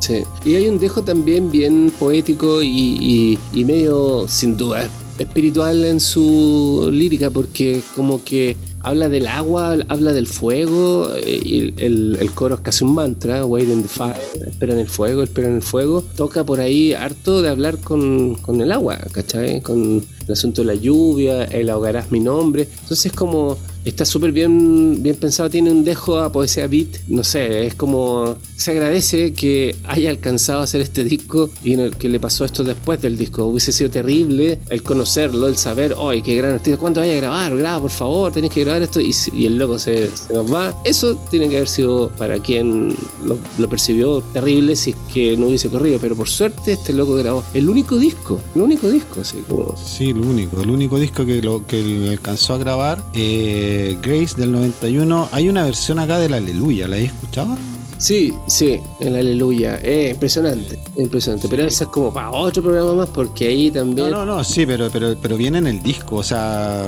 Sí. 0.00 0.22
Y 0.44 0.54
hay 0.54 0.68
un 0.68 0.78
dejo 0.78 1.02
también 1.02 1.50
bien 1.50 1.92
poético 1.98 2.62
y, 2.62 2.68
y- 3.00 3.38
y 3.52 3.64
medio, 3.64 4.26
sin 4.28 4.56
duda, 4.56 4.88
espiritual 5.18 5.84
en 5.84 5.98
su 5.98 6.88
lírica, 6.92 7.30
porque 7.30 7.80
como 7.94 8.22
que 8.22 8.56
habla 8.86 9.08
del 9.08 9.26
agua, 9.26 9.76
habla 9.88 10.12
del 10.12 10.28
fuego, 10.28 11.10
eh, 11.16 11.40
y 11.44 11.74
el, 11.76 12.30
coro 12.34 12.54
es 12.54 12.60
casi 12.60 12.84
un 12.84 12.94
mantra, 12.94 13.44
wait 13.44 13.68
in 13.68 13.82
the 13.82 13.88
fire, 13.88 14.14
espera 14.46 14.74
en 14.74 14.78
el 14.78 14.86
fuego, 14.86 15.24
espera 15.24 15.48
en 15.48 15.56
el 15.56 15.62
fuego. 15.62 16.04
Toca 16.16 16.44
por 16.44 16.60
ahí 16.60 16.92
harto 16.92 17.42
de 17.42 17.48
hablar 17.48 17.78
con, 17.78 18.36
con 18.36 18.60
el 18.60 18.70
agua, 18.70 18.98
¿cachai? 19.10 19.60
Con 19.60 20.04
el 20.26 20.32
asunto 20.32 20.62
de 20.62 20.68
la 20.68 20.74
lluvia, 20.76 21.44
el 21.46 21.68
ahogarás 21.68 22.12
mi 22.12 22.20
nombre. 22.20 22.68
Entonces 22.82 23.10
como 23.10 23.58
está 23.88 24.04
súper 24.04 24.32
bien, 24.32 25.02
bien 25.02 25.16
pensado, 25.16 25.48
tiene 25.50 25.70
un 25.70 25.84
dejo 25.84 26.18
a 26.18 26.30
poesía 26.32 26.66
beat, 26.66 26.88
no 27.08 27.24
sé, 27.24 27.66
es 27.66 27.74
como 27.74 28.36
se 28.56 28.70
agradece 28.72 29.32
que 29.32 29.76
haya 29.84 30.10
alcanzado 30.10 30.60
a 30.60 30.64
hacer 30.64 30.80
este 30.80 31.04
disco 31.04 31.50
y 31.62 31.74
en 31.74 31.80
el 31.80 31.96
que 31.96 32.08
le 32.08 32.18
pasó 32.18 32.44
esto 32.44 32.64
después 32.64 33.00
del 33.00 33.16
disco. 33.16 33.44
Hubiese 33.46 33.72
sido 33.72 33.90
terrible 33.90 34.58
el 34.70 34.82
conocerlo, 34.82 35.46
el 35.46 35.56
saber, 35.56 35.94
¡ay, 35.98 36.22
qué 36.22 36.34
gran 36.36 36.54
artista! 36.54 36.78
¿Cuánto 36.78 37.00
vaya 37.00 37.12
a 37.12 37.16
grabar? 37.16 37.56
Graba, 37.56 37.82
por 37.82 37.90
favor, 37.90 38.32
tenés 38.32 38.50
que 38.50 38.64
grabar 38.64 38.82
esto 38.82 39.00
y, 39.00 39.14
y 39.32 39.46
el 39.46 39.58
loco 39.58 39.78
se, 39.78 40.10
se 40.16 40.32
nos 40.32 40.52
va. 40.52 40.74
Eso 40.84 41.16
tiene 41.30 41.48
que 41.48 41.56
haber 41.56 41.68
sido 41.68 42.10
para 42.16 42.38
quien 42.38 42.94
lo, 43.24 43.38
lo 43.58 43.68
percibió 43.68 44.20
terrible 44.32 44.74
si 44.74 44.90
es 44.90 44.96
que 45.12 45.36
no 45.36 45.48
hubiese 45.48 45.68
corrido, 45.68 45.98
pero 46.00 46.16
por 46.16 46.28
suerte 46.28 46.72
este 46.72 46.92
loco 46.92 47.14
grabó 47.14 47.44
el 47.54 47.68
único 47.68 47.96
disco, 47.98 48.40
el 48.54 48.62
único 48.62 48.88
disco, 48.88 49.20
así 49.20 49.38
como... 49.48 49.74
Sí, 49.76 50.10
el 50.10 50.18
único, 50.18 50.60
el 50.60 50.70
único 50.70 50.98
disco 50.98 51.26
que 51.26 51.42
lo 51.42 51.66
que 51.66 52.08
alcanzó 52.10 52.54
a 52.54 52.58
grabar, 52.58 53.04
eh, 53.14 53.75
Grace 54.02 54.34
del 54.36 54.52
91. 54.52 55.28
Hay 55.32 55.48
una 55.48 55.64
versión 55.64 55.98
acá 55.98 56.18
de 56.18 56.28
la 56.28 56.36
Aleluya, 56.38 56.86
¿la 56.88 56.96
habéis 56.96 57.12
escuchado? 57.12 57.56
Sí, 57.98 58.34
sí, 58.46 58.78
el 59.00 59.16
aleluya. 59.16 59.76
Es 59.76 60.12
impresionante, 60.12 60.78
es 60.94 61.02
impresionante. 61.02 61.48
Pero 61.48 61.64
eso 61.64 61.84
es 61.84 61.90
como 61.90 62.12
para 62.12 62.30
otro 62.30 62.62
programa 62.62 62.92
más, 62.92 63.08
porque 63.08 63.48
ahí 63.48 63.70
también. 63.70 64.10
No, 64.10 64.26
no, 64.26 64.36
no, 64.36 64.44
sí, 64.44 64.66
pero, 64.66 64.90
pero, 64.92 65.16
pero 65.20 65.38
viene 65.38 65.56
en 65.58 65.66
el 65.66 65.82
disco, 65.82 66.16
o 66.16 66.22
sea, 66.22 66.84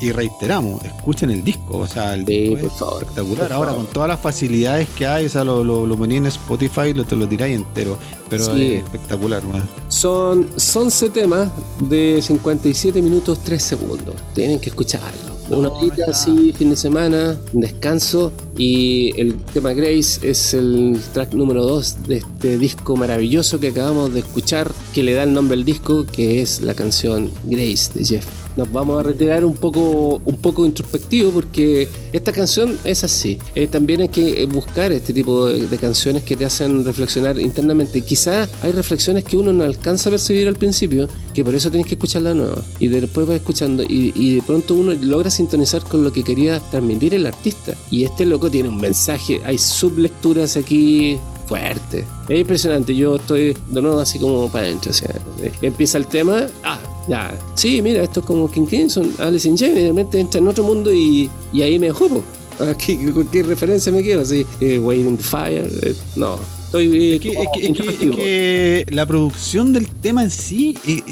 y 0.00 0.10
reiteramos, 0.10 0.82
escuchen 0.84 1.30
el 1.30 1.44
disco, 1.44 1.78
o 1.78 1.86
sea, 1.86 2.14
el 2.14 2.26
Sí, 2.26 2.32
disco 2.40 2.56
por 2.56 2.66
es 2.72 2.72
favor, 2.78 3.02
espectacular. 3.04 3.38
por 3.46 3.52
Ahora, 3.52 3.70
favor. 3.70 3.84
con 3.84 3.92
todas 3.94 4.08
las 4.08 4.18
facilidades 4.20 4.88
que 4.96 5.06
hay, 5.06 5.26
o 5.26 5.28
sea, 5.28 5.44
lo, 5.44 5.62
lo, 5.62 5.86
lo 5.86 5.96
ponía 5.96 6.18
en 6.18 6.26
Spotify, 6.26 6.92
lo, 6.92 7.04
te 7.04 7.14
lo 7.14 7.28
tiráis 7.28 7.54
entero, 7.54 7.96
pero 8.28 8.44
Sí. 8.52 8.72
es 8.74 8.82
espectacular, 8.82 9.44
man. 9.44 9.62
Son 9.86 10.44
11 10.74 11.10
temas 11.10 11.50
de 11.88 12.18
57 12.20 13.00
minutos 13.00 13.38
3 13.44 13.62
segundos. 13.62 14.16
Tienen 14.34 14.58
que 14.58 14.70
escucharlo. 14.70 15.37
Una 15.50 15.68
horita 15.70 16.04
así, 16.10 16.52
fin 16.52 16.70
de 16.70 16.76
semana, 16.76 17.38
un 17.52 17.60
descanso. 17.60 18.32
Y 18.56 19.18
el 19.20 19.36
tema 19.36 19.72
Grace 19.72 20.28
es 20.28 20.52
el 20.52 21.00
track 21.14 21.32
número 21.32 21.64
2 21.64 22.06
de 22.06 22.16
este 22.18 22.58
disco 22.58 22.96
maravilloso 22.96 23.58
que 23.58 23.68
acabamos 23.68 24.12
de 24.12 24.20
escuchar, 24.20 24.70
que 24.92 25.02
le 25.02 25.14
da 25.14 25.22
el 25.22 25.32
nombre 25.32 25.56
al 25.56 25.64
disco, 25.64 26.04
que 26.04 26.42
es 26.42 26.60
la 26.60 26.74
canción 26.74 27.30
Grace 27.44 27.90
de 27.94 28.04
Jeff. 28.04 28.47
Nos 28.56 28.72
vamos 28.72 29.00
a 29.00 29.02
retirar 29.02 29.44
un 29.44 29.54
poco, 29.54 30.20
un 30.24 30.36
poco 30.36 30.66
introspectivo 30.66 31.30
porque 31.30 31.88
esta 32.12 32.32
canción 32.32 32.78
es 32.84 33.04
así. 33.04 33.38
Eh, 33.54 33.66
también 33.66 34.00
hay 34.00 34.08
que 34.08 34.46
buscar 34.46 34.92
este 34.92 35.12
tipo 35.12 35.46
de, 35.46 35.78
canciones 35.78 36.24
que 36.24 36.36
te 36.36 36.44
hacen 36.44 36.84
reflexionar 36.84 37.38
internamente. 37.38 38.00
Quizás 38.02 38.48
hay 38.62 38.72
reflexiones 38.72 39.24
que 39.24 39.36
uno 39.36 39.52
no 39.52 39.64
alcanza 39.64 40.08
a 40.08 40.12
percibir 40.12 40.48
al 40.48 40.56
principio, 40.56 41.08
que 41.34 41.44
por 41.44 41.54
eso 41.54 41.70
tienes 41.70 41.86
que 41.86 41.94
escucharla 41.94 42.30
de 42.30 42.34
nuevo. 42.36 42.62
Y 42.80 42.88
después 42.88 43.26
vas 43.26 43.36
escuchando 43.36 43.84
y, 43.84 44.12
y 44.14 44.36
de 44.36 44.42
pronto 44.42 44.74
uno 44.74 44.92
logra 44.94 45.30
sintonizar 45.30 45.82
con 45.84 46.02
lo 46.02 46.12
que 46.12 46.24
quería 46.24 46.58
transmitir 46.58 47.14
el 47.14 47.26
artista. 47.26 47.74
Y 47.90 48.04
este 48.04 48.26
loco 48.26 48.50
tiene 48.50 48.68
un 48.68 48.80
mensaje, 48.80 49.40
hay 49.44 49.58
sublecturas 49.58 50.56
aquí 50.56 51.18
fuerte. 51.48 52.04
Es 52.28 52.40
impresionante, 52.40 52.94
yo 52.94 53.16
estoy 53.16 53.56
de 53.68 53.82
nuevo 53.82 53.98
así 54.00 54.18
como 54.18 54.48
para 54.50 54.66
adentro. 54.66 54.90
O 54.90 54.94
sea, 54.94 55.10
eh, 55.42 55.50
empieza 55.62 55.98
el 55.98 56.06
tema, 56.06 56.46
ah, 56.64 56.78
ya, 57.08 57.32
sí, 57.54 57.80
mira, 57.82 58.02
esto 58.02 58.20
es 58.20 58.26
como 58.26 58.50
King 58.50 58.66
Crimson, 58.66 59.12
Alice 59.18 59.48
in 59.48 59.56
Chains, 59.56 59.78
y 59.78 59.82
de 59.82 59.88
repente 59.88 60.20
entra 60.20 60.40
en 60.40 60.48
otro 60.48 60.62
mundo 60.64 60.92
y, 60.92 61.30
y 61.52 61.62
ahí 61.62 61.78
me 61.78 61.90
juego. 61.90 62.22
¿A 62.60 62.74
qué, 62.78 63.10
con 63.12 63.26
qué 63.28 63.42
referencia 63.42 63.90
me 63.92 64.02
quedo? 64.02 64.22
Así, 64.22 64.44
eh, 64.60 64.78
Waiting 64.78 65.16
the 65.16 65.22
Fire, 65.22 65.70
eh, 65.82 65.94
no. 66.16 66.38
Estoy 66.66 66.86
eh, 67.12 67.14
Es 67.16 67.20
que, 67.22 67.28
es 67.30 67.34
que- 67.34 67.40
es 67.40 67.48
que- 67.52 67.60
es 67.62 67.68
introspectivo. 67.68 68.16
que 68.16 68.86
la 68.90 69.06
producción 69.06 69.72
del 69.72 69.86
tema 69.88 70.22
en 70.22 70.30
sí 70.30 70.76
eh, 70.86 71.02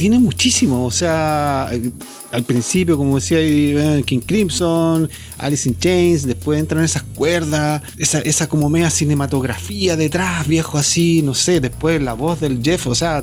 tiene 0.00 0.18
muchísimo. 0.18 0.84
O 0.84 0.90
sea, 0.90 1.68
eh, 1.70 1.90
al 2.32 2.42
principio, 2.42 2.96
como 2.96 3.14
decía 3.16 3.38
eh, 3.40 4.02
King 4.04 4.20
Crimson, 4.26 5.08
Alice 5.38 5.68
in 5.68 5.78
Chains, 5.78 6.26
después 6.26 6.58
entran 6.58 6.82
esas 6.82 7.02
cuerdas, 7.02 7.82
esa, 7.98 8.18
esa 8.20 8.48
como 8.48 8.68
media 8.68 8.90
cinematografía 8.90 9.96
detrás, 9.96 10.48
viejo, 10.48 10.78
así, 10.78 11.22
no 11.22 11.34
sé. 11.34 11.60
Después 11.60 12.02
la 12.02 12.14
voz 12.14 12.40
del 12.40 12.60
Jeff, 12.62 12.86
o 12.88 12.94
sea. 12.94 13.22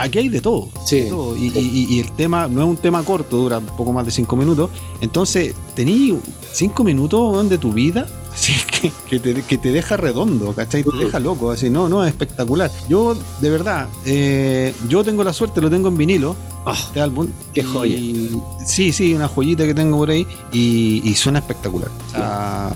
Aquí 0.00 0.18
hay 0.20 0.28
de 0.28 0.40
todo. 0.40 0.68
Sí. 0.86 1.00
de 1.00 1.08
todo. 1.10 1.36
Y, 1.36 1.48
y- 1.48 1.86
y 1.90 1.98
el 1.98 2.12
tema 2.12 2.46
no 2.46 2.62
es 2.62 2.68
un 2.68 2.76
tema 2.76 3.02
corto, 3.02 3.36
dura 3.36 3.58
un 3.58 3.66
poco 3.66 3.92
más 3.92 4.06
de 4.06 4.12
cinco 4.12 4.36
minutos. 4.36 4.70
Entonces, 5.00 5.54
tení 5.74 6.16
cinco 6.52 6.84
minutos 6.84 7.48
de 7.50 7.58
tu 7.58 7.72
vida 7.72 8.06
así 8.38 8.54
que, 8.80 8.92
que, 9.08 9.18
te, 9.20 9.42
que 9.42 9.58
te 9.58 9.72
deja 9.72 9.96
redondo, 9.96 10.52
¿cachai? 10.54 10.84
Te 10.84 10.96
deja 10.96 11.18
loco, 11.20 11.50
así, 11.50 11.68
no, 11.70 11.88
no, 11.88 12.04
es 12.04 12.10
espectacular. 12.10 12.70
Yo, 12.88 13.16
de 13.40 13.50
verdad, 13.50 13.88
eh, 14.06 14.72
yo 14.88 15.02
tengo 15.04 15.24
la 15.24 15.32
suerte, 15.32 15.60
lo 15.60 15.68
tengo 15.70 15.88
en 15.88 15.96
vinilo, 15.96 16.36
Ah, 16.66 16.74
este 16.78 17.00
álbum. 17.00 17.28
Qué 17.54 17.60
y- 17.60 17.64
joya. 17.64 17.98
Sí, 18.66 18.92
sí, 18.92 19.14
una 19.14 19.26
joyita 19.26 19.64
que 19.64 19.72
tengo 19.74 19.96
por 19.96 20.10
ahí 20.10 20.26
y, 20.52 21.00
y 21.08 21.14
suena 21.14 21.38
espectacular. 21.38 21.88
O 22.08 22.10
sea, 22.10 22.70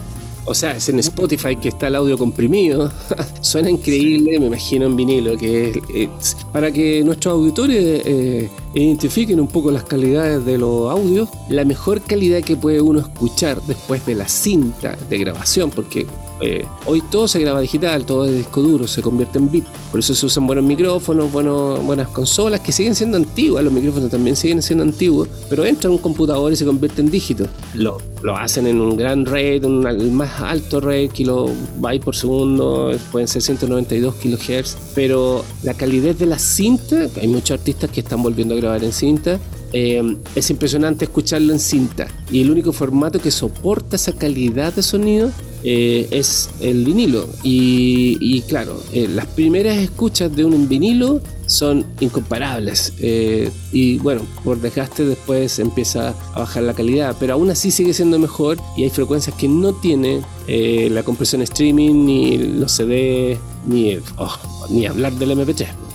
O 0.45 0.55
sea, 0.55 0.73
es 0.77 0.89
en 0.89 0.99
Spotify 0.99 1.55
que 1.57 1.69
está 1.69 1.87
el 1.87 1.95
audio 1.95 2.19
comprimido. 2.19 2.91
Suena 3.41 3.71
increíble, 3.71 4.41
me 4.41 4.47
imagino 4.47 4.87
en 4.87 4.97
vinilo, 4.97 5.37
que 5.37 5.71
es, 5.71 5.77
es- 5.95 6.37
para 6.53 6.73
que 6.73 7.03
nuestros 7.05 7.35
auditores 7.35 8.03
eh, 8.05 8.51
identifiquen 8.75 9.39
un 9.41 9.47
poco 9.49 9.71
las 9.71 9.85
calidades 9.85 10.45
de 10.45 10.59
los 10.59 10.91
audios, 10.91 11.29
la 11.49 11.65
mejor 11.65 12.01
calidad 12.03 12.41
que 12.43 12.57
puede 12.57 12.81
uno 12.81 13.01
escuchar 13.01 13.63
después 13.63 14.05
de 14.05 14.15
la 14.17 14.29
cinta 14.29 14.97
de 15.09 15.19
grabación, 15.19 15.71
porque 15.71 16.07
eh, 16.41 16.67
hoy 16.87 17.03
todo 17.11 17.29
se 17.29 17.39
graba 17.41 17.61
digital, 17.61 18.05
todo 18.05 18.27
es 18.27 18.37
disco 18.37 18.63
duro, 18.63 18.87
se 18.87 19.03
convierte 19.03 19.39
en 19.39 19.51
bit. 19.51 19.65
Por 19.91 20.01
eso 20.01 20.15
se 20.15 20.27
usan 20.27 20.47
buenos 20.47 20.65
micrófonos, 20.65 21.31
buenas 21.31 22.09
consolas 22.09 22.61
que 22.61 22.73
siguen 22.73 22.95
siendo 22.95 23.17
antiguas, 23.17 23.63
los 23.63 23.73
micrófonos 23.73 24.11
también 24.11 24.37
siguen 24.37 24.63
siendo 24.63 24.85
antiguos, 24.85 25.29
pero 25.49 25.65
entra 25.65 25.89
en 25.89 25.93
un 25.93 25.99
computador 25.99 26.53
y 26.53 26.57
se 26.57 26.65
convierte 26.65 27.01
en 27.01 27.11
dígito. 27.11 27.47
Lo, 27.75 27.99
lo 28.23 28.37
hacen 28.37 28.67
en 28.67 28.81
un 28.81 28.97
gran 28.97 29.27
rate, 29.27 29.61
un, 29.65 29.87
el 29.87 30.11
más 30.11 30.41
alto 30.41 30.81
rate, 30.81 31.11
kilobytes 31.11 32.05
por 32.05 32.17
segundo, 32.17 32.93
pueden 33.11 33.29
ser 33.29 33.43
192 33.43 34.15
kilohertz, 34.17 34.77
pero 34.95 35.45
la 35.63 35.75
calidad 35.75 36.15
de 36.15 36.27
la 36.27 36.39
cinta, 36.39 37.09
hay 37.21 37.29
muchos 37.29 37.59
artistas 37.59 37.91
que 37.91 38.01
están 38.01 38.23
volviendo 38.23 38.55
a 38.55 38.57
grabar 38.57 38.83
en 38.83 38.93
cinta, 38.93 39.39
eh, 39.73 40.17
es 40.35 40.51
impresionante 40.51 41.05
escucharlo 41.07 41.53
en 41.53 41.61
cinta. 41.61 42.07
Y 42.31 42.43
el 42.43 42.51
único 42.51 42.73
formato 42.73 43.21
que 43.21 43.31
soporta 43.31 43.97
esa 43.97 44.13
calidad 44.13 44.73
de 44.75 44.83
sonido 44.83 45.31
eh, 45.65 46.09
es 46.11 46.51
el 46.61 46.85
vinilo. 46.85 47.29
Y, 47.43 48.19
y 48.21 48.43
claro, 48.43 48.83
eh, 48.93 49.09
las 49.09 49.27
primeras 49.27 49.79
escuchas 49.79 50.35
de 50.35 50.45
un 50.45 50.69
vinilo 50.69 51.21
son 51.47 51.85
incomparables. 52.01 52.93
Eh, 53.01 53.51
y 53.73 53.99
bueno, 53.99 54.23
por 54.45 54.61
desgaste 54.61 55.05
después 55.05 55.59
empieza 55.59 56.15
a 56.35 56.41
bajar 56.41 56.65
la 56.65 56.75
calidad. 56.75 57.17
Pero 57.19 57.35
aún 57.35 57.51
así 57.51 57.71
sigue 57.71 57.95
siendo 57.95 58.19
mejor 58.19 58.59
y 58.77 58.85
hay 58.85 58.91
frecuencias 58.91 59.37
que 59.37 59.49
no 59.49 59.73
tiene 59.75 60.23
la 60.47 61.03
compresión 61.03 61.41
streaming, 61.43 62.05
ni 62.05 62.39
los 62.39 62.73
CD, 62.73 63.39
ni, 63.67 63.97
oh, 64.17 64.39
ni 64.71 64.87
hablar 64.87 65.13
del 65.13 65.31
MP3. 65.39 65.92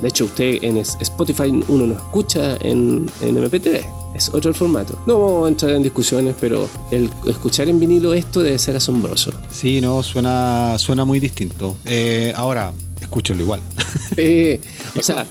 De 0.00 0.08
hecho, 0.08 0.26
usted 0.26 0.62
en 0.62 0.78
Spotify 0.78 1.62
uno 1.68 1.86
no 1.86 1.94
escucha 1.94 2.56
en, 2.60 3.08
en 3.20 3.36
MP3. 3.36 3.84
Es 4.14 4.28
otro 4.28 4.50
el 4.50 4.54
formato. 4.54 4.96
No 5.06 5.18
vamos 5.20 5.46
a 5.46 5.48
entrar 5.48 5.72
en 5.72 5.82
discusiones, 5.82 6.36
pero 6.40 6.68
el 6.92 7.10
escuchar 7.26 7.68
en 7.68 7.80
vinilo 7.80 8.14
esto 8.14 8.42
debe 8.42 8.58
ser 8.58 8.76
asombroso. 8.76 9.32
sí, 9.50 9.80
no, 9.80 10.02
suena, 10.02 10.76
suena 10.78 11.04
muy 11.04 11.18
distinto. 11.18 11.76
Eh, 11.84 12.32
ahora, 12.36 12.72
escúchenlo 13.04 13.42
igual. 13.42 13.60
Eh, 14.16 14.60
o 14.96 15.02
sea, 15.02 15.26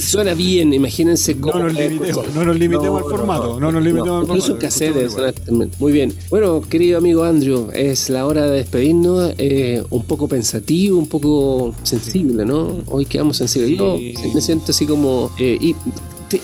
suena 0.00 0.34
bien, 0.34 0.72
imagínense 0.72 1.34
No 1.34 1.52
cómo. 1.52 1.64
nos 1.64 1.74
limitemos, 1.74 2.34
no 2.34 2.44
nos 2.44 2.58
limitemos 2.58 3.02
al 3.04 3.08
formato, 3.08 3.60
no 3.60 3.70
nos 3.70 3.84
limitemos 3.84 4.16
al 4.18 4.36
Incluso 4.36 4.56
formato, 4.58 5.42
también. 5.46 5.70
Muy 5.78 5.92
bien. 5.92 6.12
Bueno, 6.28 6.60
querido 6.60 6.98
amigo 6.98 7.22
Andrew, 7.22 7.68
es 7.72 8.08
la 8.10 8.26
hora 8.26 8.46
de 8.46 8.56
despedirnos. 8.56 9.34
eh, 9.38 9.82
un 9.90 10.02
poco 10.04 10.26
pensativo, 10.26 10.98
un 10.98 11.06
poco 11.06 11.72
sensible, 11.84 12.44
¿no? 12.44 12.78
Hoy 12.86 13.04
quedamos 13.06 13.36
sensibles. 13.36 13.78
Yo 13.78 13.96
Sí. 13.96 14.14
me 14.34 14.40
siento 14.40 14.72
así 14.72 14.86
como. 14.86 15.30
eh, 15.38 15.56
y, 15.60 15.76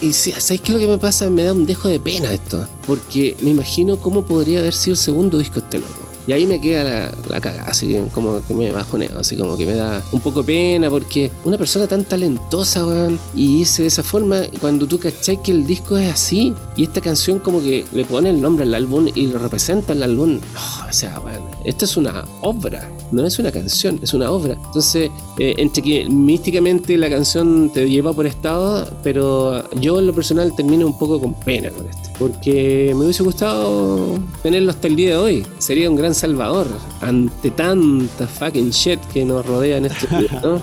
y 0.03 0.13
si- 0.13 0.33
¿Sabes 0.33 0.61
qué 0.61 0.73
es 0.73 0.75
lo 0.75 0.79
que 0.79 0.87
me 0.89 0.99
pasa? 0.99 1.29
Me 1.31 1.43
da 1.45 1.53
un 1.53 1.67
dejo 1.67 1.89
de 1.89 1.99
pena 1.99 2.33
esto. 2.33 2.65
Porque 2.87 3.35
me 3.41 3.51
imagino 3.51 3.99
cómo 3.99 4.25
podría 4.25 4.61
haber 4.61 4.75
sido 4.75 4.93
el 4.93 4.99
segundo 4.99 5.39
disco 5.39 5.55
de 5.61 5.65
este 5.67 5.79
loco. 5.81 6.06
Y 6.27 6.33
ahí 6.33 6.47
me 6.47 6.61
queda 6.61 6.85
la, 6.85 7.13
la 7.29 7.41
cagada, 7.41 7.71
así 7.71 7.97
como 8.13 8.45
que 8.47 8.55
me 8.55 8.73
bajoneo, 8.73 9.19
así 9.19 9.37
como 9.37 9.57
que 9.57 9.65
me 9.67 9.75
da 9.75 10.03
un 10.13 10.21
poco 10.21 10.43
pena 10.43 10.91
porque 10.91 11.31
una 11.45 11.57
persona 11.57 11.87
tan 11.87 12.05
talentosa, 12.05 12.85
weón, 12.87 13.19
y 13.35 13.61
hice 13.61 13.83
de 13.83 13.89
esa 13.89 14.03
forma, 14.03 14.43
cuando 14.61 14.87
tú 14.87 14.99
cachai 14.99 15.41
que 15.43 15.53
el 15.53 15.67
disco 15.67 15.97
es 15.97 16.13
así, 16.13 16.53
y 16.77 16.85
esta 16.85 17.01
canción 17.01 17.39
como 17.39 17.61
que 17.61 17.85
le 17.93 18.05
pone 18.05 18.31
el 18.31 18.41
nombre 18.41 18.65
al 18.65 18.75
álbum 18.75 19.09
y 19.15 19.27
lo 19.29 19.39
representa 19.39 19.93
el 19.93 20.03
álbum, 20.03 20.41
oh, 20.57 20.89
o 20.89 20.93
sea, 20.93 21.21
weón, 21.21 21.43
esto 21.65 21.85
es 21.85 21.97
una 21.97 22.25
obra, 22.41 22.91
no 23.13 23.25
es 23.25 23.39
una 23.39 23.53
canción, 23.53 24.01
es 24.03 24.13
una 24.13 24.31
obra. 24.31 24.55
Entonces, 24.67 25.11
eh, 25.39 25.55
entre 25.59 25.83
que 25.83 26.09
místicamente 26.09 26.97
la 26.97 27.09
canción 27.09 27.71
te 27.73 27.89
lleva 27.89 28.13
por 28.13 28.27
estado, 28.27 28.89
pero 29.03 29.69
yo 29.81 29.99
en 30.01 30.07
lo 30.07 30.13
personal 30.13 30.55
termino 30.57 30.87
un 30.87 30.99
poco 30.99 31.21
con 31.21 31.35
pena 31.35 31.71
con 31.71 31.89
esto, 31.89 32.11
porque 32.19 32.93
me 32.97 33.05
hubiese 33.05 33.23
gustado 33.23 34.19
tenerlo 34.43 34.71
hasta 34.71 34.89
el 34.89 34.97
día 34.97 35.11
de 35.11 35.17
hoy, 35.17 35.47
sería 35.59 35.89
un 35.89 35.97
gran 35.97 36.15
salvador 36.17 36.67
ante 37.01 37.51
tanta 37.51 38.27
fucking 38.27 38.71
shit 38.71 39.01
que 39.13 39.25
nos 39.25 39.45
rodea 39.47 39.77
en 39.77 39.87
este 39.87 40.09
¿no? 40.43 40.61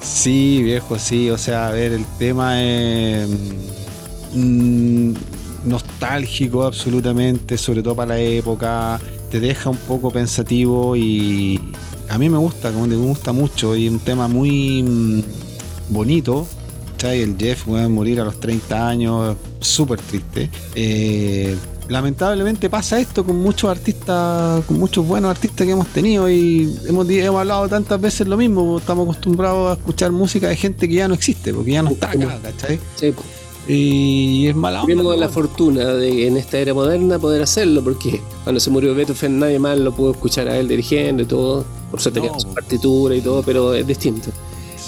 Sí, 0.00 0.62
viejo, 0.62 0.98
sí. 0.98 1.30
O 1.30 1.38
sea, 1.38 1.68
a 1.68 1.72
ver, 1.72 1.92
el 1.92 2.04
tema 2.18 2.62
es 2.62 3.28
mm, 4.32 5.12
nostálgico 5.64 6.64
absolutamente, 6.64 7.58
sobre 7.58 7.82
todo 7.82 7.96
para 7.96 8.14
la 8.14 8.20
época. 8.20 9.00
Te 9.30 9.40
deja 9.40 9.70
un 9.70 9.76
poco 9.76 10.10
pensativo 10.10 10.96
y 10.96 11.60
a 12.08 12.18
mí 12.18 12.28
me 12.28 12.38
gusta, 12.38 12.72
como 12.72 12.88
te 12.88 12.96
gusta 12.96 13.32
mucho. 13.32 13.76
Y 13.76 13.88
un 13.88 14.00
tema 14.00 14.28
muy 14.28 14.82
mm, 14.82 15.22
bonito. 15.90 16.46
El 17.02 17.36
Jeff, 17.38 17.66
a 17.68 17.88
morir 17.88 18.20
a 18.20 18.24
los 18.24 18.38
30 18.40 18.88
años, 18.88 19.36
súper 19.58 19.98
triste. 20.00 20.50
Eh, 20.74 21.56
lamentablemente 21.90 22.70
pasa 22.70 23.00
esto 23.00 23.24
con 23.24 23.36
muchos 23.38 23.68
artistas, 23.70 24.64
con 24.64 24.78
muchos 24.78 25.06
buenos 25.06 25.30
artistas 25.30 25.66
que 25.66 25.72
hemos 25.72 25.88
tenido 25.88 26.30
y 26.30 26.78
hemos, 26.86 27.08
hemos 27.10 27.40
hablado 27.40 27.68
tantas 27.68 28.00
veces 28.00 28.28
lo 28.28 28.36
mismo, 28.36 28.78
estamos 28.78 29.04
acostumbrados 29.04 29.70
a 29.70 29.72
escuchar 29.74 30.12
música 30.12 30.48
de 30.48 30.56
gente 30.56 30.88
que 30.88 30.94
ya 30.94 31.08
no 31.08 31.14
existe, 31.14 31.52
porque 31.52 31.72
ya 31.72 31.82
no 31.82 31.90
está 31.90 32.10
acá, 32.12 32.38
¿cachai? 32.42 32.78
Sí, 32.94 33.12
Y 33.66 34.46
es 34.46 34.54
mala 34.54 34.82
onda. 34.82 34.94
Tuvimos 34.94 35.18
la 35.18 35.28
fortuna 35.28 35.84
de 35.94 36.28
en 36.28 36.36
esta 36.36 36.58
era 36.58 36.72
moderna 36.72 37.18
poder 37.18 37.42
hacerlo, 37.42 37.82
porque 37.82 38.20
cuando 38.44 38.60
se 38.60 38.70
murió 38.70 38.94
Beethoven 38.94 39.40
nadie 39.40 39.58
más 39.58 39.76
lo 39.78 39.92
pudo 39.92 40.12
escuchar 40.12 40.48
a 40.48 40.56
él 40.56 40.68
dirigiendo 40.68 41.24
y 41.24 41.26
todo. 41.26 41.64
Por 41.90 42.00
suerte 42.00 42.20
No, 42.20 42.38
su 42.38 42.54
partitura 42.54 43.16
y 43.16 43.20
todo, 43.20 43.42
pero 43.42 43.74
es 43.74 43.84
distinto. 43.86 44.30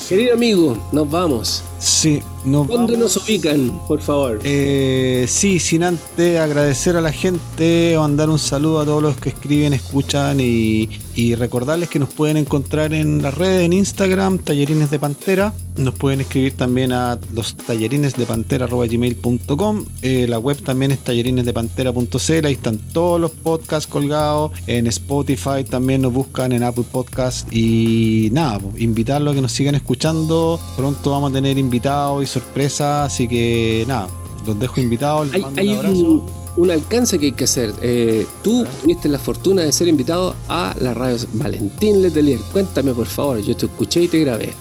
Querido 0.09 0.35
amigo, 0.35 0.79
nos 0.93 1.11
vamos. 1.11 1.65
Sí, 1.83 2.23
nos 2.45 2.69
¿Dónde 2.69 2.93
vamos. 2.93 3.17
nos 3.17 3.17
ubican, 3.29 3.81
por 3.89 4.01
favor? 4.01 4.39
Eh, 4.45 5.27
sí, 5.29 5.59
sin 5.59 5.83
antes 5.83 6.39
agradecer 6.39 6.97
a 6.97 7.01
la 7.01 7.11
gente, 7.11 7.97
mandar 7.99 8.31
un 8.31 8.39
saludo 8.39 8.79
a 8.81 8.85
todos 8.85 9.03
los 9.03 9.17
que 9.17 9.31
escriben, 9.31 9.73
escuchan 9.73 10.39
y, 10.39 10.89
y 11.17 11.35
recordarles 11.35 11.89
que 11.89 11.99
nos 11.99 12.11
pueden 12.11 12.37
encontrar 12.37 12.95
en 12.95 13.21
las 13.21 13.35
redes, 13.35 13.65
en 13.67 13.73
Instagram, 13.73 14.39
Tallerines 14.39 14.93
de 14.93 15.01
Pantera. 15.01 15.53
Nos 15.77 15.95
pueden 15.95 16.21
escribir 16.21 16.53
también 16.55 16.93
a 16.93 17.19
los 17.33 17.57
tallerines 17.57 18.15
de 18.15 18.27
pantera.gmail.com. 18.27 19.85
Eh, 20.03 20.27
la 20.29 20.39
web 20.39 20.63
también 20.63 20.93
es 20.93 20.99
tallerinesdepantera.cl. 21.01 22.47
Ahí 22.47 22.53
están 22.53 22.79
todos 22.93 23.19
los 23.21 23.31
podcasts 23.31 23.87
colgados. 23.91 24.53
En 24.67 24.87
Spotify 24.87 25.65
también 25.69 26.03
nos 26.03 26.13
buscan 26.13 26.53
en 26.53 26.63
Apple 26.63 26.85
Podcast. 26.93 27.51
Y 27.51 28.29
nada, 28.33 28.59
pues, 28.61 28.81
invitarlos 28.83 29.33
a 29.33 29.35
que 29.35 29.41
nos 29.41 29.53
sigan 29.53 29.75
escuchando. 29.75 30.61
Pronto 30.77 31.11
vamos 31.11 31.31
a 31.31 31.35
tener 31.35 31.57
invitados 31.57 31.72
y 31.75 32.27
sorpresas. 32.27 33.13
Así 33.13 33.29
que 33.29 33.85
nada, 33.87 34.09
los 34.47 34.59
dejo 34.59 34.81
invitados. 34.81 35.29
Hay, 35.33 35.43
mando 35.43 35.61
hay 35.61 35.69
un 35.69 35.77
abrazo. 35.77 35.95
un, 35.95 36.27
un 36.57 36.71
alcance 36.71 37.19
que 37.19 37.27
hay 37.27 37.33
que 37.33 37.45
hacer. 37.45 37.75
Eh, 37.83 38.27
tú 38.43 38.65
tuviste 38.83 39.09
la 39.09 39.19
fortuna 39.19 39.63
de 39.63 39.73
ser 39.73 39.89
invitado 39.89 40.35
a 40.49 40.75
la 40.81 40.95
radio 40.95 41.17
Valentín 41.35 42.03
Letelier. 42.03 42.41
Cuéntame, 42.53 42.93
por 42.93 43.07
favor. 43.07 43.41
Yo 43.41 43.57
te 43.57 43.67
escuché 43.67 44.03
y 44.03 44.09
te 44.09 44.21
grabé. 44.21 44.53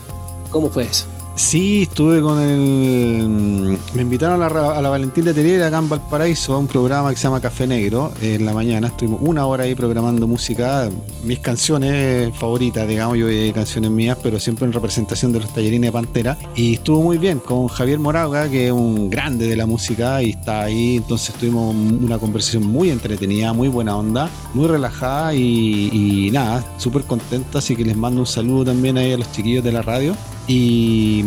¿Cómo 0.49 0.69
fue 0.69 0.83
eso? 0.83 1.05
Sí, 1.41 1.81
estuve 1.81 2.21
con 2.21 2.39
el. 2.39 3.77
Me 3.95 4.03
invitaron 4.03 4.43
a 4.43 4.47
la, 4.47 4.77
a 4.77 4.81
la 4.81 4.89
Valentín 4.89 5.25
de 5.25 5.33
Terier 5.33 5.63
acá 5.63 5.79
en 5.79 5.89
Valparaíso 5.89 6.53
a 6.53 6.59
un 6.59 6.67
programa 6.67 7.09
que 7.09 7.15
se 7.17 7.23
llama 7.23 7.41
Café 7.41 7.65
Negro. 7.65 8.11
En 8.21 8.45
la 8.45 8.53
mañana 8.53 8.87
estuvimos 8.87 9.19
una 9.23 9.47
hora 9.47 9.63
ahí 9.63 9.73
programando 9.73 10.27
música, 10.27 10.87
mis 11.23 11.39
canciones 11.39 12.33
favoritas, 12.37 12.87
digamos, 12.87 13.17
yo 13.17 13.27
hay 13.27 13.51
canciones 13.51 13.89
mías, 13.89 14.19
pero 14.21 14.39
siempre 14.39 14.65
en 14.65 14.71
representación 14.71 15.33
de 15.33 15.39
los 15.39 15.51
tallerines 15.51 15.87
de 15.87 15.91
Pantera. 15.91 16.37
Y 16.55 16.75
estuvo 16.75 17.01
muy 17.01 17.17
bien 17.17 17.39
con 17.39 17.67
Javier 17.67 17.97
Moraga, 17.97 18.47
que 18.47 18.67
es 18.67 18.71
un 18.71 19.09
grande 19.09 19.47
de 19.47 19.55
la 19.55 19.65
música 19.65 20.21
y 20.21 20.29
está 20.29 20.61
ahí. 20.61 20.97
Entonces 20.97 21.33
tuvimos 21.35 21.75
una 21.75 22.19
conversación 22.19 22.67
muy 22.67 22.91
entretenida, 22.91 23.51
muy 23.51 23.67
buena 23.67 23.97
onda, 23.97 24.29
muy 24.53 24.67
relajada 24.67 25.33
y, 25.33 25.89
y 25.91 26.31
nada, 26.31 26.63
súper 26.77 27.01
contenta. 27.03 27.57
Así 27.57 27.75
que 27.75 27.83
les 27.83 27.97
mando 27.97 28.21
un 28.21 28.27
saludo 28.27 28.65
también 28.65 28.99
ahí 28.99 29.11
a 29.11 29.17
los 29.17 29.31
chiquillos 29.31 29.63
de 29.63 29.71
la 29.71 29.81
radio. 29.81 30.15
Y, 30.47 31.23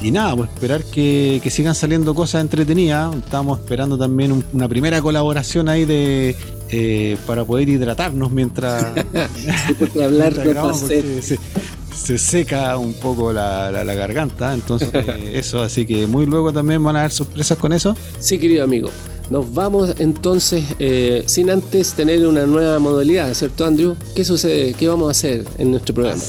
y 0.00 0.10
nada, 0.10 0.34
pues 0.36 0.50
esperar 0.50 0.82
que, 0.84 1.40
que 1.42 1.50
sigan 1.50 1.74
saliendo 1.74 2.14
cosas 2.14 2.40
entretenidas. 2.40 3.14
Estamos 3.16 3.58
esperando 3.60 3.96
también 3.98 4.32
un- 4.32 4.44
una 4.52 4.68
primera 4.68 5.00
colaboración 5.00 5.68
ahí 5.68 5.84
de 5.84 6.34
eh, 6.70 7.16
para 7.26 7.44
poder 7.44 7.68
hidratarnos 7.68 8.30
mientras, 8.32 8.82
hablar 9.94 10.32
mientras 10.32 10.36
de 10.44 10.44
grabamos, 10.52 10.80
porque 10.80 11.22
se, 11.22 11.38
se 11.94 12.18
seca 12.18 12.76
un 12.78 12.94
poco 12.94 13.32
la, 13.32 13.70
la- 13.70 13.84
la 13.84 13.94
garganta. 13.94 14.52
Entonces, 14.54 14.90
eso, 15.32 15.62
así 15.62 15.86
que 15.86 16.06
muy 16.06 16.26
luego 16.26 16.52
también 16.52 16.82
van 16.82 16.96
a 16.96 17.00
haber 17.00 17.12
sorpresas 17.12 17.58
con 17.58 17.72
eso. 17.72 17.96
Sí, 18.18 18.38
querido 18.38 18.64
amigo. 18.64 18.90
Nos 19.30 19.54
vamos 19.54 19.94
entonces, 20.00 20.64
eh, 20.78 21.22
sin 21.26 21.48
antes 21.48 21.92
tener 21.92 22.26
una 22.26 22.44
nueva 22.44 22.78
modalidad, 22.78 23.32
¿cierto, 23.34 23.64
Andrew? 23.64 23.94
¿Qué 24.14 24.24
sucede? 24.24 24.74
¿Qué 24.74 24.86
vamos 24.88 25.08
a 25.08 25.10
hacer 25.12 25.44
en 25.58 25.70
nuestro 25.70 25.94
programa? 25.94 26.22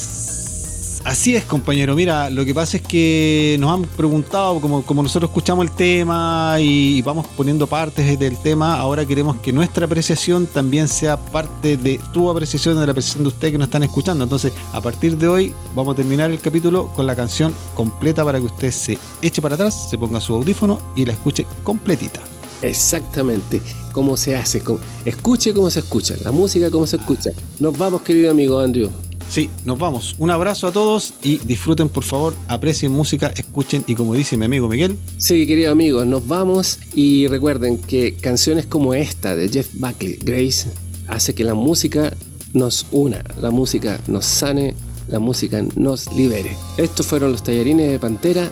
Así 1.15 1.33
es, 1.33 1.45
compañero. 1.45 1.95
Mira, 1.95 2.29
lo 2.29 2.43
que 2.43 2.53
pasa 2.53 2.75
es 2.75 2.83
que 2.83 3.55
nos 3.57 3.71
han 3.71 3.83
preguntado, 3.83 4.59
como, 4.59 5.01
nosotros 5.01 5.29
escuchamos 5.29 5.65
el 5.65 5.71
tema 5.71 6.57
y, 6.59 7.01
vamos 7.03 7.25
poniendo 7.37 7.67
partes 7.67 8.19
del 8.19 8.37
tema, 8.37 8.75
ahora 8.77 9.05
queremos 9.05 9.37
que 9.37 9.53
nuestra 9.53 9.85
apreciación 9.85 10.45
también 10.45 10.89
sea 10.89 11.15
parte 11.15 11.77
de 11.77 12.01
tu 12.11 12.29
apreciación, 12.29 12.77
de 12.77 12.85
la 12.85 12.91
apreciación 12.91 13.23
de 13.23 13.29
ustedes 13.29 13.53
que 13.53 13.57
nos 13.57 13.67
están 13.67 13.83
escuchando. 13.83 14.25
Entonces, 14.25 14.51
a 14.73 14.81
partir 14.81 15.17
de 15.17 15.29
hoy, 15.29 15.53
vamos 15.73 15.93
a 15.93 15.95
terminar 15.95 16.31
el 16.31 16.41
capítulo 16.41 16.89
con 16.93 17.07
la 17.07 17.15
canción 17.15 17.53
completa 17.75 18.25
para 18.25 18.37
que 18.39 18.47
usted 18.47 18.71
se 18.71 18.97
eche 19.21 19.41
para 19.41 19.55
atrás, 19.55 19.89
se 19.89 19.97
ponga 19.97 20.19
su 20.19 20.33
audífono 20.33 20.81
y 20.97 21.05
la 21.05 21.13
escuche 21.13 21.47
completita. 21.63 22.19
Exactamente. 22.61 23.61
¿Cómo 23.93 24.17
se 24.17 24.35
hace? 24.35 24.59
¿Cómo- 24.59 24.79
Escuche 25.05 25.53
cómo 25.53 25.69
se 25.69 25.79
escucha. 25.79 26.15
La 26.25 26.31
música 26.33 26.69
cómo 26.69 26.85
se 26.85 26.97
escucha. 26.97 27.31
Nos 27.59 27.77
vamos, 27.77 28.01
querido 28.01 28.31
amigo 28.31 28.59
Andrew. 28.59 28.89
Sí, 29.29 29.49
nos 29.65 29.77
vamos. 29.79 30.15
Un 30.17 30.31
abrazo 30.31 30.67
a 30.67 30.71
todos 30.71 31.13
y 31.21 31.37
disfruten, 31.39 31.89
por 31.89 32.03
favor, 32.03 32.33
aprecien 32.47 32.91
música, 32.91 33.27
escuchen 33.35 33.83
y 33.87 33.95
como 33.95 34.13
dice 34.13 34.37
mi 34.37 34.45
amigo 34.45 34.67
Miguel, 34.67 34.97
Sí, 35.17 35.45
querido 35.47 35.71
amigo, 35.71 36.05
nos 36.05 36.27
vamos 36.27 36.79
y 36.93 37.27
recuerden 37.27 37.77
que 37.77 38.13
canciones 38.13 38.65
como 38.65 38.93
esta 38.93 39.35
de 39.35 39.49
Jeff 39.49 39.69
Buckley, 39.73 40.19
Grace, 40.21 40.69
hace 41.07 41.33
que 41.33 41.43
la 41.43 41.53
música 41.53 42.15
nos 42.53 42.87
una, 42.91 43.23
la 43.41 43.51
música 43.51 43.99
nos 44.07 44.25
sane, 44.25 44.75
la 45.07 45.19
música 45.19 45.63
nos 45.75 46.11
libere. 46.13 46.55
Estos 46.77 47.05
fueron 47.05 47.31
los 47.31 47.43
tallarines 47.43 47.91
de 47.91 47.99
Pantera. 47.99 48.51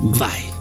Bye. 0.00 0.51